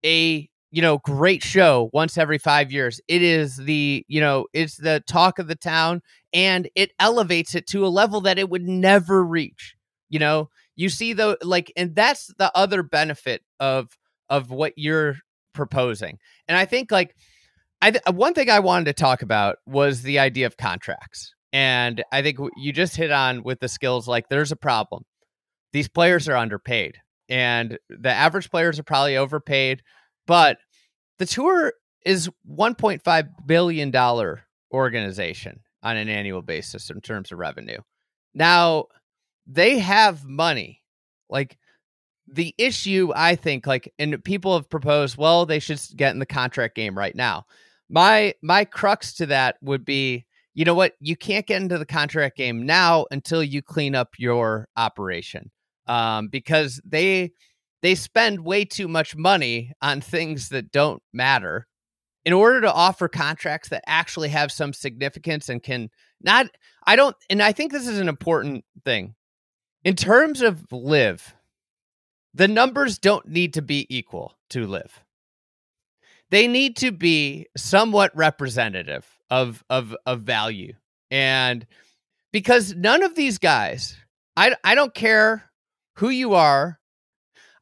a 0.06 0.50
you 0.72 0.82
know 0.82 0.98
great 1.00 1.42
show 1.42 1.90
once 1.94 2.18
every 2.18 2.38
5 2.38 2.72
years 2.72 3.00
it 3.08 3.22
is 3.22 3.56
the 3.56 4.06
you 4.08 4.20
know 4.20 4.46
it's 4.54 4.76
the 4.76 5.02
talk 5.08 5.40
of 5.40 5.48
the 5.48 5.56
town 5.56 6.02
and 6.34 6.70
it 6.76 6.92
elevates 7.00 7.56
it 7.56 7.68
to 7.68 7.86
a 7.86 7.88
level 7.88 8.22
that 8.22 8.38
it 8.38 8.50
would 8.50 8.68
never 8.68 9.24
reach 9.24 9.76
you 10.10 10.20
know 10.20 10.50
you 10.76 10.90
see 10.90 11.14
though 11.14 11.38
like 11.42 11.72
and 11.78 11.96
that's 11.96 12.28
the 12.38 12.52
other 12.56 12.84
benefit 12.84 13.42
of 13.60 13.98
of 14.30 14.52
what 14.52 14.74
you're 14.76 15.16
proposing 15.58 16.18
and 16.48 16.58
i 16.58 16.64
think 16.64 16.92
like 16.92 17.14
i 17.82 17.92
th- 17.92 18.04
one 18.14 18.34
thing 18.34 18.50
i 18.50 18.60
wanted 18.60 18.86
to 18.86 18.94
talk 18.94 19.22
about 19.22 19.58
was 19.66 20.04
the 20.04 20.20
idea 20.20 20.46
of 20.46 20.56
contracts 20.56 21.34
and 21.52 22.04
i 22.14 22.22
think 22.22 22.38
you 22.56 22.72
just 22.72 22.96
hit 22.96 23.12
on 23.12 23.44
with 23.44 23.60
the 23.60 23.68
skills 23.68 24.08
like 24.08 24.30
there's 24.30 24.54
a 24.54 24.58
problem 24.58 25.04
these 25.74 25.90
players 25.90 26.30
are 26.30 26.38
underpaid 26.38 26.98
and 27.30 27.78
the 27.90 28.10
average 28.10 28.50
players 28.50 28.80
are 28.80 28.84
probably 28.84 29.18
overpaid, 29.18 29.82
but 30.26 30.58
the 31.20 31.26
tour 31.26 31.74
is 32.06 32.30
1.5 32.50 33.30
billion 33.46 33.92
dollar 33.92 34.44
organization 34.74 35.60
on 35.84 35.98
an 35.98 36.10
annual 36.10 36.42
basis 36.42 36.90
in 36.90 37.02
terms 37.02 37.32
of 37.32 37.40
revenue. 37.40 37.80
Now, 38.34 38.86
they 39.46 39.80
have 39.80 40.24
money. 40.24 40.82
Like 41.30 41.58
the 42.28 42.54
issue 42.58 43.12
I 43.16 43.36
think 43.36 43.66
like 43.66 43.94
and 44.00 44.24
people 44.24 44.56
have 44.56 44.70
proposed, 44.70 45.18
well, 45.18 45.46
they 45.46 45.60
should 45.60 45.80
get 45.96 46.14
in 46.14 46.20
the 46.20 46.26
contract 46.26 46.76
game 46.76 46.98
right 46.98 47.16
now. 47.16 47.46
My 47.90 48.34
my 48.42 48.66
crux 48.66 49.14
to 49.16 49.26
that 49.28 49.58
would 49.62 49.86
be 49.86 50.26
you 50.54 50.66
know 50.66 50.74
what? 50.74 50.94
You 51.00 51.16
can't 51.16 51.46
get 51.46 51.62
into 51.62 51.78
the 51.78 51.86
contract 51.86 52.36
game 52.36 52.66
now 52.66 53.06
until 53.12 53.44
you 53.44 53.62
clean 53.62 53.94
up 53.94 54.16
your 54.18 54.68
operation 54.76 55.52
um, 55.86 56.30
because 56.30 56.82
they 56.84 57.32
they 57.84 57.96
spend 57.96 58.44
way 58.44 58.66
too 58.66 58.88
much 58.88 59.16
money 59.16 59.72
on 59.82 60.02
things 60.02 60.50
that 60.50 60.72
don't 60.72 61.02
matter 61.14 61.68
in 62.26 62.34
order 62.34 62.60
to 62.62 62.74
offer 62.74 63.08
contracts 63.08 63.70
that 63.70 63.84
actually 63.86 64.30
have 64.30 64.52
some 64.52 64.74
significance 64.74 65.48
and 65.48 65.62
can 65.62 65.90
not 66.22 66.48
I 66.88 66.96
don't 66.96 67.16
and 67.30 67.42
I 67.42 67.52
think 67.52 67.72
this 67.72 67.88
is 67.88 68.00
an 68.00 68.10
important 68.10 68.66
thing. 68.84 69.14
In 69.84 69.96
terms 69.96 70.42
of 70.42 70.66
LIV, 70.72 71.36
the 72.34 72.48
numbers 72.48 73.00
don't 73.00 73.28
need 73.28 73.54
to 73.54 73.62
be 73.62 73.86
equal 73.90 74.38
to 74.50 74.68
LIV. 74.68 75.04
They 76.30 76.48
need 76.48 76.76
to 76.78 76.92
be 76.92 77.48
somewhat 77.56 78.16
representative 78.16 79.06
of 79.30 79.64
of 79.70 79.96
of 80.06 80.22
value. 80.22 80.74
And 81.10 81.66
because 82.32 82.76
none 82.76 83.04
of 83.04 83.16
these 83.16 83.38
guys, 83.38 83.98
I 84.36 84.56
I 84.64 84.76
don't 84.76 84.94
care 84.94 85.50
who 85.96 86.10
you 86.10 86.34
are. 86.34 86.80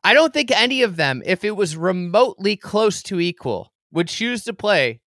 I 0.03 0.13
don't 0.13 0.33
think 0.33 0.51
any 0.51 0.83
of 0.83 0.97
them, 0.97 1.23
if 1.25 1.43
it 1.43 1.55
was 1.55 1.77
remotely 1.77 2.55
close 2.55 3.01
to 3.03 3.19
equal, 3.19 3.71
would 3.91 4.07
choose 4.07 4.43
to 4.43 4.53
play 4.53 5.01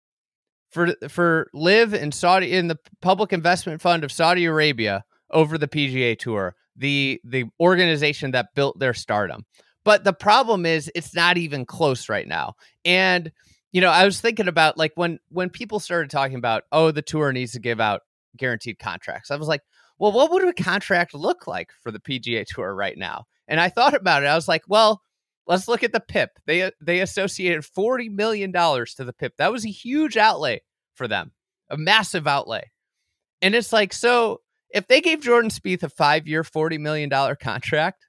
for 0.69 0.95
for 1.09 1.49
LIV 1.53 1.93
in 1.93 2.11
Saudi 2.11 2.53
in 2.53 2.67
the 2.67 2.79
public 3.01 3.33
investment 3.33 3.81
fund 3.81 4.03
of 4.03 4.11
Saudi 4.11 4.45
Arabia 4.45 5.03
over 5.31 5.57
the 5.57 5.67
PGA 5.67 6.17
Tour, 6.17 6.55
the 6.77 7.19
the 7.23 7.45
organization 7.59 8.31
that 8.31 8.53
built 8.55 8.79
their 8.79 8.93
stardom. 8.93 9.45
But 9.83 10.03
the 10.03 10.13
problem 10.13 10.65
is 10.65 10.91
it's 10.95 11.15
not 11.15 11.37
even 11.37 11.65
close 11.65 12.09
right 12.09 12.27
now. 12.27 12.55
And 12.85 13.31
you 13.71 13.81
know, 13.81 13.89
I 13.89 14.05
was 14.05 14.21
thinking 14.21 14.47
about 14.47 14.77
like 14.77 14.93
when 14.95 15.19
when 15.29 15.49
people 15.49 15.79
started 15.79 16.09
talking 16.09 16.37
about, 16.37 16.63
oh, 16.71 16.91
the 16.91 17.01
tour 17.01 17.31
needs 17.33 17.51
to 17.53 17.59
give 17.59 17.79
out 17.79 18.01
guaranteed 18.37 18.79
contracts. 18.79 19.31
I 19.31 19.35
was 19.35 19.47
like, 19.47 19.61
well, 19.99 20.11
what 20.11 20.31
would 20.31 20.47
a 20.47 20.53
contract 20.53 21.13
look 21.13 21.47
like 21.47 21.69
for 21.81 21.91
the 21.91 21.99
PGA 21.99 22.45
Tour 22.45 22.73
right 22.73 22.97
now? 22.97 23.25
And 23.47 23.59
I 23.59 23.69
thought 23.69 23.95
about 23.95 24.23
it. 24.23 24.27
I 24.27 24.35
was 24.35 24.47
like, 24.47 24.63
well, 24.67 25.01
let's 25.47 25.67
look 25.67 25.83
at 25.83 25.91
the 25.93 25.99
PIP. 25.99 26.31
They 26.45 26.71
they 26.81 26.99
associated 27.01 27.65
forty 27.65 28.09
million 28.09 28.51
dollars 28.51 28.93
to 28.95 29.03
the 29.05 29.13
PIP. 29.13 29.37
That 29.37 29.51
was 29.51 29.65
a 29.65 29.69
huge 29.69 30.17
outlay 30.17 30.61
for 30.95 31.07
them. 31.07 31.31
a 31.69 31.77
massive 31.77 32.27
outlay. 32.27 32.71
And 33.41 33.55
it's 33.55 33.71
like, 33.73 33.93
so 33.93 34.41
if 34.77 34.87
they 34.87 35.01
gave 35.01 35.21
Jordan 35.21 35.49
Spieth 35.51 35.83
a 35.83 35.89
five 35.89 36.27
year, 36.27 36.43
$40 36.43 36.79
million 36.79 37.09
contract, 37.41 38.07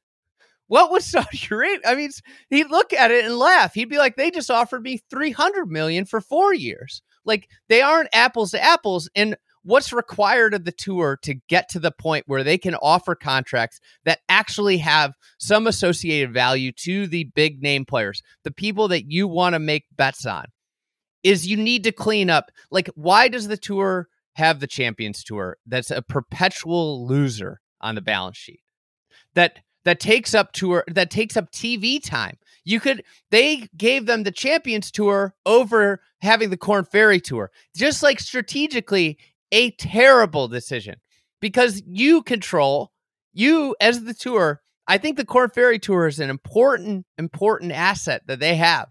what 0.68 0.90
would 0.90 1.02
Saudi 1.02 1.40
Arabia? 1.50 1.80
I 1.86 1.94
mean, 1.94 2.10
he'd 2.50 2.70
look 2.70 2.92
at 2.92 3.10
it 3.10 3.24
and 3.24 3.36
laugh. 3.36 3.74
He'd 3.74 3.90
be 3.90 3.98
like, 3.98 4.16
they 4.16 4.30
just 4.30 4.50
offered 4.50 4.82
me 4.82 5.00
300 5.10 5.70
million 5.70 6.04
for 6.04 6.20
four 6.20 6.54
years. 6.54 7.02
Like 7.24 7.48
they 7.68 7.82
aren't 7.82 8.10
apples 8.12 8.52
to 8.52 8.62
apples. 8.62 9.10
And 9.14 9.36
what's 9.62 9.92
required 9.92 10.54
of 10.54 10.64
the 10.64 10.72
tour 10.72 11.18
to 11.22 11.34
get 11.48 11.68
to 11.70 11.78
the 11.78 11.90
point 11.90 12.24
where 12.26 12.44
they 12.44 12.58
can 12.58 12.74
offer 12.76 13.14
contracts 13.14 13.80
that 14.04 14.20
actually 14.28 14.78
have 14.78 15.14
some 15.38 15.66
associated 15.66 16.32
value 16.32 16.72
to 16.72 17.06
the 17.06 17.24
big 17.34 17.62
name 17.62 17.84
players, 17.84 18.22
the 18.44 18.50
people 18.50 18.88
that 18.88 19.10
you 19.10 19.28
want 19.28 19.54
to 19.54 19.58
make 19.58 19.84
bets 19.96 20.24
on, 20.24 20.46
is 21.22 21.46
you 21.46 21.56
need 21.56 21.84
to 21.84 21.92
clean 21.92 22.30
up. 22.30 22.50
Like, 22.70 22.88
why 22.94 23.28
does 23.28 23.48
the 23.48 23.56
tour 23.56 24.08
have 24.38 24.60
the 24.60 24.66
Champions 24.66 25.22
Tour 25.22 25.58
that's 25.66 25.90
a 25.90 26.02
perpetual 26.02 27.06
loser 27.06 27.60
on 27.80 27.94
the 27.94 28.00
balance 28.00 28.36
sheet? 28.36 28.60
That 29.34 29.60
that 29.84 30.00
takes 30.00 30.34
up 30.34 30.52
tour 30.52 30.84
that 30.88 31.10
takes 31.10 31.36
up 31.36 31.50
TV 31.50 32.02
time. 32.02 32.36
You 32.64 32.80
could 32.80 33.04
they 33.30 33.68
gave 33.76 34.06
them 34.06 34.22
the 34.22 34.32
Champions 34.32 34.90
Tour 34.90 35.34
over 35.46 36.00
having 36.20 36.50
the 36.50 36.56
Korn 36.56 36.84
Ferry 36.84 37.20
Tour. 37.20 37.50
Just 37.76 38.02
like 38.02 38.20
strategically 38.20 39.18
a 39.52 39.70
terrible 39.72 40.48
decision 40.48 40.96
because 41.40 41.82
you 41.86 42.22
control 42.22 42.92
you 43.32 43.76
as 43.80 44.04
the 44.04 44.14
tour. 44.14 44.60
I 44.86 44.98
think 44.98 45.16
the 45.16 45.24
Korn 45.24 45.50
Ferry 45.50 45.78
Tour 45.78 46.06
is 46.06 46.18
an 46.20 46.30
important 46.30 47.06
important 47.16 47.72
asset 47.72 48.22
that 48.26 48.40
they 48.40 48.56
have. 48.56 48.88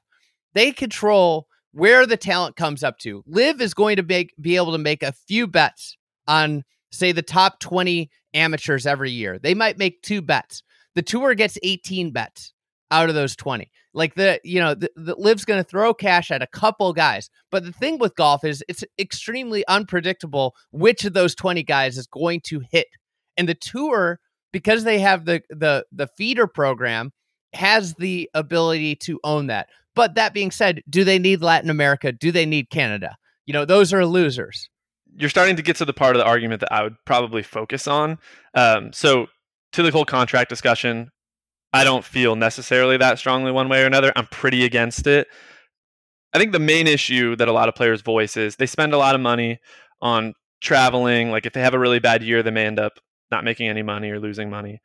They 0.54 0.72
control 0.72 1.47
where 1.78 2.08
the 2.08 2.18
talent 2.18 2.56
comes 2.56 2.84
up 2.84 2.98
to. 2.98 3.24
LIV 3.28 3.62
is 3.62 3.74
going 3.76 3.98
to 3.98 4.04
make 4.04 4.34
be 4.42 4.56
able 4.56 4.72
to 4.72 4.80
make 4.80 5.04
a 5.04 5.12
few 5.12 5.46
bets 5.46 5.96
on 6.28 6.64
say 6.92 7.12
the 7.12 7.22
top 7.22 7.60
20 7.60 8.10
amateurs 8.34 8.88
every 8.88 9.12
year. 9.12 9.38
They 9.38 9.54
might 9.54 9.78
make 9.78 10.02
two 10.02 10.24
bets. 10.24 10.64
The 10.96 11.04
tour 11.04 11.36
gets 11.36 11.60
18 11.62 12.12
bets 12.12 12.54
out 12.90 13.10
of 13.10 13.16
those 13.16 13.36
20. 13.36 13.70
Like 13.94 14.16
the, 14.16 14.40
you 14.44 14.60
know, 14.60 14.74
the, 14.74 14.90
the 14.96 15.16
LIV's 15.16 15.46
going 15.46 15.64
to 15.64 15.70
throw 15.70 15.94
cash 15.94 16.32
at 16.32 16.42
a 16.42 16.48
couple 16.48 16.92
guys. 16.94 17.30
But 17.52 17.64
the 17.64 17.72
thing 17.72 18.00
with 18.00 18.16
golf 18.16 18.44
is 18.44 18.64
it's 18.68 18.84
extremely 18.98 19.66
unpredictable 19.68 20.56
which 20.72 21.06
of 21.06 21.14
those 21.14 21.36
20 21.36 21.62
guys 21.62 21.98
is 21.98 22.08
going 22.08 22.42
to 22.46 22.62
hit. 22.72 22.88
And 23.38 23.48
the 23.48 23.56
tour, 23.56 24.20
because 24.52 24.84
they 24.84 25.00
have 25.00 25.26
the 25.26 25.44
the 25.50 25.86
the 25.92 26.08
feeder 26.08 26.48
program, 26.48 27.12
has 27.58 27.96
the 27.96 28.30
ability 28.34 28.96
to 28.96 29.20
own 29.24 29.48
that. 29.48 29.68
But 29.96 30.16
that 30.16 30.34
being 30.34 30.52
said, 30.52 30.84
do 30.90 31.04
they 31.04 31.20
need 31.20 31.42
Latin 31.42 31.70
America? 31.70 32.12
Do 32.12 32.32
they 32.32 32.46
need 32.46 32.70
Canada? 32.70 33.18
You 33.46 33.54
know, 33.54 33.66
those 33.66 33.94
are 33.94 34.06
losers. 34.06 34.70
You're 35.16 35.30
starting 35.30 35.56
to 35.56 35.64
get 35.64 35.76
to 35.78 35.86
the 35.86 35.94
part 35.94 36.16
of 36.16 36.20
the 36.20 36.26
argument 36.26 36.62
that 36.62 36.72
I 36.72 36.84
would 36.84 36.96
probably 37.06 37.42
focus 37.42 37.88
on. 37.88 38.20
Um, 38.54 38.94
so, 38.94 39.28
to 39.74 39.84
the 39.84 39.92
whole 39.92 40.06
contract 40.06 40.50
discussion, 40.50 41.10
I 41.74 41.84
don't 41.84 42.06
feel 42.06 42.36
necessarily 42.36 42.98
that 42.98 43.20
strongly 43.20 43.52
one 43.52 43.70
way 43.70 43.84
or 43.84 43.86
another. 43.86 44.14
I'm 44.16 44.28
pretty 44.28 44.64
against 44.64 45.08
it. 45.08 45.28
I 46.34 46.40
think 46.40 46.52
the 46.52 46.60
main 46.60 46.88
issue 46.88 47.36
that 47.36 47.48
a 47.48 47.52
lot 47.52 47.68
of 47.68 47.76
players 47.76 48.02
voice 48.02 48.38
is 48.38 48.56
they 48.56 48.66
spend 48.66 48.94
a 48.94 48.98
lot 48.98 49.16
of 49.16 49.22
money 49.22 49.60
on 50.02 50.34
traveling. 50.62 51.32
Like 51.32 51.46
if 51.46 51.54
they 51.54 51.62
have 51.62 51.74
a 51.74 51.80
really 51.80 52.00
bad 52.00 52.24
year, 52.24 52.44
they 52.44 52.52
may 52.52 52.66
end 52.66 52.80
up 52.80 53.00
not 53.32 53.44
making 53.44 53.68
any 53.68 53.84
money 53.84 54.12
or 54.12 54.20
losing 54.20 54.50
money. 54.50 54.80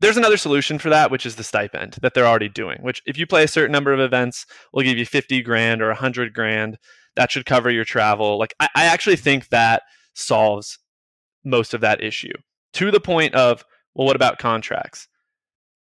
There's 0.00 0.16
another 0.16 0.36
solution 0.36 0.78
for 0.78 0.90
that, 0.90 1.10
which 1.10 1.26
is 1.26 1.36
the 1.36 1.44
stipend 1.44 1.98
that 2.02 2.14
they're 2.14 2.26
already 2.26 2.48
doing, 2.48 2.78
which 2.82 3.02
if 3.06 3.18
you 3.18 3.26
play 3.26 3.44
a 3.44 3.48
certain 3.48 3.72
number 3.72 3.92
of 3.92 4.00
events, 4.00 4.46
will 4.72 4.84
give 4.84 4.98
you 4.98 5.04
50 5.06 5.42
grand 5.42 5.82
or 5.82 5.88
100 5.88 6.32
grand. 6.32 6.78
That 7.16 7.32
should 7.32 7.46
cover 7.46 7.70
your 7.70 7.84
travel. 7.84 8.38
Like 8.38 8.54
I, 8.60 8.68
I 8.74 8.84
actually 8.84 9.16
think 9.16 9.48
that 9.48 9.82
solves 10.14 10.78
most 11.44 11.74
of 11.74 11.80
that 11.80 12.02
issue 12.02 12.32
to 12.74 12.90
the 12.90 13.00
point 13.00 13.34
of, 13.34 13.64
well, 13.94 14.06
what 14.06 14.16
about 14.16 14.38
contracts? 14.38 15.08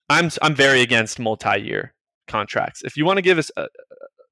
I'm 0.10 0.30
I'm 0.42 0.54
very 0.54 0.82
against 0.82 1.20
multi-year 1.20 1.94
contracts. 2.28 2.84
If 2.84 2.98
you 2.98 3.06
want 3.06 3.18
to 3.18 3.24
give 3.24 3.38
us 3.38 3.50
a, 3.58 3.64
a 3.64 3.68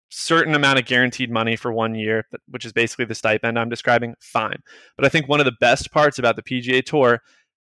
certain 0.09 0.53
amount 0.53 0.77
of 0.77 0.85
guaranteed 0.85 1.31
money 1.31 1.55
for 1.55 1.71
one 1.71 1.95
year, 1.95 2.25
which 2.47 2.65
is 2.65 2.73
basically 2.73 3.05
the 3.05 3.15
stipend 3.15 3.57
I'm 3.57 3.69
describing, 3.69 4.13
fine. 4.19 4.61
But 4.97 5.05
I 5.05 5.09
think 5.09 5.27
one 5.27 5.39
of 5.39 5.45
the 5.45 5.55
best 5.59 5.91
parts 5.91 6.19
about 6.19 6.35
the 6.35 6.43
PGA 6.43 6.83
Tour, 6.83 7.21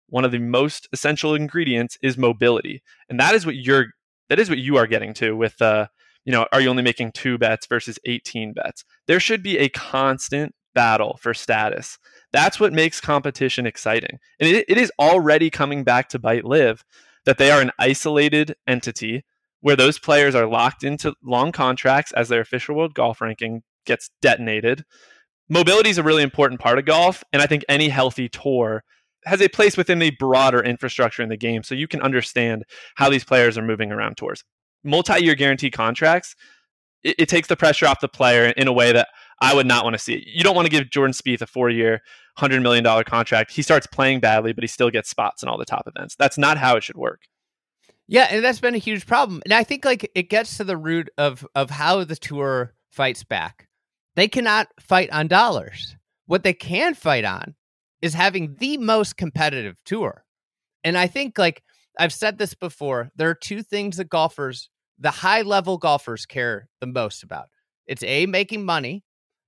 one 0.09 0.25
of 0.25 0.31
the 0.31 0.39
most 0.39 0.87
essential 0.91 1.35
ingredients 1.35 1.97
is 2.01 2.17
mobility, 2.17 2.81
and 3.09 3.19
that 3.19 3.35
is 3.35 3.45
what 3.45 3.55
you're 3.55 3.87
that 4.29 4.39
is 4.39 4.49
what 4.49 4.59
you 4.59 4.77
are 4.77 4.87
getting 4.87 5.13
to 5.15 5.35
with 5.35 5.61
uh 5.61 5.87
you 6.25 6.31
know 6.31 6.45
are 6.51 6.61
you 6.61 6.69
only 6.69 6.83
making 6.83 7.11
two 7.11 7.37
bets 7.37 7.65
versus 7.65 7.97
18 8.05 8.53
bets 8.53 8.85
there 9.07 9.19
should 9.19 9.41
be 9.41 9.57
a 9.57 9.69
constant 9.69 10.53
battle 10.75 11.17
for 11.19 11.33
status 11.33 11.97
that's 12.31 12.59
what 12.59 12.71
makes 12.71 13.01
competition 13.01 13.65
exciting 13.65 14.19
and 14.39 14.47
it, 14.47 14.65
it 14.69 14.77
is 14.77 14.91
already 14.99 15.49
coming 15.49 15.83
back 15.83 16.09
to 16.09 16.19
bite 16.19 16.45
LIV 16.45 16.83
that 17.25 17.37
they 17.37 17.51
are 17.51 17.61
an 17.61 17.71
isolated 17.79 18.55
entity 18.67 19.23
where 19.61 19.75
those 19.75 19.99
players 19.99 20.35
are 20.35 20.47
locked 20.47 20.83
into 20.83 21.13
long 21.23 21.51
contracts 21.51 22.11
as 22.13 22.29
their 22.29 22.41
official 22.41 22.75
world 22.75 22.93
golf 22.93 23.21
ranking 23.21 23.61
gets 23.85 24.09
detonated. 24.21 24.85
Mobility 25.49 25.89
is 25.89 25.97
a 25.97 26.03
really 26.03 26.23
important 26.23 26.61
part 26.61 26.77
of 26.77 26.85
golf, 26.85 27.23
and 27.33 27.41
I 27.41 27.47
think 27.47 27.65
any 27.67 27.89
healthy 27.89 28.29
tour 28.29 28.83
has 29.29 29.41
a 29.41 29.47
place 29.47 29.77
within 29.77 29.99
the 29.99 30.11
broader 30.11 30.61
infrastructure 30.61 31.21
in 31.21 31.29
the 31.29 31.37
game 31.37 31.63
so 31.63 31.75
you 31.75 31.87
can 31.87 32.01
understand 32.01 32.63
how 32.95 33.09
these 33.09 33.23
players 33.23 33.57
are 33.57 33.61
moving 33.61 33.91
around 33.91 34.17
tours. 34.17 34.43
Multi 34.83 35.23
year 35.23 35.35
guarantee 35.35 35.71
contracts, 35.71 36.35
it, 37.03 37.15
it, 37.19 37.29
takes 37.29 37.47
the 37.47 37.55
pressure 37.55 37.85
off 37.85 37.99
the 37.99 38.07
player 38.07 38.45
in 38.57 38.67
a 38.67 38.73
way 38.73 38.91
that 38.91 39.07
I 39.41 39.53
would 39.53 39.65
not 39.65 39.83
want 39.83 39.93
to 39.93 39.99
see. 39.99 40.23
You 40.25 40.43
don't 40.43 40.55
want 40.55 40.65
to 40.65 40.71
give 40.71 40.89
Jordan 40.89 41.13
Spieth 41.13 41.41
a 41.41 41.47
four 41.47 41.69
year, 41.69 42.01
$100 42.37 42.61
million 42.61 43.03
contract. 43.03 43.51
He 43.51 43.61
starts 43.61 43.87
playing 43.87 44.19
badly, 44.19 44.53
but 44.53 44.63
he 44.63 44.67
still 44.67 44.89
gets 44.89 45.09
spots 45.09 45.43
in 45.43 45.49
all 45.49 45.57
the 45.57 45.65
top 45.65 45.87
events. 45.87 46.15
That's 46.17 46.37
not 46.37 46.57
how 46.57 46.75
it 46.75 46.83
should 46.83 46.97
work. 46.97 47.21
Yeah, 48.07 48.27
and 48.31 48.43
that's 48.43 48.59
been 48.59 48.75
a 48.75 48.79
huge 48.79 49.05
problem. 49.05 49.41
And 49.45 49.53
I 49.53 49.63
think 49.63 49.85
like 49.85 50.09
it 50.15 50.29
gets 50.29 50.57
to 50.57 50.63
the 50.63 50.77
root 50.77 51.09
of 51.17 51.45
of 51.53 51.69
how 51.69 52.03
the 52.03 52.15
tour 52.15 52.73
fights 52.89 53.23
back. 53.23 53.67
They 54.15 54.27
cannot 54.27 54.67
fight 54.79 55.11
on 55.11 55.27
dollars. 55.27 55.95
What 56.25 56.43
they 56.43 56.53
can 56.53 56.95
fight 56.95 57.23
on 57.23 57.55
is 58.01 58.13
having 58.13 58.55
the 58.59 58.77
most 58.77 59.17
competitive 59.17 59.75
tour. 59.85 60.23
And 60.83 60.97
I 60.97 61.07
think 61.07 61.37
like 61.37 61.63
I've 61.97 62.13
said 62.13 62.37
this 62.37 62.53
before, 62.53 63.11
there 63.15 63.29
are 63.29 63.35
two 63.35 63.61
things 63.61 63.97
that 63.97 64.09
golfers, 64.09 64.69
the 64.97 65.11
high 65.11 65.41
level 65.41 65.77
golfers 65.77 66.25
care 66.25 66.69
the 66.79 66.87
most 66.87 67.23
about. 67.23 67.47
It's 67.87 68.03
A 68.03 68.25
making 68.25 68.65
money 68.65 69.03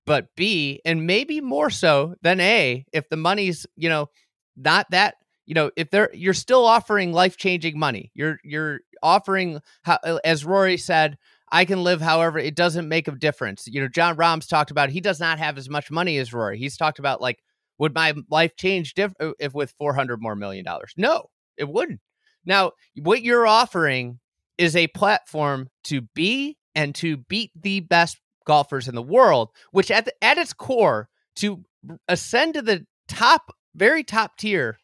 but 0.06 0.26
B, 0.36 0.80
and 0.84 1.06
maybe 1.06 1.40
more 1.40 1.70
so 1.70 2.14
than 2.22 2.40
A, 2.40 2.84
if 2.92 3.08
the 3.08 3.16
money's, 3.16 3.66
you 3.76 3.88
know, 3.88 4.08
not 4.56 4.86
that, 4.90 5.14
you 5.46 5.54
know, 5.54 5.70
if 5.76 5.90
they're 5.90 6.10
you're 6.12 6.34
still 6.34 6.64
offering 6.64 7.12
life-changing 7.12 7.78
money. 7.78 8.10
You're 8.14 8.38
you're 8.44 8.80
offering 9.02 9.60
uh, 9.86 10.18
as 10.24 10.44
Rory 10.44 10.76
said, 10.76 11.18
I 11.50 11.64
can 11.64 11.82
live 11.84 12.00
however 12.00 12.38
it 12.38 12.54
doesn't 12.56 12.88
make 12.88 13.08
a 13.08 13.12
difference. 13.12 13.66
You 13.66 13.80
know, 13.80 13.88
Jon 13.88 14.16
Rahm's 14.16 14.46
talked 14.46 14.70
about 14.70 14.90
he 14.90 15.00
does 15.00 15.20
not 15.20 15.38
have 15.38 15.58
as 15.58 15.68
much 15.68 15.90
money 15.90 16.18
as 16.18 16.32
Rory. 16.32 16.58
He's 16.58 16.76
talked 16.76 16.98
about 16.98 17.20
like 17.20 17.38
would 17.78 17.94
my 17.94 18.14
life 18.30 18.56
change 18.56 18.94
diff- 18.94 19.14
uh, 19.20 19.32
if 19.38 19.54
with 19.54 19.74
400 19.78 20.20
more 20.20 20.36
million 20.36 20.64
dollars? 20.64 20.92
No, 20.96 21.26
it 21.56 21.68
wouldn't. 21.68 22.00
Now, 22.44 22.72
what 23.00 23.22
you're 23.22 23.46
offering 23.46 24.18
is 24.58 24.76
a 24.76 24.88
platform 24.88 25.68
to 25.84 26.02
be 26.14 26.56
and 26.74 26.94
to 26.96 27.16
beat 27.16 27.50
the 27.60 27.80
best 27.80 28.18
golfers 28.46 28.88
in 28.88 28.94
the 28.94 29.02
world, 29.02 29.50
which 29.70 29.90
at 29.90 30.04
the, 30.04 30.12
at 30.22 30.38
its 30.38 30.52
core 30.52 31.08
to 31.36 31.64
ascend 32.08 32.54
to 32.54 32.62
the 32.62 32.86
top, 33.08 33.54
very 33.74 34.02
top 34.04 34.36
tier 34.36 34.78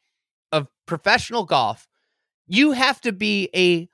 of 0.52 0.68
professional 0.86 1.44
golf, 1.44 1.86
you 2.46 2.72
have 2.72 3.00
to 3.02 3.12
be 3.12 3.50
a 3.54 3.88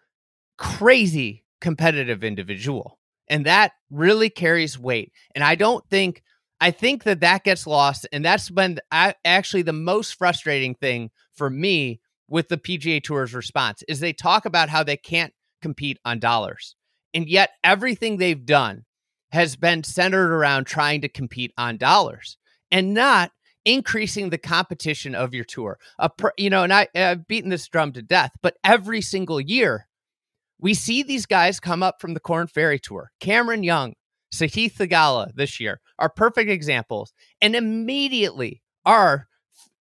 crazy 0.57 1.45
competitive 1.61 2.23
individual, 2.23 2.99
and 3.29 3.47
that 3.47 3.73
really 3.91 4.31
carries 4.31 4.79
weight. 4.79 5.13
And 5.35 5.43
I 5.43 5.55
don't 5.55 5.85
think 5.89 6.23
I 6.65 6.71
think 6.71 7.05
that 7.05 7.21
that 7.21 7.45
gets 7.45 7.67
lost, 7.67 8.07
and 8.11 8.25
that's 8.25 8.49
been 8.49 8.79
actually 8.91 9.61
the 9.61 9.75
most 9.75 10.15
frustrating 10.15 10.75
thing 10.75 11.11
for 11.35 11.51
me 11.51 12.01
with 12.27 12.49
the 12.49 12.57
PGA 12.57 13.05
Tour's 13.05 13.35
response 13.35 13.83
is 13.87 14.01
they 14.01 14.15
talk 14.15 14.47
about 14.47 14.71
how 14.71 14.83
they 14.83 14.97
can't 14.97 15.35
compete 15.61 15.99
on 16.07 16.21
dollars. 16.21 16.75
And 17.13 17.29
yet 17.29 17.51
everything 17.63 18.17
they've 18.17 18.47
done 18.47 18.87
has 19.31 19.57
been 19.57 19.85
centered 19.85 20.33
around 20.33 20.65
trying 20.65 21.03
to 21.03 21.09
compete 21.11 21.53
on 21.59 21.77
dollars 21.77 22.39
and 22.73 22.95
not 22.95 23.31
increasing 23.67 24.31
the 24.31 24.39
competition 24.39 25.15
of 25.15 25.35
your 25.35 25.45
tour. 25.45 25.79
Pr- 26.17 26.29
you 26.39 26.49
know, 26.49 26.63
and 26.63 26.73
I, 26.73 26.89
I've 26.95 27.29
beaten 27.29 27.51
this 27.51 27.69
drum 27.69 27.93
to 27.93 28.01
death, 28.01 28.31
but 28.41 28.57
every 28.65 29.03
single 29.03 29.39
year 29.39 29.87
we 30.59 30.73
see 30.73 31.03
these 31.03 31.27
guys 31.27 31.61
come 31.61 31.83
up 31.83 32.01
from 32.01 32.15
the 32.15 32.21
Korn 32.21 32.47
Ferry 32.47 32.79
Tour. 32.79 33.11
Cameron 33.21 33.65
Young, 33.65 33.93
Sahith 34.35 34.75
Theegala 34.75 35.35
this 35.35 35.61
year 35.61 35.81
are 35.99 36.09
perfect 36.09 36.51
examples 36.51 37.13
and 37.41 37.55
immediately 37.55 38.63
are 38.85 39.29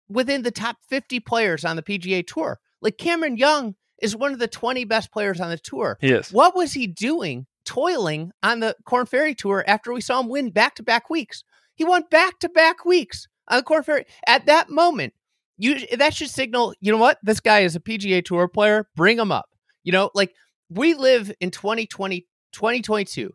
within 0.09 0.43
the 0.43 0.51
top 0.51 0.77
50 0.89 1.21
players 1.21 1.65
on 1.65 1.77
the 1.77 1.83
PGA 1.83 2.27
Tour. 2.27 2.59
Like 2.81 2.99
Cameron 2.99 3.37
Young 3.37 3.75
is 4.01 4.15
one 4.15 4.33
of 4.33 4.39
the 4.39 4.49
20 4.49 4.85
best 4.85 5.11
players 5.11 5.41
on 5.41 5.51
the 5.51 5.59
tour. 5.59 5.99
Yes. 6.01 6.33
What 6.33 6.55
was 6.55 6.73
he 6.73 6.87
doing 6.87 7.47
toiling 7.67 8.33
on 8.43 8.61
the 8.61 8.75
Korn 8.87 9.05
Ferry 9.05 9.35
Tour 9.35 9.63
after 9.67 9.93
we 9.93 10.01
saw 10.01 10.21
him 10.21 10.29
win 10.29 10.51
back 10.51 10.77
to 10.77 10.83
back 10.83 11.11
weeks. 11.11 11.43
He 11.75 11.85
won 11.85 12.05
back 12.11 12.39
to 12.39 12.49
back 12.49 12.87
weeks 12.87 13.29
on 13.49 13.59
the 13.59 13.63
Korn 13.63 13.83
Ferry. 13.83 14.07
At 14.27 14.47
that 14.47 14.71
moment, 14.71 15.13
you 15.59 15.87
that 15.97 16.15
should 16.15 16.31
signal, 16.31 16.75
you 16.81 16.93
know 16.93 16.99
what? 16.99 17.19
This 17.23 17.41
guy 17.41 17.61
is 17.61 17.77
a 17.77 17.81
PGA 17.81 18.25
Tour 18.25 18.49
player. 18.49 18.89
Bring 18.97 19.19
him 19.19 19.31
up. 19.31 19.51
You 19.85 19.93
know, 19.93 20.11
like 20.15 20.33
we 20.71 20.95
live 20.95 21.31
in 21.41 21.51
2020, 21.51 22.27
2022. 22.53 23.33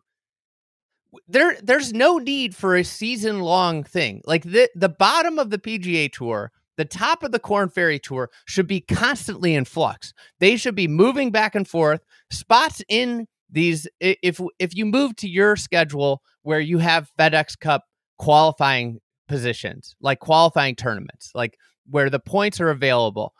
There, 1.28 1.56
there's 1.62 1.92
no 1.92 2.18
need 2.18 2.54
for 2.54 2.74
a 2.76 2.84
season 2.84 3.40
long 3.40 3.84
thing. 3.84 4.22
Like 4.24 4.44
the 4.44 4.70
the 4.74 4.88
bottom 4.88 5.38
of 5.38 5.50
the 5.50 5.58
PGA 5.58 6.10
Tour, 6.10 6.52
the 6.76 6.84
top 6.84 7.22
of 7.22 7.32
the 7.32 7.38
Korn 7.38 7.68
Ferry 7.68 7.98
Tour 7.98 8.30
should 8.46 8.66
be 8.66 8.80
constantly 8.80 9.54
in 9.54 9.64
flux. 9.64 10.14
They 10.40 10.56
should 10.56 10.74
be 10.74 10.88
moving 10.88 11.30
back 11.30 11.54
and 11.54 11.68
forth. 11.68 12.02
Spots 12.30 12.82
in 12.88 13.26
these, 13.50 13.86
if 14.00 14.40
if 14.58 14.74
you 14.74 14.86
move 14.86 15.14
to 15.16 15.28
your 15.28 15.56
schedule 15.56 16.22
where 16.42 16.60
you 16.60 16.78
have 16.78 17.10
FedEx 17.18 17.58
Cup 17.58 17.84
qualifying 18.18 19.00
positions, 19.28 19.94
like 20.00 20.20
qualifying 20.20 20.74
tournaments, 20.74 21.30
like 21.34 21.58
where 21.90 22.08
the 22.08 22.20
points 22.20 22.60
are 22.60 22.70
available, 22.70 23.34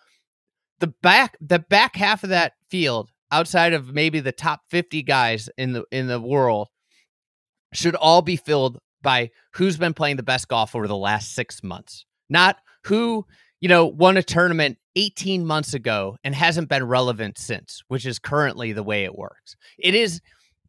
the 0.81 0.89
back 1.03 1.37
the 1.41 1.59
back 1.59 1.97
half 1.97 2.23
of 2.23 2.31
that 2.31 2.53
field 2.69 3.11
outside 3.31 3.73
of 3.73 3.95
maybe 3.95 4.21
the 4.21 4.33
top 4.33 4.61
50 4.69 5.03
guys 5.03 5.49
in 5.57 5.73
the 5.73 5.85
in 5.91 6.07
the 6.07 6.21
world 6.21 6.69
should 7.73 7.95
all 7.95 8.23
be 8.23 8.37
filled 8.37 8.79
by 9.03 9.31
who's 9.55 9.77
been 9.77 9.95
playing 9.95 10.17
the 10.17 10.23
best 10.23 10.49
golf 10.49 10.75
over 10.75 10.87
the 10.87 10.97
last 10.97 11.35
6 11.35 11.63
months. 11.63 12.05
Not 12.29 12.57
who 12.85 13.27
you 13.61 13.69
know 13.69 13.87
won 13.87 14.17
a 14.17 14.23
tournament 14.23 14.79
18 14.97 15.47
months 15.47 15.75
ago 15.75 16.17
and 16.25 16.35
hasn't 16.35 16.69
been 16.69 16.85
relevant 16.85 17.39
since 17.39 17.83
which 17.89 18.05
is 18.05 18.19
currently 18.19 18.73
the 18.73 18.83
way 18.83 19.05
it 19.05 19.17
works. 19.17 19.57
It 19.79 19.95
is 19.95 20.21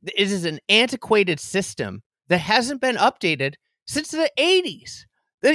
it 0.04 0.32
is 0.32 0.46
an 0.46 0.60
antiquated 0.70 1.40
system 1.40 2.04
that 2.28 2.40
hasn't 2.40 2.82
been 2.82 2.96
updated 2.96 3.56
since 3.86 4.12
the 4.12 4.32
80s 4.38 5.06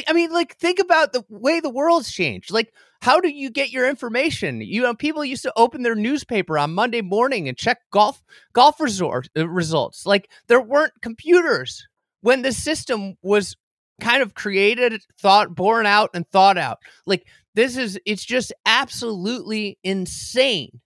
I 0.07 0.12
mean, 0.12 0.30
like, 0.30 0.57
think 0.57 0.78
about 0.78 1.12
the 1.12 1.24
way 1.28 1.61
the 1.61 1.70
world's 1.70 2.12
changed. 2.12 2.51
Like, 2.51 2.72
how 3.01 3.20
do 3.20 3.28
you 3.28 3.51
get 3.51 3.70
your 3.70 3.88
information? 3.88 4.61
You 4.61 4.82
know, 4.82 4.94
people 4.94 5.24
used 5.24 5.42
to 5.44 5.53
open 5.57 5.82
their 5.82 5.94
newspaper 5.94 6.59
on 6.59 6.74
Monday 6.74 7.01
morning 7.01 7.49
and 7.49 7.57
check 7.57 7.78
golf 7.90 8.22
golf 8.53 8.80
resort 8.80 9.28
uh, 9.36 9.49
results. 9.49 10.05
Like, 10.05 10.30
there 10.49 10.61
weren't 10.61 10.92
computers 11.01 11.86
when 12.22 12.42
the 12.42 12.53
system 12.53 13.14
was 13.22 13.57
kind 14.01 14.22
of 14.22 14.34
created, 14.34 15.01
thought, 15.20 15.55
born 15.55 15.86
out, 15.86 16.11
and 16.14 16.28
thought 16.28 16.59
out. 16.59 16.78
Like, 17.07 17.26
this 17.55 17.76
is 17.76 17.99
it's 18.05 18.24
just 18.24 18.53
absolutely 18.66 19.78
insane. 19.84 20.80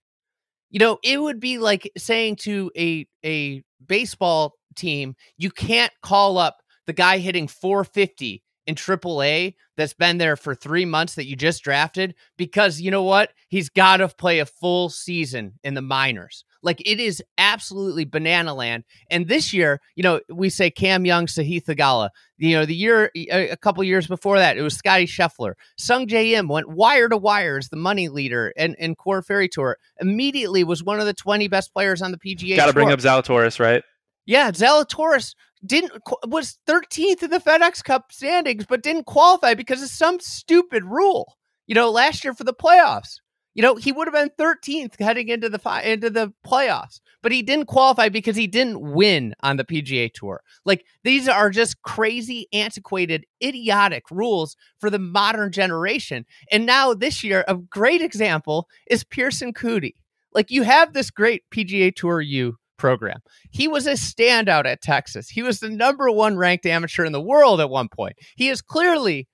You 0.69 0.79
know, 0.79 0.99
it 1.03 1.19
would 1.21 1.39
be 1.39 1.57
like 1.57 1.91
saying 1.97 2.37
to 2.37 2.71
a 2.77 3.07
a 3.25 3.63
baseball 3.85 4.53
team, 4.75 5.15
you 5.37 5.51
can't 5.51 5.91
call 6.01 6.37
up 6.37 6.57
the 6.85 6.93
guy 6.93 7.17
hitting 7.17 7.47
450 7.47 8.43
in 8.67 8.75
AAA 8.75 9.55
that's 9.77 9.93
been 9.93 10.17
there 10.17 10.35
for 10.35 10.55
three 10.55 10.85
months 10.85 11.15
that 11.15 11.27
you 11.27 11.35
just 11.35 11.63
drafted 11.63 12.15
because 12.37 12.79
you 12.79 12.91
know 12.91 13.03
what? 13.03 13.31
He's 13.49 13.69
got 13.69 13.97
to 13.97 14.07
play 14.07 14.39
a 14.39 14.45
full 14.45 14.89
season 14.89 15.59
in 15.63 15.73
the 15.73 15.81
minors. 15.81 16.45
Like 16.61 16.81
it 16.85 16.99
is 16.99 17.21
absolutely 17.37 18.05
banana 18.05 18.53
land. 18.53 18.85
And 19.09 19.27
this 19.27 19.53
year, 19.53 19.81
you 19.95 20.03
know, 20.03 20.21
we 20.29 20.49
say 20.49 20.71
Cam 20.71 21.05
Young, 21.05 21.25
Sahith 21.25 21.65
Theegala. 21.65 22.09
You 22.37 22.57
know, 22.57 22.65
the 22.65 22.75
year, 22.75 23.11
a 23.15 23.57
couple 23.57 23.83
years 23.83 24.07
before 24.07 24.39
that, 24.39 24.57
it 24.57 24.61
was 24.61 24.75
Scotty 24.75 25.05
Scheffler. 25.05 25.53
Sungjae 25.79 26.31
Im 26.31 26.47
went 26.47 26.69
wire 26.69 27.09
to 27.09 27.17
wire 27.17 27.57
as 27.57 27.69
the 27.69 27.75
money 27.75 28.07
leader 28.07 28.53
and, 28.57 28.75
and 28.79 28.97
Korn 28.97 29.23
Ferry 29.23 29.49
Tour. 29.49 29.77
Immediately 29.99 30.63
was 30.63 30.83
one 30.83 30.99
of 30.99 31.05
the 31.05 31.13
20 31.13 31.47
best 31.49 31.73
players 31.73 32.01
on 32.01 32.11
the 32.11 32.17
PGA 32.17 32.55
Got 32.55 32.67
to 32.67 32.73
bring 32.73 32.91
up 32.91 32.99
Zalatoris, 32.99 33.59
right? 33.59 33.83
Yeah, 34.25 34.51
Zalatoris 34.51 35.35
didn't 35.65 35.93
was 36.27 36.57
13th 36.67 37.23
in 37.23 37.29
the 37.29 37.39
FedEx 37.39 37.83
Cup 37.83 38.11
standings, 38.11 38.65
but 38.65 38.83
didn't 38.83 39.05
qualify 39.05 39.53
because 39.53 39.81
of 39.81 39.89
some 39.89 40.19
stupid 40.19 40.83
rule. 40.83 41.37
You 41.67 41.75
know, 41.75 41.91
last 41.91 42.23
year 42.23 42.33
for 42.33 42.43
the 42.43 42.53
playoffs, 42.53 43.19
you 43.53 43.61
know, 43.61 43.75
he 43.75 43.91
would 43.91 44.07
have 44.07 44.13
been 44.13 44.45
13th 44.45 44.99
heading 44.99 45.29
into 45.29 45.47
the 45.47 45.59
fi- 45.59 45.81
into 45.81 46.09
the 46.09 46.33
playoffs, 46.45 46.99
but 47.21 47.31
he 47.31 47.41
didn't 47.41 47.67
qualify 47.67 48.09
because 48.09 48.35
he 48.35 48.47
didn't 48.47 48.81
win 48.81 49.35
on 49.41 49.57
the 49.57 49.63
PGA 49.63 50.11
Tour. 50.11 50.41
Like 50.65 50.85
these 51.03 51.29
are 51.29 51.49
just 51.49 51.81
crazy, 51.83 52.47
antiquated, 52.51 53.25
idiotic 53.43 54.03
rules 54.09 54.57
for 54.79 54.89
the 54.89 54.99
modern 54.99 55.51
generation. 55.51 56.25
And 56.51 56.65
now 56.65 56.93
this 56.93 57.23
year, 57.23 57.45
a 57.47 57.55
great 57.55 58.01
example 58.01 58.67
is 58.87 59.03
Pierceson 59.03 59.53
Coody. 59.53 59.93
Like 60.33 60.49
you 60.49 60.63
have 60.63 60.93
this 60.93 61.11
great 61.11 61.43
PGA 61.53 61.95
Tour 61.95 62.21
U 62.21 62.57
program. 62.77 63.19
He 63.51 63.67
was 63.67 63.87
a 63.87 63.93
standout 63.93 64.65
at 64.65 64.81
Texas. 64.81 65.29
He 65.29 65.41
was 65.41 65.59
the 65.59 65.69
number 65.69 66.09
one 66.11 66.37
ranked 66.37 66.65
amateur 66.65 67.05
in 67.05 67.11
the 67.11 67.21
world 67.21 67.61
at 67.61 67.69
one 67.69 67.89
point. 67.89 68.15
He 68.35 68.49
is 68.49 68.61
clearly 68.61 69.27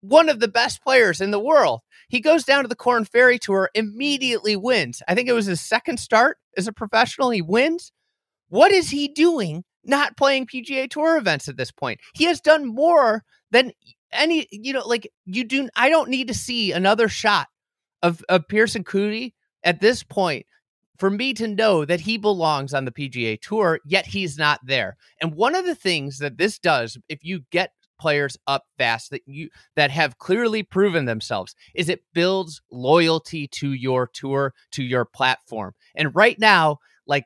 one 0.00 0.28
of 0.28 0.40
the 0.40 0.48
best 0.48 0.82
players 0.82 1.20
in 1.20 1.30
the 1.30 1.38
world. 1.38 1.80
He 2.08 2.20
goes 2.20 2.44
down 2.44 2.64
to 2.64 2.68
the 2.68 2.76
Korn 2.76 3.04
Ferry 3.04 3.38
Tour, 3.38 3.70
immediately 3.74 4.56
wins. 4.56 5.00
I 5.08 5.14
think 5.14 5.28
it 5.28 5.32
was 5.32 5.46
his 5.46 5.60
second 5.60 5.98
start 5.98 6.36
as 6.56 6.66
a 6.66 6.72
professional. 6.72 7.30
He 7.30 7.40
wins. 7.40 7.92
What 8.48 8.72
is 8.72 8.90
he 8.90 9.08
doing 9.08 9.64
not 9.84 10.16
playing 10.16 10.46
PGA 10.46 10.90
Tour 10.90 11.16
events 11.16 11.48
at 11.48 11.56
this 11.56 11.70
point? 11.70 12.00
He 12.14 12.24
has 12.24 12.40
done 12.40 12.66
more 12.66 13.22
than 13.50 13.72
any, 14.12 14.46
you 14.50 14.72
know, 14.74 14.86
like 14.86 15.08
you 15.24 15.44
do. 15.44 15.68
I 15.74 15.88
don't 15.88 16.10
need 16.10 16.28
to 16.28 16.34
see 16.34 16.72
another 16.72 17.08
shot 17.08 17.48
of, 18.02 18.22
of 18.28 18.46
Pierceson 18.48 18.84
Coody 18.84 19.32
at 19.64 19.80
this 19.80 20.02
point 20.02 20.44
for 21.02 21.10
me 21.10 21.34
to 21.34 21.48
know 21.48 21.84
that 21.84 21.98
he 21.98 22.16
belongs 22.16 22.72
on 22.72 22.84
the 22.84 22.92
PGA 22.92 23.36
Tour, 23.40 23.80
yet 23.84 24.06
he's 24.06 24.38
not 24.38 24.60
there. 24.64 24.96
And 25.20 25.34
one 25.34 25.56
of 25.56 25.66
the 25.66 25.74
things 25.74 26.18
that 26.18 26.38
this 26.38 26.60
does, 26.60 26.96
if 27.08 27.24
you 27.24 27.40
get 27.50 27.72
players 27.98 28.36
up 28.46 28.66
fast 28.78 29.10
that 29.10 29.22
you 29.26 29.48
that 29.74 29.90
have 29.90 30.18
clearly 30.18 30.62
proven 30.62 31.04
themselves 31.04 31.56
is 31.74 31.88
it 31.88 32.04
builds 32.14 32.62
loyalty 32.70 33.48
to 33.48 33.72
your 33.72 34.06
tour 34.14 34.54
to 34.70 34.84
your 34.84 35.04
platform. 35.04 35.72
And 35.96 36.14
right 36.14 36.38
now 36.38 36.78
like 37.08 37.24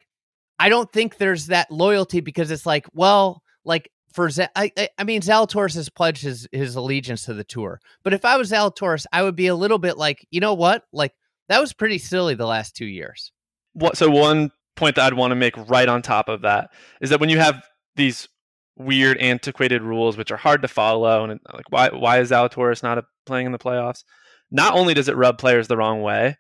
i 0.59 0.71
don't 0.71 0.91
think 0.91 1.19
there's 1.19 1.49
that 1.49 1.71
loyalty 1.71 2.21
because 2.21 2.51
it's 2.51 2.65
like 2.65 2.87
well 2.95 3.43
like 3.67 3.91
for 4.11 4.31
Z- 4.31 4.47
I, 4.57 4.73
I 4.97 5.05
mean 5.05 5.21
Zalatoris 5.21 5.75
has 5.75 5.91
pledged 5.91 6.23
his 6.23 6.49
his 6.51 6.77
allegiance 6.77 7.27
to 7.27 7.35
the 7.35 7.45
tour. 7.45 7.79
But 8.03 8.15
if 8.15 8.25
i 8.25 8.39
was 8.39 8.53
Zalatoris 8.53 9.05
i 9.13 9.23
would 9.23 9.37
be 9.37 9.49
a 9.49 9.55
little 9.55 9.79
bit 9.79 9.99
like 9.99 10.27
you 10.31 10.41
know 10.41 10.55
what? 10.55 10.85
Like 10.95 11.13
that 11.51 11.61
was 11.61 11.75
pretty 11.75 11.99
silly 11.99 12.35
the 12.35 12.47
last 12.47 12.75
two 12.75 12.87
years 12.87 13.33
what 13.77 13.97
so 13.97 14.11
one 14.11 14.51
point 14.75 14.97
that 14.97 15.05
I'd 15.07 15.15
want 15.15 15.31
to 15.31 15.37
make 15.37 15.57
right 15.69 15.89
on 15.89 16.03
top 16.03 16.29
of 16.29 16.43
that 16.43 16.71
is 17.01 17.11
that 17.11 17.21
when 17.21 17.29
you 17.29 17.39
have 17.39 17.63
these 17.95 18.29
weird 18.77 19.17
antiquated 19.19 19.83
rules 19.83 20.17
which 20.17 20.31
are 20.31 20.37
hard 20.37 20.61
to 20.63 20.69
follow 20.69 21.25
and 21.25 21.41
like 21.53 21.71
why 21.71 21.89
why 21.89 22.19
is 22.19 22.31
Zalatoris 22.31 22.83
not 22.83 23.03
playing 23.25 23.47
in 23.47 23.53
the 23.53 23.59
playoffs? 23.59 24.03
Not 24.51 24.75
only 24.75 24.95
does 24.95 25.09
it 25.09 25.17
rub 25.17 25.39
players 25.39 25.69
the 25.69 25.77
wrong 25.77 26.03
way, 26.03 26.37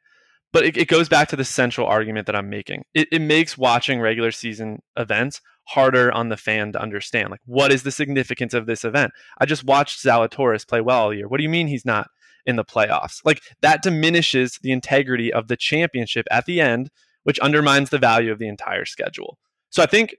but 0.52 0.64
it, 0.64 0.76
it 0.76 0.88
goes 0.88 1.08
back 1.08 1.28
to 1.28 1.36
the 1.36 1.44
central 1.44 1.86
argument 1.86 2.26
that 2.26 2.36
I'm 2.36 2.48
making. 2.48 2.84
It, 2.94 3.08
it 3.10 3.20
makes 3.20 3.58
watching 3.58 4.00
regular 4.00 4.30
season 4.30 4.80
events 4.96 5.40
harder 5.64 6.12
on 6.12 6.28
the 6.28 6.36
fan 6.36 6.72
to 6.72 6.80
understand. 6.80 7.30
Like, 7.30 7.40
what 7.44 7.72
is 7.72 7.82
the 7.82 7.90
significance 7.90 8.54
of 8.54 8.66
this 8.66 8.84
event? 8.84 9.12
I 9.38 9.46
just 9.46 9.64
watched 9.64 10.04
Zalatoris 10.04 10.66
play 10.66 10.80
well 10.80 11.04
all 11.04 11.14
year. 11.14 11.26
What 11.26 11.38
do 11.38 11.42
you 11.42 11.48
mean 11.48 11.66
he's 11.66 11.84
not 11.84 12.08
in 12.44 12.56
the 12.56 12.64
playoffs? 12.64 13.20
Like 13.24 13.42
that 13.60 13.82
diminishes 13.82 14.58
the 14.62 14.72
integrity 14.72 15.32
of 15.32 15.48
the 15.48 15.56
championship 15.56 16.26
at 16.30 16.46
the 16.46 16.60
end 16.60 16.90
which 17.26 17.40
undermines 17.40 17.90
the 17.90 17.98
value 17.98 18.30
of 18.30 18.38
the 18.38 18.46
entire 18.46 18.84
schedule. 18.84 19.36
So 19.70 19.82
I 19.82 19.86
think, 19.86 20.14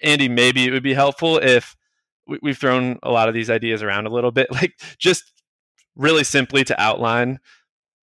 Andy, 0.00 0.28
maybe 0.28 0.64
it 0.64 0.70
would 0.70 0.82
be 0.84 0.94
helpful 0.94 1.38
if 1.38 1.74
we, 2.28 2.38
have 2.50 2.58
thrown 2.58 3.00
a 3.02 3.10
lot 3.10 3.26
of 3.26 3.34
these 3.34 3.50
ideas 3.50 3.82
around 3.82 4.06
a 4.06 4.10
little 4.10 4.30
bit, 4.30 4.46
like 4.52 4.78
just 4.96 5.24
really 5.96 6.22
simply 6.22 6.62
to 6.62 6.80
outline 6.80 7.40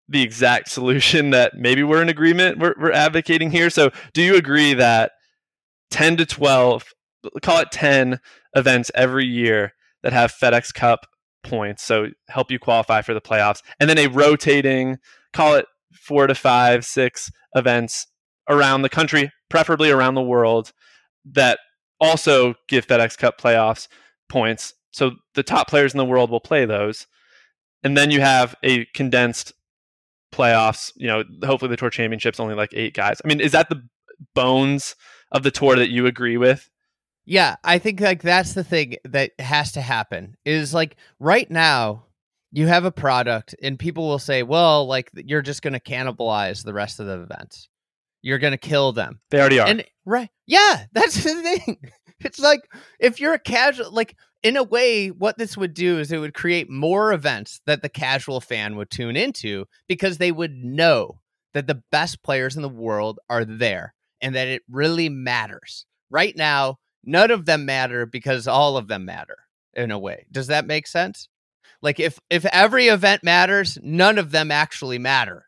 the 0.07 0.21
exact 0.21 0.69
solution 0.69 1.29
that 1.31 1.55
maybe 1.55 1.81
we're 1.81 2.01
in 2.03 2.09
agreement 2.09 2.59
we're, 2.59 2.75
we're 2.79 2.91
advocating 2.91 3.49
here. 3.49 3.71
So 3.71 3.89
do 4.13 4.21
you 4.21 4.35
agree 4.35 4.75
that 4.75 5.13
10 5.89 6.17
to 6.17 6.25
12, 6.27 6.85
call 7.41 7.61
it 7.61 7.71
10 7.71 8.19
events 8.55 8.91
every 8.93 9.25
year 9.25 9.73
that 10.03 10.13
have 10.13 10.31
FedEx 10.31 10.71
Cup 10.71 11.07
points, 11.43 11.81
so 11.81 12.09
help 12.29 12.51
you 12.51 12.59
qualify 12.59 13.01
for 13.01 13.15
the 13.15 13.21
playoffs, 13.21 13.63
and 13.79 13.89
then 13.89 13.97
a 13.97 14.05
rotating, 14.05 14.97
call 15.33 15.55
it 15.55 15.65
four 15.91 16.27
to 16.27 16.35
five, 16.35 16.85
six 16.85 17.31
events 17.55 18.05
around 18.49 18.81
the 18.81 18.89
country, 18.89 19.31
preferably 19.49 19.91
around 19.91 20.15
the 20.15 20.21
world, 20.21 20.71
that 21.25 21.59
also 21.99 22.55
give 22.67 22.87
FedEx 22.87 23.17
Cup 23.17 23.39
playoffs 23.39 23.87
points. 24.29 24.73
So 24.91 25.11
the 25.35 25.43
top 25.43 25.67
players 25.67 25.93
in 25.93 25.97
the 25.97 26.05
world 26.05 26.29
will 26.29 26.39
play 26.39 26.65
those. 26.65 27.07
And 27.83 27.95
then 27.95 28.11
you 28.11 28.21
have 28.21 28.55
a 28.63 28.85
condensed 28.95 29.53
playoffs. 30.33 30.91
You 30.95 31.07
know, 31.07 31.23
hopefully 31.45 31.69
the 31.69 31.77
tour 31.77 31.89
championship's 31.89 32.39
only 32.39 32.55
like 32.55 32.73
eight 32.73 32.93
guys. 32.93 33.21
I 33.23 33.27
mean, 33.27 33.39
is 33.39 33.51
that 33.51 33.69
the 33.69 33.83
bones 34.33 34.95
of 35.31 35.43
the 35.43 35.51
tour 35.51 35.75
that 35.75 35.89
you 35.89 36.05
agree 36.05 36.37
with? 36.37 36.69
Yeah, 37.25 37.57
I 37.63 37.77
think 37.77 37.99
like 37.99 38.21
that's 38.21 38.53
the 38.53 38.63
thing 38.63 38.95
that 39.03 39.31
has 39.39 39.73
to 39.73 39.81
happen. 39.81 40.37
Is 40.45 40.73
like 40.73 40.95
right 41.19 41.49
now 41.51 42.05
you 42.51 42.67
have 42.67 42.85
a 42.85 42.91
product 42.91 43.53
and 43.61 43.77
people 43.77 44.07
will 44.07 44.17
say, 44.17 44.43
"Well, 44.43 44.87
like 44.87 45.11
you're 45.13 45.41
just 45.41 45.61
going 45.61 45.73
to 45.73 45.79
cannibalize 45.79 46.63
the 46.63 46.73
rest 46.73 47.01
of 47.01 47.05
the 47.05 47.21
events." 47.21 47.67
You're 48.21 48.39
gonna 48.39 48.57
kill 48.57 48.91
them. 48.91 49.19
They 49.29 49.39
already 49.39 49.59
are. 49.59 49.67
And 49.67 49.85
right, 50.05 50.29
yeah, 50.45 50.85
that's 50.93 51.23
the 51.23 51.35
thing. 51.35 51.77
It's 52.19 52.39
like 52.39 52.61
if 52.99 53.19
you're 53.19 53.33
a 53.33 53.39
casual, 53.39 53.91
like 53.91 54.15
in 54.43 54.57
a 54.57 54.63
way, 54.63 55.09
what 55.09 55.37
this 55.37 55.57
would 55.57 55.73
do 55.73 55.99
is 55.99 56.11
it 56.11 56.19
would 56.19 56.33
create 56.33 56.69
more 56.69 57.13
events 57.13 57.61
that 57.65 57.81
the 57.81 57.89
casual 57.89 58.41
fan 58.41 58.75
would 58.75 58.89
tune 58.89 59.15
into 59.15 59.65
because 59.87 60.17
they 60.17 60.31
would 60.31 60.53
know 60.63 61.19
that 61.53 61.67
the 61.67 61.81
best 61.91 62.23
players 62.23 62.55
in 62.55 62.61
the 62.61 62.69
world 62.69 63.19
are 63.29 63.45
there 63.45 63.93
and 64.21 64.35
that 64.35 64.47
it 64.47 64.63
really 64.69 65.09
matters. 65.09 65.85
Right 66.09 66.35
now, 66.35 66.77
none 67.03 67.31
of 67.31 67.45
them 67.45 67.65
matter 67.65 68.05
because 68.05 68.47
all 68.47 68.77
of 68.77 68.87
them 68.87 69.05
matter 69.05 69.37
in 69.73 69.91
a 69.91 69.99
way. 69.99 70.25
Does 70.31 70.47
that 70.47 70.65
make 70.65 70.87
sense? 70.87 71.29
Like 71.81 71.99
if 71.99 72.19
if 72.29 72.45
every 72.45 72.87
event 72.87 73.23
matters, 73.23 73.77
none 73.81 74.17
of 74.17 74.31
them 74.31 74.51
actually 74.51 74.97
matter. 74.97 75.45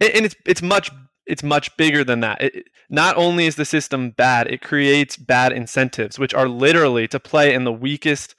And 0.00 0.24
it's 0.24 0.36
it's 0.46 0.62
much 0.62 0.90
it's 1.30 1.42
much 1.42 1.76
bigger 1.76 2.04
than 2.04 2.20
that. 2.20 2.42
It, 2.42 2.68
not 2.88 3.16
only 3.16 3.46
is 3.46 3.56
the 3.56 3.64
system 3.64 4.10
bad, 4.10 4.48
it 4.48 4.60
creates 4.60 5.16
bad 5.16 5.52
incentives, 5.52 6.18
which 6.18 6.34
are 6.34 6.48
literally 6.48 7.06
to 7.08 7.20
play 7.20 7.54
in 7.54 7.64
the 7.64 7.72
weakest 7.72 8.34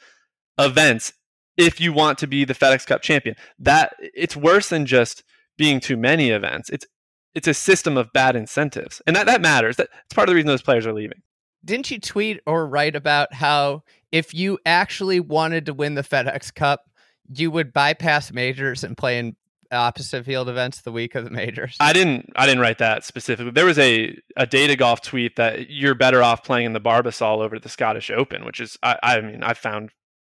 events 0.59 1.13
if 1.57 1.79
you 1.79 1.93
want 1.93 2.17
to 2.19 2.27
be 2.27 2.45
the 2.45 2.53
FedEx 2.53 2.85
Cup 2.85 3.01
champion. 3.01 3.35
That 3.57 3.95
it's 3.99 4.35
worse 4.35 4.69
than 4.69 4.85
just 4.85 5.23
being 5.57 5.79
too 5.79 5.97
many 5.97 6.29
events. 6.29 6.69
It's 6.69 6.85
it's 7.33 7.47
a 7.47 7.53
system 7.53 7.97
of 7.97 8.11
bad 8.11 8.35
incentives, 8.35 9.01
and 9.07 9.15
that 9.15 9.25
that 9.25 9.41
matters. 9.41 9.77
That 9.77 9.89
it's 10.05 10.13
part 10.13 10.27
of 10.27 10.33
the 10.33 10.35
reason 10.35 10.47
those 10.47 10.61
players 10.61 10.85
are 10.85 10.93
leaving. 10.93 11.21
Didn't 11.63 11.91
you 11.91 11.99
tweet 11.99 12.41
or 12.45 12.67
write 12.67 12.95
about 12.95 13.33
how 13.33 13.83
if 14.11 14.33
you 14.33 14.59
actually 14.65 15.19
wanted 15.19 15.65
to 15.67 15.73
win 15.73 15.95
the 15.95 16.01
FedEx 16.01 16.53
Cup, 16.53 16.81
you 17.33 17.51
would 17.51 17.71
bypass 17.71 18.33
majors 18.33 18.83
and 18.83 18.97
play 18.97 19.19
in 19.19 19.35
opposite 19.77 20.25
field 20.25 20.49
events 20.49 20.81
the 20.81 20.91
week 20.91 21.15
of 21.15 21.23
the 21.23 21.31
majors? 21.31 21.75
I 21.79 21.93
didn't. 21.93 22.31
I 22.35 22.45
didn't 22.45 22.61
write 22.61 22.79
that 22.79 23.03
specifically. 23.03 23.51
There 23.51 23.65
was 23.65 23.79
a 23.79 24.17
a 24.35 24.45
data 24.45 24.75
golf 24.75 25.01
tweet 25.01 25.35
that 25.37 25.69
you're 25.69 25.95
better 25.95 26.21
off 26.21 26.43
playing 26.43 26.67
in 26.67 26.73
the 26.73 26.81
Barbasol 26.81 27.39
over 27.39 27.59
the 27.59 27.69
Scottish 27.69 28.09
Open, 28.11 28.45
which 28.45 28.59
is 28.59 28.77
I, 28.83 28.97
I 29.01 29.21
mean 29.21 29.43
I 29.43 29.53
found 29.53 29.91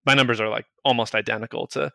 my 0.06 0.14
numbers 0.14 0.40
are 0.40 0.50
like 0.50 0.66
almost 0.84 1.16
identical 1.16 1.68
to 1.68 1.92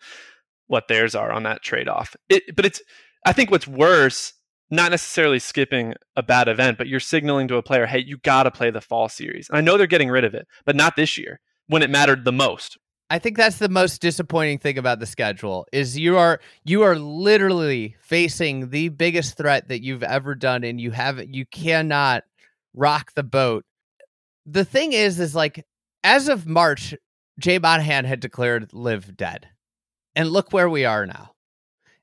what 0.67 0.89
theirs 0.89 1.15
are 1.15 1.33
on 1.33 1.43
that 1.45 1.63
trade 1.63 1.89
off. 1.89 2.17
It, 2.29 2.55
but 2.55 2.65
it's 2.65 2.83
I 3.27 3.33
think 3.33 3.51
what's 3.51 3.69
worse 3.69 4.35
not 4.71 4.93
necessarily 4.93 5.41
skipping 5.41 5.95
a 6.17 6.23
bad 6.23 6.49
event, 6.49 6.79
but 6.79 6.87
you're 6.87 7.01
signaling 7.01 7.49
to 7.49 7.57
a 7.57 7.63
player, 7.63 7.87
hey, 7.87 7.99
you 7.99 8.19
got 8.19 8.45
to 8.45 8.51
play 8.51 8.71
the 8.71 8.81
fall 8.81 9.09
series. 9.09 9.49
And 9.49 9.59
I 9.59 9.61
know 9.61 9.77
they're 9.77 9.87
getting 9.89 10.11
rid 10.11 10.25
of 10.25 10.33
it, 10.35 10.47
but 10.65 10.77
not 10.77 10.95
this 10.95 11.19
year 11.19 11.41
when 11.67 11.83
it 11.83 11.91
mattered 11.91 12.25
the 12.25 12.33
most. 12.33 12.79
I 13.11 13.19
think 13.19 13.37
that's 13.37 13.59
the 13.59 13.69
most 13.69 14.01
disappointing 14.01 14.59
thing 14.59 14.79
about 14.79 15.01
the 15.01 15.07
schedule 15.07 15.67
is 15.73 15.99
you 15.99 16.17
are 16.17 16.41
you 16.65 16.83
are 16.83 16.97
literally 16.97 17.97
facing 18.01 18.71
the 18.71 18.89
biggest 18.89 19.37
threat 19.37 19.69
that 19.69 19.83
you've 19.83 20.05
ever 20.05 20.35
done 20.35 20.63
and 20.63 20.81
you 20.81 20.93
have 20.93 21.21
you 21.29 21.45
cannot 21.47 22.23
rock 22.73 23.13
the 23.15 23.25
boat. 23.25 23.65
The 24.47 24.65
thing 24.65 24.93
is 24.93 25.19
is 25.19 25.35
like 25.35 25.67
as 26.05 26.29
of 26.29 26.47
March, 26.47 26.95
Jay 27.39 27.59
Monahan 27.59 28.05
had 28.05 28.21
declared 28.21 28.73
LIV 28.73 29.17
dead. 29.17 29.49
And 30.17 30.29
look 30.29 30.53
where 30.53 30.69
we 30.69 30.85
are 30.85 31.07
now 31.07 31.33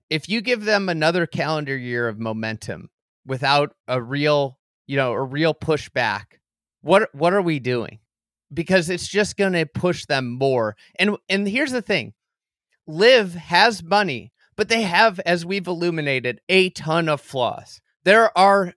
if 0.09 0.29
you 0.29 0.41
give 0.41 0.65
them 0.65 0.89
another 0.89 1.25
calendar 1.25 1.75
year 1.75 2.07
of 2.07 2.19
momentum 2.19 2.89
without 3.25 3.75
a 3.87 4.01
real, 4.01 4.57
you 4.85 4.95
know, 4.95 5.11
a 5.11 5.23
real 5.23 5.53
pushback, 5.53 6.39
what 6.81 7.13
what 7.13 7.33
are 7.33 7.41
we 7.41 7.59
doing? 7.59 7.99
Because 8.53 8.89
it's 8.89 9.07
just 9.07 9.37
going 9.37 9.53
to 9.53 9.65
push 9.65 10.05
them 10.05 10.37
more. 10.37 10.75
And 10.97 11.17
and 11.29 11.47
here's 11.47 11.71
the 11.71 11.81
thing. 11.81 12.13
LIV 12.87 13.33
has 13.35 13.83
money, 13.83 14.31
but 14.55 14.69
they 14.69 14.83
have 14.83 15.19
as 15.21 15.45
we've 15.45 15.67
illuminated 15.67 16.39
a 16.47 16.69
ton 16.69 17.09
of 17.09 17.19
flaws. 17.19 17.81
There 18.03 18.35
are 18.37 18.73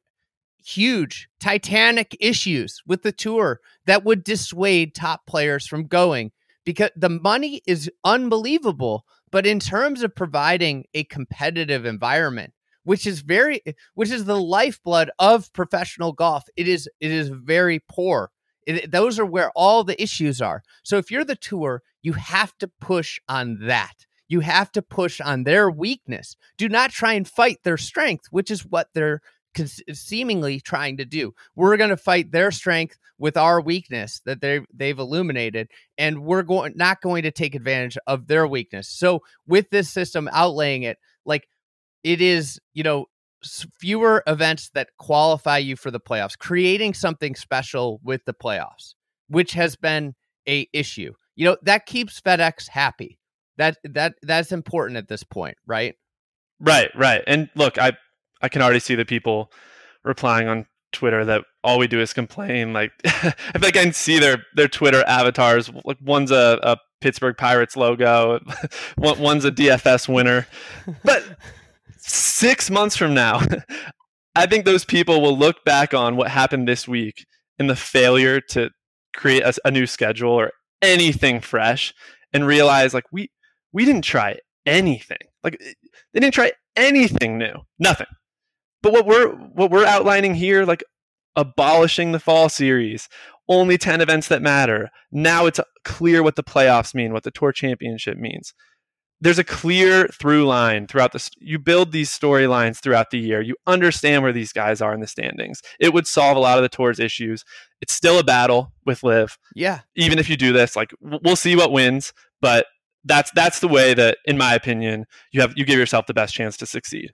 huge 0.65 1.29
titanic 1.39 2.17
issues 2.21 2.83
with 2.87 3.03
the 3.03 3.13
tour 3.13 3.61
that 3.87 4.05
would 4.05 4.25
dissuade 4.25 4.95
top 4.95 5.27
players 5.27 5.67
from 5.67 5.87
going 5.87 6.33
because 6.65 6.91
the 6.97 7.09
money 7.09 7.63
is 7.67 7.91
unbelievable 8.05 9.05
but 9.31 9.47
in 9.47 9.61
terms 9.61 10.03
of 10.03 10.15
providing 10.15 10.85
a 10.95 11.05
competitive 11.05 11.85
environment, 11.85 12.53
which 12.85 13.07
is 13.07 13.21
very 13.21 13.63
which 13.95 14.11
is 14.11 14.25
the 14.25 14.41
lifeblood 14.41 15.11
of 15.19 15.53
professional 15.53 16.13
golf, 16.13 16.45
it 16.57 16.67
is 16.69 16.89
it 17.01 17.11
is 17.11 17.29
very 17.29 17.81
poor. 17.89 18.31
It, 18.67 18.91
those 18.91 19.19
are 19.19 19.27
where 19.27 19.51
all 19.55 19.85
the 19.85 20.01
issues 20.03 20.41
are. 20.41 20.63
So 20.83 20.99
if 20.99 21.11
you're 21.11 21.25
the 21.25 21.37
tour, 21.37 21.83
you 22.03 22.13
have 22.15 22.57
to 22.59 22.71
push 22.81 23.19
on 23.29 23.59
that. 23.67 24.07
You 24.29 24.41
have 24.41 24.71
to 24.73 24.83
push 24.83 25.21
on 25.21 25.43
their 25.43 25.71
weakness. 25.71 26.37
Do 26.57 26.69
not 26.69 26.91
try 26.91 27.15
and 27.15 27.27
fight 27.27 27.59
their 27.65 27.77
strength, 27.77 28.27
which 28.31 28.51
is 28.51 28.65
what 28.65 28.89
they're 28.95 29.21
seemingly 29.93 30.61
trying 30.61 30.97
to 30.99 31.05
do. 31.05 31.35
We're 31.57 31.77
going 31.77 31.91
to 31.91 31.97
fight 31.97 32.31
their 32.31 32.53
strength 32.53 32.97
with 33.19 33.37
our 33.37 33.61
weakness 33.61 34.23
that 34.25 34.41
they 34.41 34.61
they've 34.73 34.99
illuminated, 34.99 35.69
and 35.99 36.23
we're 36.23 36.45
going 36.45 36.75
not 36.77 37.03
going 37.03 37.25
to 37.25 37.33
take 37.33 37.55
advantage 37.55 37.99
of 38.07 38.29
their 38.29 38.47
weakness. 38.47 38.89
So 38.89 39.21
with 39.47 39.69
this 39.71 39.91
system 39.91 40.29
outlaying 40.33 40.85
it, 40.85 40.99
like 41.27 41.49
it 42.03 42.21
is, 42.21 42.61
you 42.73 42.83
know, 42.83 43.07
fewer 43.43 44.23
events 44.27 44.71
that 44.75 44.89
qualify 44.99 45.59
you 45.59 45.77
for 45.77 45.91
the 45.91 46.01
playoffs, 46.01 46.39
creating 46.39 46.95
something 46.95 47.35
special 47.35 48.01
with 48.03 48.25
the 48.27 48.35
playoffs, 48.35 48.95
which 49.29 49.53
has 49.53 49.77
been 49.77 50.15
a 50.49 50.69
issue. 50.73 51.13
You 51.37 51.47
know 51.47 51.57
that 51.63 51.87
keeps 51.87 52.21
FedEx 52.21 52.69
happy. 52.69 53.19
That 53.57 53.79
that 53.85 54.15
that's 54.23 54.53
important 54.53 54.99
at 54.99 55.09
this 55.09 55.23
point, 55.23 55.57
right? 55.67 55.95
Right, 56.61 56.91
right. 56.95 57.23
And 57.27 57.49
look, 57.55 57.79
I 57.79 57.93
I 58.43 58.49
can 58.49 58.63
already 58.63 58.81
see 58.81 58.95
the 58.95 59.05
people 59.05 59.51
replying 60.05 60.49
on 60.49 60.67
Twitter 60.93 61.25
that 61.25 61.45
all 61.63 61.79
we 61.79 61.87
do 61.87 62.01
is 62.01 62.13
complain. 62.13 62.73
Like 62.73 62.93
I 63.05 63.33
feel 63.33 63.63
like 63.63 63.77
I 63.77 63.85
can 63.85 63.93
see 63.93 64.19
their 64.19 64.45
their 64.55 64.69
Twitter 64.69 65.05
avatars. 65.07 65.71
Like 65.85 65.99
one's 66.03 66.31
a, 66.31 66.59
a 66.63 66.77
Pittsburgh 67.01 67.37
Pirates 67.37 67.77
logo, 67.77 68.41
one's 68.97 69.45
a 69.45 69.53
DFS 69.53 70.13
winner. 70.13 70.47
But 71.05 71.25
six 72.01 72.71
months 72.71 72.97
from 72.97 73.15
now, 73.15 73.41
I 74.35 74.47
think 74.47 74.65
those 74.65 74.85
people 74.85 75.21
will 75.21 75.37
look 75.37 75.65
back 75.65 75.95
on 75.95 76.17
what 76.17 76.31
happened 76.31 76.69
this 76.69 76.87
week 76.87 77.27
and 77.59 77.69
the 77.69 77.77
failure 77.77 78.41
to 78.51 78.71
create 79.15 79.43
a, 79.43 79.55
a 79.65 79.71
new 79.71 79.87
schedule 79.87 80.33
or 80.33 80.53
anything 80.83 81.41
fresh 81.41 81.93
and 82.33 82.47
realize 82.47 82.95
like 82.95 83.05
we 83.13 83.31
we 83.73 83.85
didn't 83.85 84.03
try 84.03 84.39
anything. 84.67 85.19
Like 85.43 85.57
eh, 85.61 85.73
they 86.13 86.21
didn't 86.21 86.35
try 86.35 86.53
anything 86.77 87.39
new. 87.39 87.55
Nothing. 87.79 88.07
But 88.83 88.93
what 88.93 89.07
we're 89.07 89.29
what 89.31 89.71
we're 89.71 89.85
outlining 89.85 90.35
here, 90.35 90.65
like 90.65 90.85
abolishing 91.37 92.13
the 92.13 92.21
fall 92.21 92.49
series, 92.49 93.09
only 93.49 93.77
10 93.77 94.01
events 94.01 94.29
that 94.29 94.43
matter. 94.43 94.91
Now 95.11 95.47
it's 95.47 95.61
clear 95.85 96.23
what 96.23 96.37
the 96.37 96.45
playoffs 96.45 96.95
mean, 96.95 97.13
what 97.13 97.25
the 97.25 97.31
tour 97.31 97.53
championship 97.53 98.17
means. 98.17 98.55
There's 99.21 99.39
a 99.39 99.45
clear 99.45 100.09
through 100.09 100.47
line 100.47 100.87
throughout 100.87 101.13
this. 101.13 101.31
You 101.39 101.59
build 101.59 101.93
these 101.93 102.11
storylines 102.11 102.81
throughout 102.81 103.11
the 103.11 103.19
year. 103.19 103.41
You 103.41 103.57
understand 103.67 104.23
where 104.23 104.33
these 104.33 104.53
guys 104.53 104.81
are 104.81 104.95
in 104.95 105.01
the 105.01 105.07
standings. 105.07 105.61
It 105.79 105.93
would 105.93 106.07
solve 106.07 106.37
a 106.37 106.41
lot 106.41 106.59
of 106.59 106.63
the 106.63 106.69
tour's 106.69 106.99
issues. 106.99 107.45
It's 107.81 107.93
still 107.93 108.19
a 108.19 108.25
battle 108.25 108.73
with 108.87 109.03
LIV. 109.03 109.39
Yeah. 109.55 109.81
Even 109.95 110.19
if 110.19 110.31
you 110.31 110.37
do 110.37 110.53
this, 110.53 110.75
like 110.77 110.93
we'll 111.01 111.37
see 111.37 111.57
what 111.57 111.73
wins, 111.73 112.13
but 112.41 112.67
that's 113.05 113.31
that's 113.33 113.61
the 113.61 113.69
way 113.69 113.95
that, 113.95 114.19
in 114.25 114.37
my 114.39 114.55
opinion, 114.55 115.07
you 115.33 115.41
have 115.41 115.53
you 115.57 115.65
give 115.65 115.79
yourself 115.79 116.07
the 116.07 116.15
best 116.15 116.35
chance 116.35 116.57
to 116.59 116.67
succeed 116.67 117.13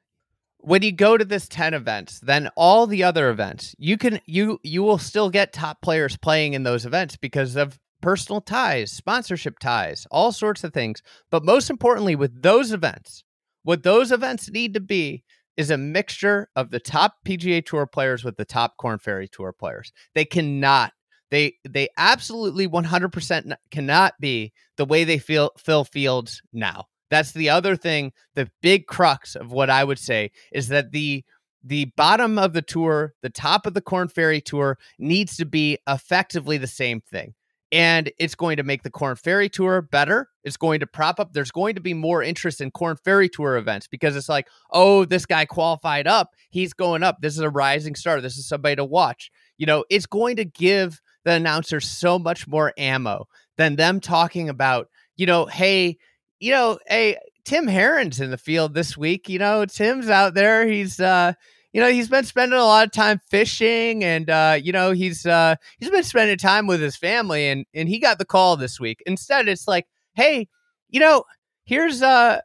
when 0.66 0.82
you 0.82 0.90
go 0.90 1.16
to 1.16 1.24
this 1.24 1.46
10 1.48 1.74
events 1.74 2.18
then 2.20 2.50
all 2.57 2.86
the 2.88 3.04
other 3.04 3.30
events 3.30 3.74
you 3.78 3.96
can 3.96 4.20
you 4.26 4.59
you 4.64 4.82
will 4.82 4.98
still 4.98 5.30
get 5.30 5.52
top 5.52 5.80
players 5.80 6.16
playing 6.16 6.54
in 6.54 6.64
those 6.64 6.84
events 6.84 7.16
because 7.16 7.54
of 7.54 7.78
personal 8.03 8.40
ties 8.40 8.92
sponsorship 8.92 9.59
ties 9.59 10.07
all 10.11 10.32
sorts 10.32 10.62
of 10.64 10.72
things 10.72 11.03
but 11.30 11.44
most 11.44 11.70
importantly 11.70 12.14
with 12.14 12.42
those 12.42 12.72
events 12.72 13.24
what 13.62 13.82
those 13.82 14.12
events 14.12 14.49
need 14.51 14.74
to 14.74 14.80
be 14.80 15.24
is 15.57 15.70
a 15.70 15.76
mixture 15.76 16.49
of 16.55 16.70
the 16.70 16.78
top 16.78 17.14
PGA 17.26 17.64
Tour 17.64 17.86
players 17.86 18.22
with 18.24 18.36
the 18.36 18.44
top 18.44 18.76
Korn 18.76 18.99
Ferry 18.99 19.28
Tour 19.28 19.53
players. 19.53 19.92
They 20.14 20.24
cannot 20.24 20.92
they 21.30 21.55
they 21.68 21.88
absolutely 21.97 22.68
100% 22.68 23.53
cannot 23.72 24.14
be 24.20 24.53
the 24.76 24.84
way 24.84 25.03
they 25.03 25.18
feel 25.18 25.51
fill 25.59 25.84
fields 25.84 26.40
now. 26.53 26.84
That's 27.11 27.32
the 27.32 27.51
other 27.51 27.74
thing. 27.76 28.12
The 28.34 28.49
big 28.62 28.86
crux 28.86 29.34
of 29.34 29.51
what 29.51 29.70
I 29.70 29.82
would 29.82 29.99
say 29.99 30.30
is 30.53 30.68
that 30.68 30.92
the 30.92 31.24
the 31.64 31.86
bottom 31.97 32.38
of 32.38 32.53
the 32.53 32.62
tour, 32.62 33.14
the 33.22 33.30
top 33.30 33.66
of 33.66 33.74
the 33.74 33.80
Korn 33.80 34.07
Ferry 34.07 34.40
tour 34.40 34.78
needs 35.01 35.36
to 35.38 35.44
be 35.44 35.78
effectively 35.88 36.59
the 36.59 36.68
same 36.68 37.01
thing. 37.01 37.34
And 37.73 38.12
it's 38.19 38.37
going 38.37 38.59
to 38.59 38.62
make 38.62 38.85
the 38.85 38.91
Korn 38.91 39.17
Ferry 39.17 39.49
Tour 39.49 39.83
better. 39.83 40.29
It's 40.45 40.57
going 40.57 40.81
to 40.81 40.87
prop 40.87 41.19
up. 41.19 41.33
There's 41.33 41.51
going 41.51 41.75
to 41.75 41.81
be 41.81 41.95
more 41.95 42.23
interest 42.23 42.61
in 42.61 42.71
Korn 42.71 42.97
Ferry 43.05 43.29
Tour 43.29 43.57
events 43.57 43.89
because 43.89 44.14
it's 44.14 44.29
like, 44.29 44.47
oh, 44.71 45.05
this 45.05 45.27
guy 45.27 45.47
qualified 45.47 46.07
up. 46.07 46.35
He's 46.51 46.73
going 46.73 47.03
up. 47.03 47.21
This 47.21 47.35
is 47.35 47.41
a 47.41 47.51
rising 47.51 47.97
star. 47.97 48.21
This 48.21 48.39
is 48.39 48.47
somebody 48.47 48.77
to 48.77 48.85
watch. 48.85 49.31
You 49.59 49.67
know, 49.67 49.85
it's 49.91 50.07
going 50.07 50.37
to 50.37 50.45
give 50.45 51.01
the 51.25 51.33
announcers 51.33 51.89
so 51.89 52.19
much 52.21 52.47
more 52.47 52.73
ammo 52.79 53.27
than 53.57 53.75
them 53.75 53.99
talking 54.01 54.49
about, 54.49 54.89
you 55.17 55.27
know, 55.27 55.47
hey, 55.47 55.99
you 56.39 56.53
know, 56.53 56.79
hey, 56.87 57.19
Tim 57.45 57.67
Herron's 57.67 58.21
in 58.21 58.31
the 58.31 58.39
field 58.39 58.75
this 58.75 58.97
week. 58.97 59.29
You 59.29 59.39
know, 59.39 59.64
Tim's 59.67 60.09
out 60.09 60.35
there. 60.35 60.67
He's 60.67 61.01
uh 61.01 61.33
you 61.77 61.83
know, 61.83 61.91
he's 61.91 62.09
been 62.09 62.24
spending 62.24 62.59
a 62.59 62.64
lot 62.64 62.87
of 62.87 62.93
time 62.93 63.20
fishing, 63.29 64.03
and 64.03 64.31
uh, 64.31 64.59
you 64.59 64.72
know, 64.72 64.93
he's 64.93 65.27
uh, 65.27 65.57
he's 65.79 65.91
been 65.91 66.05
spending 66.05 66.39
time 66.39 66.66
with 66.66 66.81
his 66.81 66.97
family, 66.97 67.49
and 67.49 67.66
and 67.74 67.87
he 67.87 67.99
got 67.99 68.16
the 68.16 68.24
call 68.24 68.57
this 68.57 68.81
week. 68.81 69.03
Instead, 69.05 69.47
it's 69.47 69.68
like, 69.68 69.87
hey, 70.14 70.49
you 70.89 71.01
know, 71.01 71.24
here's 71.66 72.01
uh, 72.01 72.41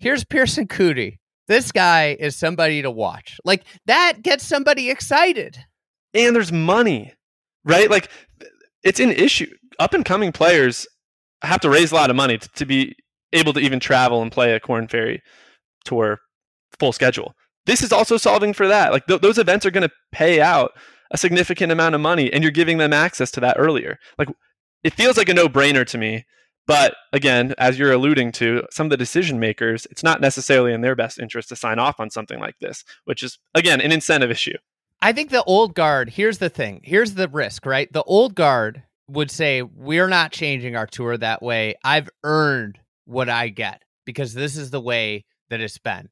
here's 0.00 0.24
Pierceson 0.24 0.66
Coody. 0.66 1.18
This 1.46 1.70
guy 1.70 2.16
is 2.18 2.34
somebody 2.34 2.82
to 2.82 2.90
watch. 2.90 3.38
Like 3.44 3.62
that 3.86 4.20
gets 4.20 4.44
somebody 4.44 4.90
excited. 4.90 5.58
And 6.12 6.34
there's 6.34 6.50
money, 6.50 7.14
right? 7.64 7.88
Like 7.88 8.10
it's 8.82 8.98
an 8.98 9.12
issue. 9.12 9.54
Up 9.78 9.94
and 9.94 10.04
coming 10.04 10.32
players 10.32 10.88
have 11.42 11.60
to 11.60 11.70
raise 11.70 11.92
a 11.92 11.94
lot 11.94 12.10
of 12.10 12.16
money 12.16 12.36
to, 12.36 12.48
to 12.56 12.66
be 12.66 12.96
able 13.32 13.52
to 13.52 13.60
even 13.60 13.78
travel 13.78 14.22
and 14.22 14.32
play 14.32 14.54
a 14.54 14.58
Korn 14.58 14.88
Ferry 14.88 15.22
tour 15.84 16.18
full 16.80 16.90
schedule. 16.90 17.36
This 17.66 17.82
is 17.82 17.92
also 17.92 18.16
solving 18.16 18.52
for 18.52 18.66
that. 18.68 18.92
Like 18.92 19.06
th- 19.06 19.20
those 19.20 19.38
events 19.38 19.64
are 19.66 19.70
going 19.70 19.88
to 19.88 19.94
pay 20.10 20.40
out 20.40 20.72
a 21.10 21.18
significant 21.18 21.70
amount 21.72 21.94
of 21.94 22.00
money, 22.00 22.32
and 22.32 22.42
you're 22.42 22.50
giving 22.50 22.78
them 22.78 22.92
access 22.92 23.30
to 23.32 23.40
that 23.40 23.56
earlier. 23.58 23.98
Like 24.18 24.28
it 24.82 24.94
feels 24.94 25.16
like 25.16 25.28
a 25.28 25.34
no-brainer 25.34 25.86
to 25.86 25.98
me. 25.98 26.26
But 26.66 26.94
again, 27.12 27.54
as 27.58 27.78
you're 27.78 27.92
alluding 27.92 28.32
to, 28.32 28.62
some 28.70 28.86
of 28.86 28.90
the 28.90 28.96
decision 28.96 29.40
makers, 29.40 29.86
it's 29.90 30.04
not 30.04 30.20
necessarily 30.20 30.72
in 30.72 30.80
their 30.80 30.94
best 30.94 31.18
interest 31.18 31.48
to 31.48 31.56
sign 31.56 31.80
off 31.80 31.98
on 31.98 32.10
something 32.10 32.38
like 32.38 32.58
this, 32.60 32.84
which 33.04 33.22
is 33.22 33.38
again 33.54 33.80
an 33.80 33.92
incentive 33.92 34.30
issue. 34.30 34.56
I 35.00 35.12
think 35.12 35.30
the 35.30 35.42
old 35.42 35.74
guard, 35.74 36.10
here's 36.10 36.38
the 36.38 36.48
thing. 36.48 36.80
Here's 36.84 37.14
the 37.14 37.28
risk, 37.28 37.66
right? 37.66 37.92
The 37.92 38.04
old 38.04 38.36
guard 38.36 38.84
would 39.08 39.32
say, 39.32 39.62
We're 39.62 40.08
not 40.08 40.30
changing 40.30 40.76
our 40.76 40.86
tour 40.86 41.16
that 41.16 41.42
way. 41.42 41.74
I've 41.84 42.08
earned 42.22 42.78
what 43.04 43.28
I 43.28 43.48
get 43.48 43.82
because 44.04 44.32
this 44.32 44.56
is 44.56 44.70
the 44.70 44.80
way 44.80 45.24
that 45.50 45.60
it's 45.60 45.78
been. 45.78 46.08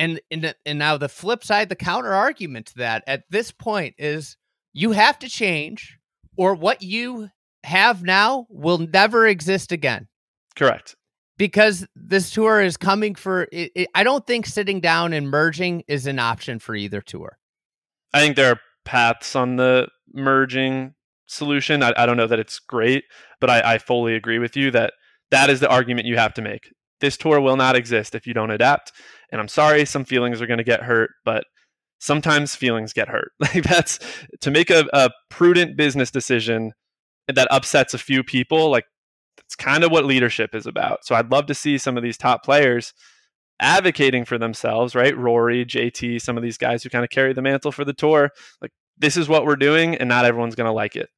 And 0.00 0.18
and, 0.30 0.46
uh, 0.46 0.54
and 0.64 0.78
now 0.78 0.96
the 0.96 1.10
flip 1.10 1.44
side, 1.44 1.68
the 1.68 1.76
counter 1.76 2.14
argument 2.14 2.66
to 2.68 2.74
that 2.76 3.04
at 3.06 3.24
this 3.28 3.52
point 3.52 3.94
is 3.98 4.38
you 4.72 4.92
have 4.92 5.18
to 5.18 5.28
change, 5.28 5.98
or 6.38 6.54
what 6.54 6.82
you 6.82 7.28
have 7.64 8.02
now 8.02 8.46
will 8.48 8.78
never 8.78 9.26
exist 9.26 9.72
again. 9.72 10.08
Correct. 10.56 10.96
Because 11.36 11.86
this 11.94 12.30
tour 12.30 12.62
is 12.62 12.78
coming 12.78 13.14
for 13.14 13.46
it, 13.52 13.72
it, 13.74 13.88
I 13.94 14.02
don't 14.02 14.26
think 14.26 14.46
sitting 14.46 14.80
down 14.80 15.12
and 15.12 15.28
merging 15.28 15.84
is 15.86 16.06
an 16.06 16.18
option 16.18 16.60
for 16.60 16.74
either 16.74 17.02
tour. 17.02 17.36
I 18.14 18.20
think 18.20 18.36
there 18.36 18.52
are 18.52 18.60
paths 18.86 19.36
on 19.36 19.56
the 19.56 19.88
merging 20.14 20.94
solution. 21.26 21.82
I, 21.82 21.92
I 21.96 22.06
don't 22.06 22.16
know 22.16 22.26
that 22.26 22.40
it's 22.40 22.58
great, 22.58 23.04
but 23.38 23.50
I, 23.50 23.74
I 23.74 23.78
fully 23.78 24.14
agree 24.14 24.38
with 24.38 24.56
you 24.56 24.70
that 24.70 24.94
that 25.30 25.50
is 25.50 25.60
the 25.60 25.68
argument 25.68 26.06
you 26.06 26.16
have 26.16 26.32
to 26.34 26.42
make. 26.42 26.72
This 27.00 27.16
tour 27.16 27.40
will 27.40 27.56
not 27.56 27.76
exist 27.76 28.14
if 28.14 28.26
you 28.26 28.34
don't 28.34 28.50
adapt. 28.50 28.92
And 29.30 29.40
I'm 29.40 29.48
sorry, 29.48 29.84
some 29.84 30.04
feelings 30.04 30.40
are 30.40 30.46
going 30.46 30.58
to 30.58 30.64
get 30.64 30.82
hurt, 30.82 31.10
but 31.24 31.44
sometimes 31.98 32.56
feelings 32.56 32.92
get 32.92 33.08
hurt. 33.08 33.32
Like 33.40 33.64
that's 33.64 33.98
to 34.40 34.50
make 34.50 34.70
a, 34.70 34.86
a 34.92 35.10
prudent 35.28 35.76
business 35.76 36.10
decision 36.10 36.72
that 37.28 37.48
upsets 37.50 37.94
a 37.94 37.98
few 37.98 38.22
people. 38.22 38.70
Like 38.70 38.84
that's 39.36 39.56
kind 39.56 39.84
of 39.84 39.90
what 39.90 40.04
leadership 40.04 40.54
is 40.54 40.66
about. 40.66 41.04
So 41.04 41.14
I'd 41.14 41.30
love 41.30 41.46
to 41.46 41.54
see 41.54 41.78
some 41.78 41.96
of 41.96 42.02
these 42.02 42.18
top 42.18 42.44
players 42.44 42.92
advocating 43.60 44.24
for 44.24 44.38
themselves, 44.38 44.94
right? 44.94 45.16
Rory, 45.16 45.64
JT, 45.64 46.20
some 46.20 46.36
of 46.36 46.42
these 46.42 46.58
guys 46.58 46.82
who 46.82 46.90
kind 46.90 47.04
of 47.04 47.10
carry 47.10 47.32
the 47.32 47.42
mantle 47.42 47.72
for 47.72 47.84
the 47.84 47.92
tour. 47.92 48.30
Like 48.60 48.72
this 48.98 49.16
is 49.16 49.28
what 49.28 49.44
we're 49.44 49.56
doing, 49.56 49.94
and 49.96 50.08
not 50.08 50.24
everyone's 50.24 50.54
going 50.54 50.66
to 50.66 50.72
like 50.72 50.96
it. 50.96 51.08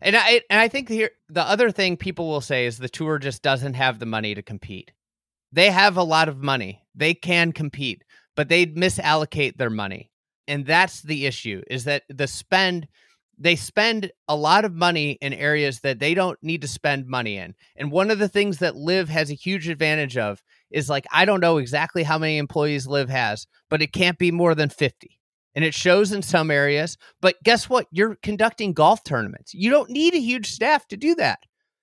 And 0.00 0.16
I 0.16 0.42
and 0.50 0.60
I 0.60 0.68
think 0.68 0.88
here 0.88 1.10
the 1.28 1.42
other 1.42 1.70
thing 1.70 1.96
people 1.96 2.28
will 2.28 2.40
say 2.40 2.66
is 2.66 2.78
the 2.78 2.88
tour 2.88 3.18
just 3.18 3.42
doesn't 3.42 3.74
have 3.74 3.98
the 3.98 4.06
money 4.06 4.34
to 4.34 4.42
compete. 4.42 4.92
They 5.54 5.70
have 5.70 5.96
a 5.96 6.02
lot 6.02 6.28
of 6.28 6.42
money. 6.42 6.82
They 6.96 7.14
can 7.14 7.52
compete, 7.52 8.02
but 8.34 8.48
they 8.48 8.66
misallocate 8.66 9.56
their 9.56 9.70
money. 9.70 10.10
And 10.48 10.66
that's 10.66 11.00
the 11.00 11.26
issue 11.26 11.62
is 11.70 11.84
that 11.84 12.02
the 12.08 12.26
spend 12.26 12.88
they 13.36 13.56
spend 13.56 14.12
a 14.28 14.36
lot 14.36 14.64
of 14.64 14.74
money 14.74 15.18
in 15.20 15.32
areas 15.32 15.80
that 15.80 15.98
they 15.98 16.14
don't 16.14 16.40
need 16.40 16.60
to 16.60 16.68
spend 16.68 17.08
money 17.08 17.36
in. 17.36 17.52
And 17.74 17.90
one 17.90 18.12
of 18.12 18.20
the 18.20 18.28
things 18.28 18.58
that 18.58 18.76
LIV 18.76 19.08
has 19.08 19.28
a 19.28 19.34
huge 19.34 19.68
advantage 19.68 20.16
of 20.16 20.42
is 20.70 20.88
like 20.90 21.06
I 21.12 21.24
don't 21.24 21.40
know 21.40 21.58
exactly 21.58 22.02
how 22.02 22.18
many 22.18 22.38
employees 22.38 22.88
LIV 22.88 23.08
has, 23.10 23.46
but 23.70 23.80
it 23.80 23.92
can't 23.92 24.18
be 24.18 24.32
more 24.32 24.56
than 24.56 24.70
50. 24.70 25.20
And 25.54 25.64
it 25.64 25.72
shows 25.74 26.10
in 26.10 26.22
some 26.22 26.50
areas, 26.50 26.98
but 27.22 27.36
guess 27.44 27.70
what? 27.70 27.86
You're 27.92 28.16
conducting 28.24 28.72
golf 28.72 29.04
tournaments. 29.04 29.54
You 29.54 29.70
don't 29.70 29.90
need 29.90 30.14
a 30.14 30.18
huge 30.18 30.50
staff 30.50 30.88
to 30.88 30.96
do 30.96 31.14
that. 31.14 31.38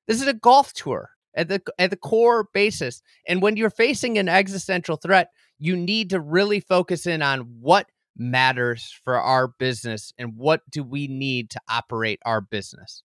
This 0.08 0.22
is 0.22 0.28
a 0.28 0.34
golf 0.34 0.74
tour 0.74 1.12
at 1.36 1.48
the 1.48 1.62
at 1.78 1.90
the 1.90 1.98
core 1.98 2.48
basis. 2.54 3.02
And 3.28 3.42
when 3.42 3.58
you're 3.58 3.70
facing 3.70 4.18
an 4.18 4.30
existential 4.30 4.98
threat, 4.98 5.30
you 5.60 5.76
need 5.76 6.10
to 6.10 6.20
really 6.20 6.60
focus 6.60 7.06
in 7.06 7.22
on 7.22 7.42
what 7.60 7.88
matters 8.18 9.00
for 9.04 9.20
our 9.20 9.48
business 9.48 10.14
and 10.18 10.36
what 10.36 10.62
do 10.70 10.84
we 10.84 11.08
need 11.08 11.50
to 11.52 11.60
operate 11.70 12.20
our 12.26 12.42
business. 12.42 13.04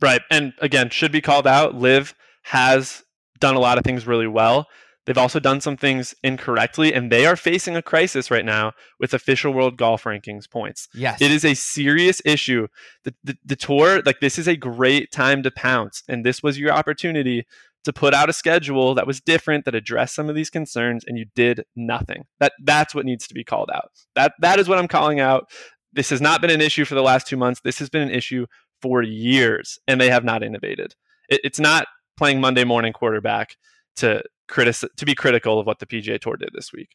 Right. 0.00 0.20
And 0.30 0.52
again, 0.60 0.90
should 0.90 1.12
be 1.12 1.20
called 1.20 1.46
out. 1.46 1.74
LIV 1.74 2.14
has 2.42 3.02
done 3.38 3.54
a 3.54 3.60
lot 3.60 3.78
of 3.78 3.84
things 3.84 4.06
really 4.06 4.26
well. 4.26 4.66
They've 5.06 5.18
also 5.18 5.38
done 5.38 5.60
some 5.60 5.76
things 5.76 6.14
incorrectly, 6.22 6.94
and 6.94 7.12
they 7.12 7.26
are 7.26 7.36
facing 7.36 7.76
a 7.76 7.82
crisis 7.82 8.30
right 8.30 8.44
now 8.44 8.72
with 8.98 9.12
official 9.12 9.52
world 9.52 9.76
golf 9.76 10.04
rankings 10.04 10.50
points. 10.50 10.88
Yes. 10.94 11.20
It 11.20 11.30
is 11.30 11.44
a 11.44 11.54
serious 11.54 12.22
issue. 12.24 12.68
The, 13.04 13.14
the, 13.22 13.36
the 13.44 13.56
tour, 13.56 14.02
like, 14.04 14.20
this 14.20 14.38
is 14.38 14.48
a 14.48 14.56
great 14.56 15.12
time 15.12 15.42
to 15.42 15.50
pounce, 15.50 16.02
and 16.08 16.24
this 16.24 16.42
was 16.42 16.58
your 16.58 16.72
opportunity 16.72 17.46
to 17.84 17.92
put 17.92 18.14
out 18.14 18.30
a 18.30 18.32
schedule 18.32 18.94
that 18.94 19.06
was 19.06 19.20
different 19.20 19.66
that 19.66 19.74
addressed 19.74 20.14
some 20.14 20.28
of 20.28 20.34
these 20.34 20.50
concerns 20.50 21.04
and 21.06 21.18
you 21.18 21.26
did 21.34 21.64
nothing 21.76 22.24
that 22.40 22.52
that's 22.62 22.94
what 22.94 23.04
needs 23.04 23.26
to 23.28 23.34
be 23.34 23.44
called 23.44 23.70
out 23.72 23.90
that 24.14 24.32
that 24.40 24.58
is 24.58 24.68
what 24.68 24.78
i'm 24.78 24.88
calling 24.88 25.20
out 25.20 25.50
this 25.92 26.10
has 26.10 26.20
not 26.20 26.40
been 26.40 26.50
an 26.50 26.62
issue 26.62 26.84
for 26.84 26.94
the 26.94 27.02
last 27.02 27.26
two 27.26 27.36
months 27.36 27.60
this 27.60 27.78
has 27.78 27.90
been 27.90 28.02
an 28.02 28.10
issue 28.10 28.46
for 28.80 29.02
years 29.02 29.78
and 29.86 30.00
they 30.00 30.08
have 30.08 30.24
not 30.24 30.42
innovated 30.42 30.94
it, 31.28 31.40
it's 31.44 31.60
not 31.60 31.86
playing 32.16 32.40
monday 32.40 32.64
morning 32.64 32.92
quarterback 32.92 33.56
to 33.96 34.22
critic 34.48 34.76
to 34.96 35.06
be 35.06 35.14
critical 35.14 35.58
of 35.58 35.66
what 35.66 35.78
the 35.78 35.86
pga 35.86 36.20
tour 36.20 36.36
did 36.36 36.50
this 36.52 36.72
week 36.72 36.90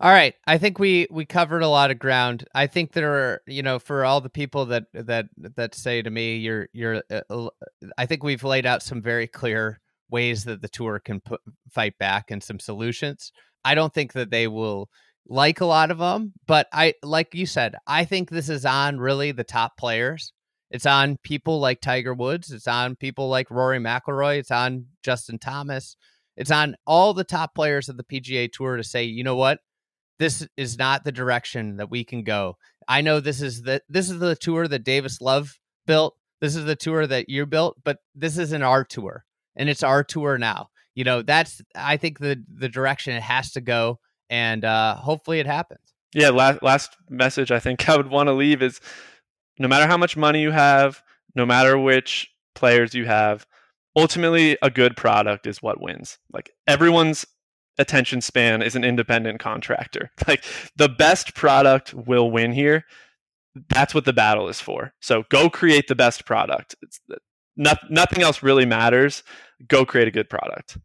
all 0.00 0.12
right, 0.12 0.34
I 0.46 0.58
think 0.58 0.78
we 0.78 1.08
we 1.10 1.24
covered 1.24 1.62
a 1.62 1.68
lot 1.68 1.90
of 1.90 1.98
ground. 1.98 2.44
I 2.54 2.68
think 2.68 2.92
there 2.92 3.12
are, 3.12 3.42
you 3.48 3.64
know, 3.64 3.80
for 3.80 4.04
all 4.04 4.20
the 4.20 4.30
people 4.30 4.66
that 4.66 4.84
that 4.94 5.26
that 5.56 5.74
say 5.74 6.02
to 6.02 6.10
me, 6.10 6.36
you're 6.36 6.68
you're. 6.72 7.02
Uh, 7.10 7.48
I 7.96 8.06
think 8.06 8.22
we've 8.22 8.44
laid 8.44 8.64
out 8.64 8.84
some 8.84 9.02
very 9.02 9.26
clear 9.26 9.80
ways 10.08 10.44
that 10.44 10.62
the 10.62 10.68
tour 10.68 11.00
can 11.00 11.20
put, 11.20 11.40
fight 11.70 11.98
back 11.98 12.30
and 12.30 12.42
some 12.42 12.60
solutions. 12.60 13.32
I 13.64 13.74
don't 13.74 13.92
think 13.92 14.12
that 14.12 14.30
they 14.30 14.46
will 14.46 14.88
like 15.26 15.60
a 15.60 15.66
lot 15.66 15.90
of 15.90 15.98
them, 15.98 16.32
but 16.46 16.68
I 16.72 16.94
like 17.02 17.34
you 17.34 17.44
said, 17.44 17.74
I 17.86 18.04
think 18.04 18.30
this 18.30 18.48
is 18.48 18.64
on 18.64 19.00
really 19.00 19.32
the 19.32 19.42
top 19.42 19.76
players. 19.76 20.32
It's 20.70 20.86
on 20.86 21.18
people 21.24 21.58
like 21.58 21.80
Tiger 21.80 22.14
Woods. 22.14 22.52
It's 22.52 22.68
on 22.68 22.94
people 22.94 23.28
like 23.28 23.50
Rory 23.50 23.80
McIlroy. 23.80 24.38
It's 24.38 24.52
on 24.52 24.86
Justin 25.02 25.40
Thomas. 25.40 25.96
It's 26.38 26.52
on 26.52 26.76
all 26.86 27.12
the 27.14 27.24
top 27.24 27.54
players 27.54 27.88
of 27.88 27.96
the 27.96 28.04
PGA 28.04 28.50
Tour 28.50 28.76
to 28.76 28.84
say, 28.84 29.02
you 29.02 29.24
know 29.24 29.34
what, 29.34 29.58
this 30.20 30.46
is 30.56 30.78
not 30.78 31.04
the 31.04 31.12
direction 31.12 31.76
that 31.78 31.90
we 31.90 32.04
can 32.04 32.22
go. 32.22 32.56
I 32.86 33.00
know 33.00 33.20
this 33.20 33.42
is 33.42 33.62
the 33.62 33.82
this 33.88 34.08
is 34.08 34.20
the 34.20 34.36
tour 34.36 34.66
that 34.68 34.84
Davis 34.84 35.20
Love 35.20 35.58
built. 35.86 36.16
This 36.40 36.54
is 36.54 36.64
the 36.64 36.76
tour 36.76 37.06
that 37.06 37.28
you 37.28 37.44
built, 37.44 37.76
but 37.84 37.98
this 38.14 38.38
isn't 38.38 38.62
our 38.62 38.84
tour, 38.84 39.24
and 39.56 39.68
it's 39.68 39.82
our 39.82 40.04
tour 40.04 40.38
now. 40.38 40.70
You 40.94 41.04
know, 41.04 41.22
that's 41.22 41.60
I 41.74 41.96
think 41.96 42.20
the 42.20 42.42
the 42.48 42.68
direction 42.68 43.14
it 43.14 43.22
has 43.22 43.52
to 43.52 43.60
go, 43.60 43.98
and 44.30 44.64
uh, 44.64 44.94
hopefully 44.94 45.40
it 45.40 45.46
happens. 45.46 45.92
Yeah, 46.14 46.30
last 46.30 46.62
last 46.62 46.96
message 47.10 47.50
I 47.50 47.58
think 47.58 47.88
I 47.90 47.96
would 47.96 48.10
want 48.10 48.28
to 48.28 48.32
leave 48.32 48.62
is 48.62 48.80
no 49.58 49.68
matter 49.68 49.88
how 49.88 49.96
much 49.96 50.16
money 50.16 50.40
you 50.40 50.52
have, 50.52 51.02
no 51.34 51.44
matter 51.44 51.76
which 51.76 52.30
players 52.54 52.94
you 52.94 53.06
have, 53.06 53.44
ultimately 53.98 54.56
a 54.62 54.70
good 54.70 54.96
product 54.96 55.46
is 55.46 55.60
what 55.60 55.80
wins. 55.80 56.18
Like 56.32 56.50
everyone's 56.68 57.26
attention 57.78 58.20
span 58.20 58.62
is 58.62 58.76
an 58.76 58.84
independent 58.84 59.40
contractor. 59.40 60.10
Like 60.28 60.44
the 60.76 60.88
best 60.88 61.34
product 61.34 61.94
will 61.94 62.30
win 62.30 62.52
here. 62.52 62.84
That's 63.70 63.94
what 63.94 64.04
the 64.04 64.12
battle 64.12 64.48
is 64.48 64.60
for. 64.60 64.92
So 65.00 65.24
go 65.30 65.50
create 65.50 65.88
the 65.88 65.94
best 65.94 66.24
product. 66.26 66.76
It's 66.82 67.00
not, 67.56 67.78
nothing 67.90 68.22
else 68.22 68.42
really 68.42 68.66
matters. 68.66 69.24
Go 69.66 69.84
create 69.84 70.06
a 70.06 70.12
good 70.12 70.30
product. 70.30 70.78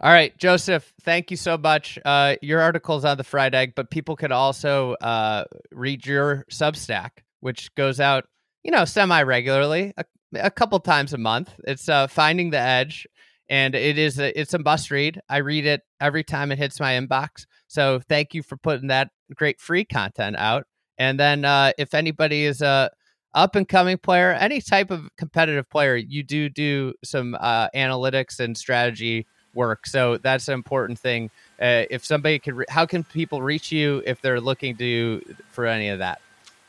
All 0.00 0.10
right, 0.10 0.36
Joseph, 0.38 0.92
thank 1.02 1.30
you 1.30 1.36
so 1.36 1.58
much. 1.58 1.98
Uh, 2.04 2.36
your 2.42 2.60
article's 2.60 3.04
on 3.04 3.18
the 3.18 3.24
fried 3.24 3.54
egg, 3.54 3.74
but 3.76 3.90
people 3.90 4.16
could 4.16 4.32
also 4.32 4.94
uh, 4.94 5.44
read 5.70 6.06
your 6.06 6.44
Substack, 6.50 7.10
which 7.40 7.72
goes 7.76 8.00
out, 8.00 8.24
you 8.64 8.72
know, 8.72 8.84
semi 8.84 9.22
regularly, 9.22 9.92
a, 9.96 10.04
a, 10.34 10.50
couple 10.50 10.78
times 10.80 11.12
a 11.12 11.18
month. 11.18 11.52
It's 11.64 11.88
uh, 11.88 12.06
Finding 12.06 12.50
the 12.50 12.58
Edge 12.58 13.06
and 13.48 13.74
it 13.74 13.98
is 13.98 14.18
a, 14.18 14.38
it's 14.38 14.54
a 14.54 14.58
must 14.58 14.90
read. 14.90 15.20
I 15.28 15.38
read 15.38 15.66
it 15.66 15.82
every 16.00 16.24
time 16.24 16.52
it 16.52 16.58
hits 16.58 16.80
my 16.80 16.94
inbox. 16.94 17.46
So 17.66 18.00
thank 18.08 18.34
you 18.34 18.42
for 18.42 18.56
putting 18.56 18.88
that 18.88 19.10
great 19.34 19.60
free 19.60 19.84
content 19.84 20.36
out. 20.36 20.64
And 20.98 21.18
then 21.18 21.44
uh, 21.44 21.72
if 21.78 21.94
anybody 21.94 22.44
is 22.44 22.62
a 22.62 22.90
up 23.34 23.56
and 23.56 23.66
coming 23.66 23.98
player, 23.98 24.32
any 24.32 24.60
type 24.60 24.90
of 24.90 25.08
competitive 25.16 25.68
player, 25.68 25.96
you 25.96 26.22
do 26.22 26.48
do 26.48 26.94
some 27.02 27.36
uh, 27.40 27.68
analytics 27.74 28.40
and 28.40 28.56
strategy 28.56 29.26
work. 29.54 29.86
So 29.86 30.18
that's 30.18 30.48
an 30.48 30.54
important 30.54 30.98
thing. 30.98 31.30
Uh, 31.60 31.84
if 31.90 32.04
somebody 32.04 32.38
could, 32.38 32.54
re- 32.54 32.66
how 32.68 32.86
can 32.86 33.04
people 33.04 33.42
reach 33.42 33.72
you 33.72 34.02
if 34.06 34.20
they're 34.20 34.40
looking 34.40 34.76
to 34.76 35.22
for 35.50 35.66
any 35.66 35.88
of 35.88 35.98
that? 35.98 36.20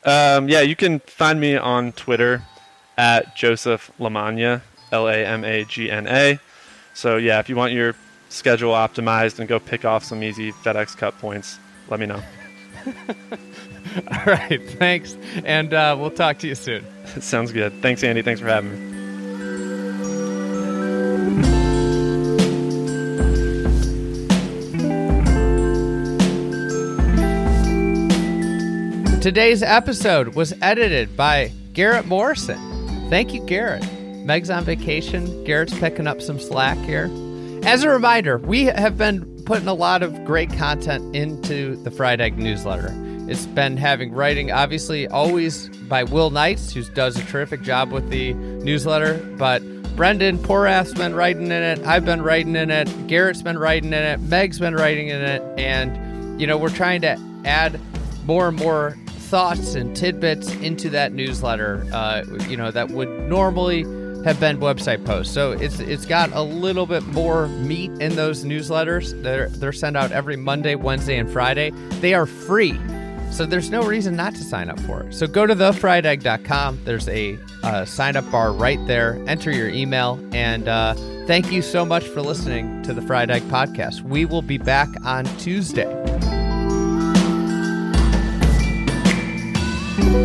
Um, 0.04 0.48
yeah, 0.48 0.60
you 0.60 0.76
can 0.76 1.00
find 1.00 1.40
me 1.40 1.56
on 1.56 1.92
Twitter 1.92 2.42
at 2.96 3.36
Joseph 3.36 3.90
LaMagna, 3.98 4.62
L 4.92 5.08
A 5.08 5.24
M 5.24 5.44
A 5.44 5.64
G 5.64 5.90
N 5.90 6.06
A. 6.06 6.38
So 6.94 7.16
yeah, 7.16 7.40
if 7.40 7.48
you 7.48 7.56
want 7.56 7.72
your 7.72 7.94
schedule 8.28 8.72
optimized 8.72 9.38
and 9.38 9.48
go 9.48 9.58
pick 9.58 9.84
off 9.84 10.04
some 10.04 10.22
easy 10.22 10.52
FedEx 10.52 10.96
Cup 10.96 11.18
points, 11.18 11.58
let 11.88 12.00
me 12.00 12.06
know. 12.06 12.22
All 14.10 14.24
right, 14.26 14.60
thanks, 14.72 15.16
and 15.44 15.72
uh, 15.72 15.96
we'll 15.98 16.10
talk 16.10 16.38
to 16.38 16.48
you 16.48 16.54
soon. 16.54 16.84
Sounds 17.20 17.52
good. 17.52 17.72
Thanks, 17.80 18.02
Andy. 18.02 18.22
Thanks 18.22 18.40
for 18.40 18.48
having 18.48 18.72
me. 18.72 18.94
Today's 29.20 29.62
episode 29.62 30.34
was 30.34 30.52
edited 30.60 31.16
by 31.16 31.50
Garrett 31.72 32.04
Morrison. 32.04 32.73
Thank 33.14 33.32
you, 33.32 33.42
Garrett. 33.42 33.84
Meg's 34.24 34.50
on 34.50 34.64
vacation. 34.64 35.44
Garrett's 35.44 35.78
picking 35.78 36.08
up 36.08 36.20
some 36.20 36.40
slack 36.40 36.76
here. 36.78 37.08
As 37.62 37.84
a 37.84 37.88
reminder, 37.88 38.38
we 38.38 38.64
have 38.64 38.98
been 38.98 39.40
putting 39.44 39.68
a 39.68 39.72
lot 39.72 40.02
of 40.02 40.24
great 40.24 40.52
content 40.54 41.14
into 41.14 41.76
the 41.84 41.92
Fried 41.92 42.20
Egg 42.20 42.38
newsletter. 42.38 42.88
It's 43.30 43.46
been 43.46 43.76
having 43.76 44.12
writing, 44.12 44.50
obviously, 44.50 45.06
always 45.06 45.68
by 45.88 46.02
Will 46.02 46.30
Knights, 46.30 46.72
who 46.72 46.82
does 46.82 47.16
a 47.16 47.22
terrific 47.26 47.62
job 47.62 47.92
with 47.92 48.10
the 48.10 48.34
newsletter. 48.34 49.18
But 49.38 49.62
Brendan 49.94 50.36
Porath's 50.38 50.92
been 50.92 51.14
writing 51.14 51.44
in 51.44 51.52
it. 51.52 51.86
I've 51.86 52.04
been 52.04 52.20
writing 52.20 52.56
in 52.56 52.72
it. 52.72 53.06
Garrett's 53.06 53.42
been 53.42 53.58
writing 53.58 53.92
in 53.92 54.02
it. 54.02 54.18
Meg's 54.22 54.58
been 54.58 54.74
writing 54.74 55.06
in 55.06 55.20
it. 55.20 55.40
And, 55.56 56.40
you 56.40 56.48
know, 56.48 56.58
we're 56.58 56.68
trying 56.68 57.02
to 57.02 57.16
add 57.44 57.80
more 58.26 58.48
and 58.48 58.58
more 58.58 58.96
thoughts 59.34 59.74
and 59.74 59.96
tidbits 59.96 60.54
into 60.60 60.88
that 60.88 61.12
newsletter, 61.12 61.84
uh, 61.92 62.22
you 62.48 62.56
know, 62.56 62.70
that 62.70 62.92
would 62.92 63.08
normally 63.28 63.82
have 64.22 64.38
been 64.38 64.58
website 64.58 65.04
posts. 65.04 65.34
So 65.34 65.50
it's 65.50 65.80
it's 65.80 66.06
got 66.06 66.30
a 66.34 66.42
little 66.42 66.86
bit 66.86 67.02
more 67.06 67.48
meat 67.48 67.90
in 68.00 68.14
those 68.14 68.44
newsletters. 68.44 69.20
They're 69.24 69.48
they're 69.48 69.72
sent 69.72 69.96
out 69.96 70.12
every 70.12 70.36
Monday, 70.36 70.76
Wednesday, 70.76 71.18
and 71.18 71.28
Friday. 71.28 71.72
They 72.00 72.14
are 72.14 72.26
free. 72.26 72.78
So 73.32 73.44
there's 73.44 73.70
no 73.70 73.82
reason 73.82 74.14
not 74.14 74.36
to 74.36 74.44
sign 74.44 74.70
up 74.70 74.78
for 74.78 75.00
it. 75.02 75.12
So 75.12 75.26
go 75.26 75.48
to 75.48 75.56
thefriedegg.com. 75.56 76.82
There's 76.84 77.08
a 77.08 77.36
uh, 77.64 77.84
sign 77.86 78.14
up 78.14 78.30
bar 78.30 78.52
right 78.52 78.78
there. 78.86 79.20
Enter 79.26 79.50
your 79.50 79.68
email. 79.68 80.24
And 80.32 80.68
uh, 80.68 80.94
thank 81.26 81.50
you 81.50 81.60
so 81.60 81.84
much 81.84 82.04
for 82.04 82.22
listening 82.22 82.84
to 82.84 82.94
the 82.94 83.02
Fried 83.02 83.32
Egg 83.32 83.42
Podcast. 83.48 84.02
We 84.02 84.26
will 84.26 84.42
be 84.42 84.58
back 84.58 84.90
on 85.04 85.24
Tuesday. 85.38 86.13
Thank 89.96 90.12
you. 90.14 90.23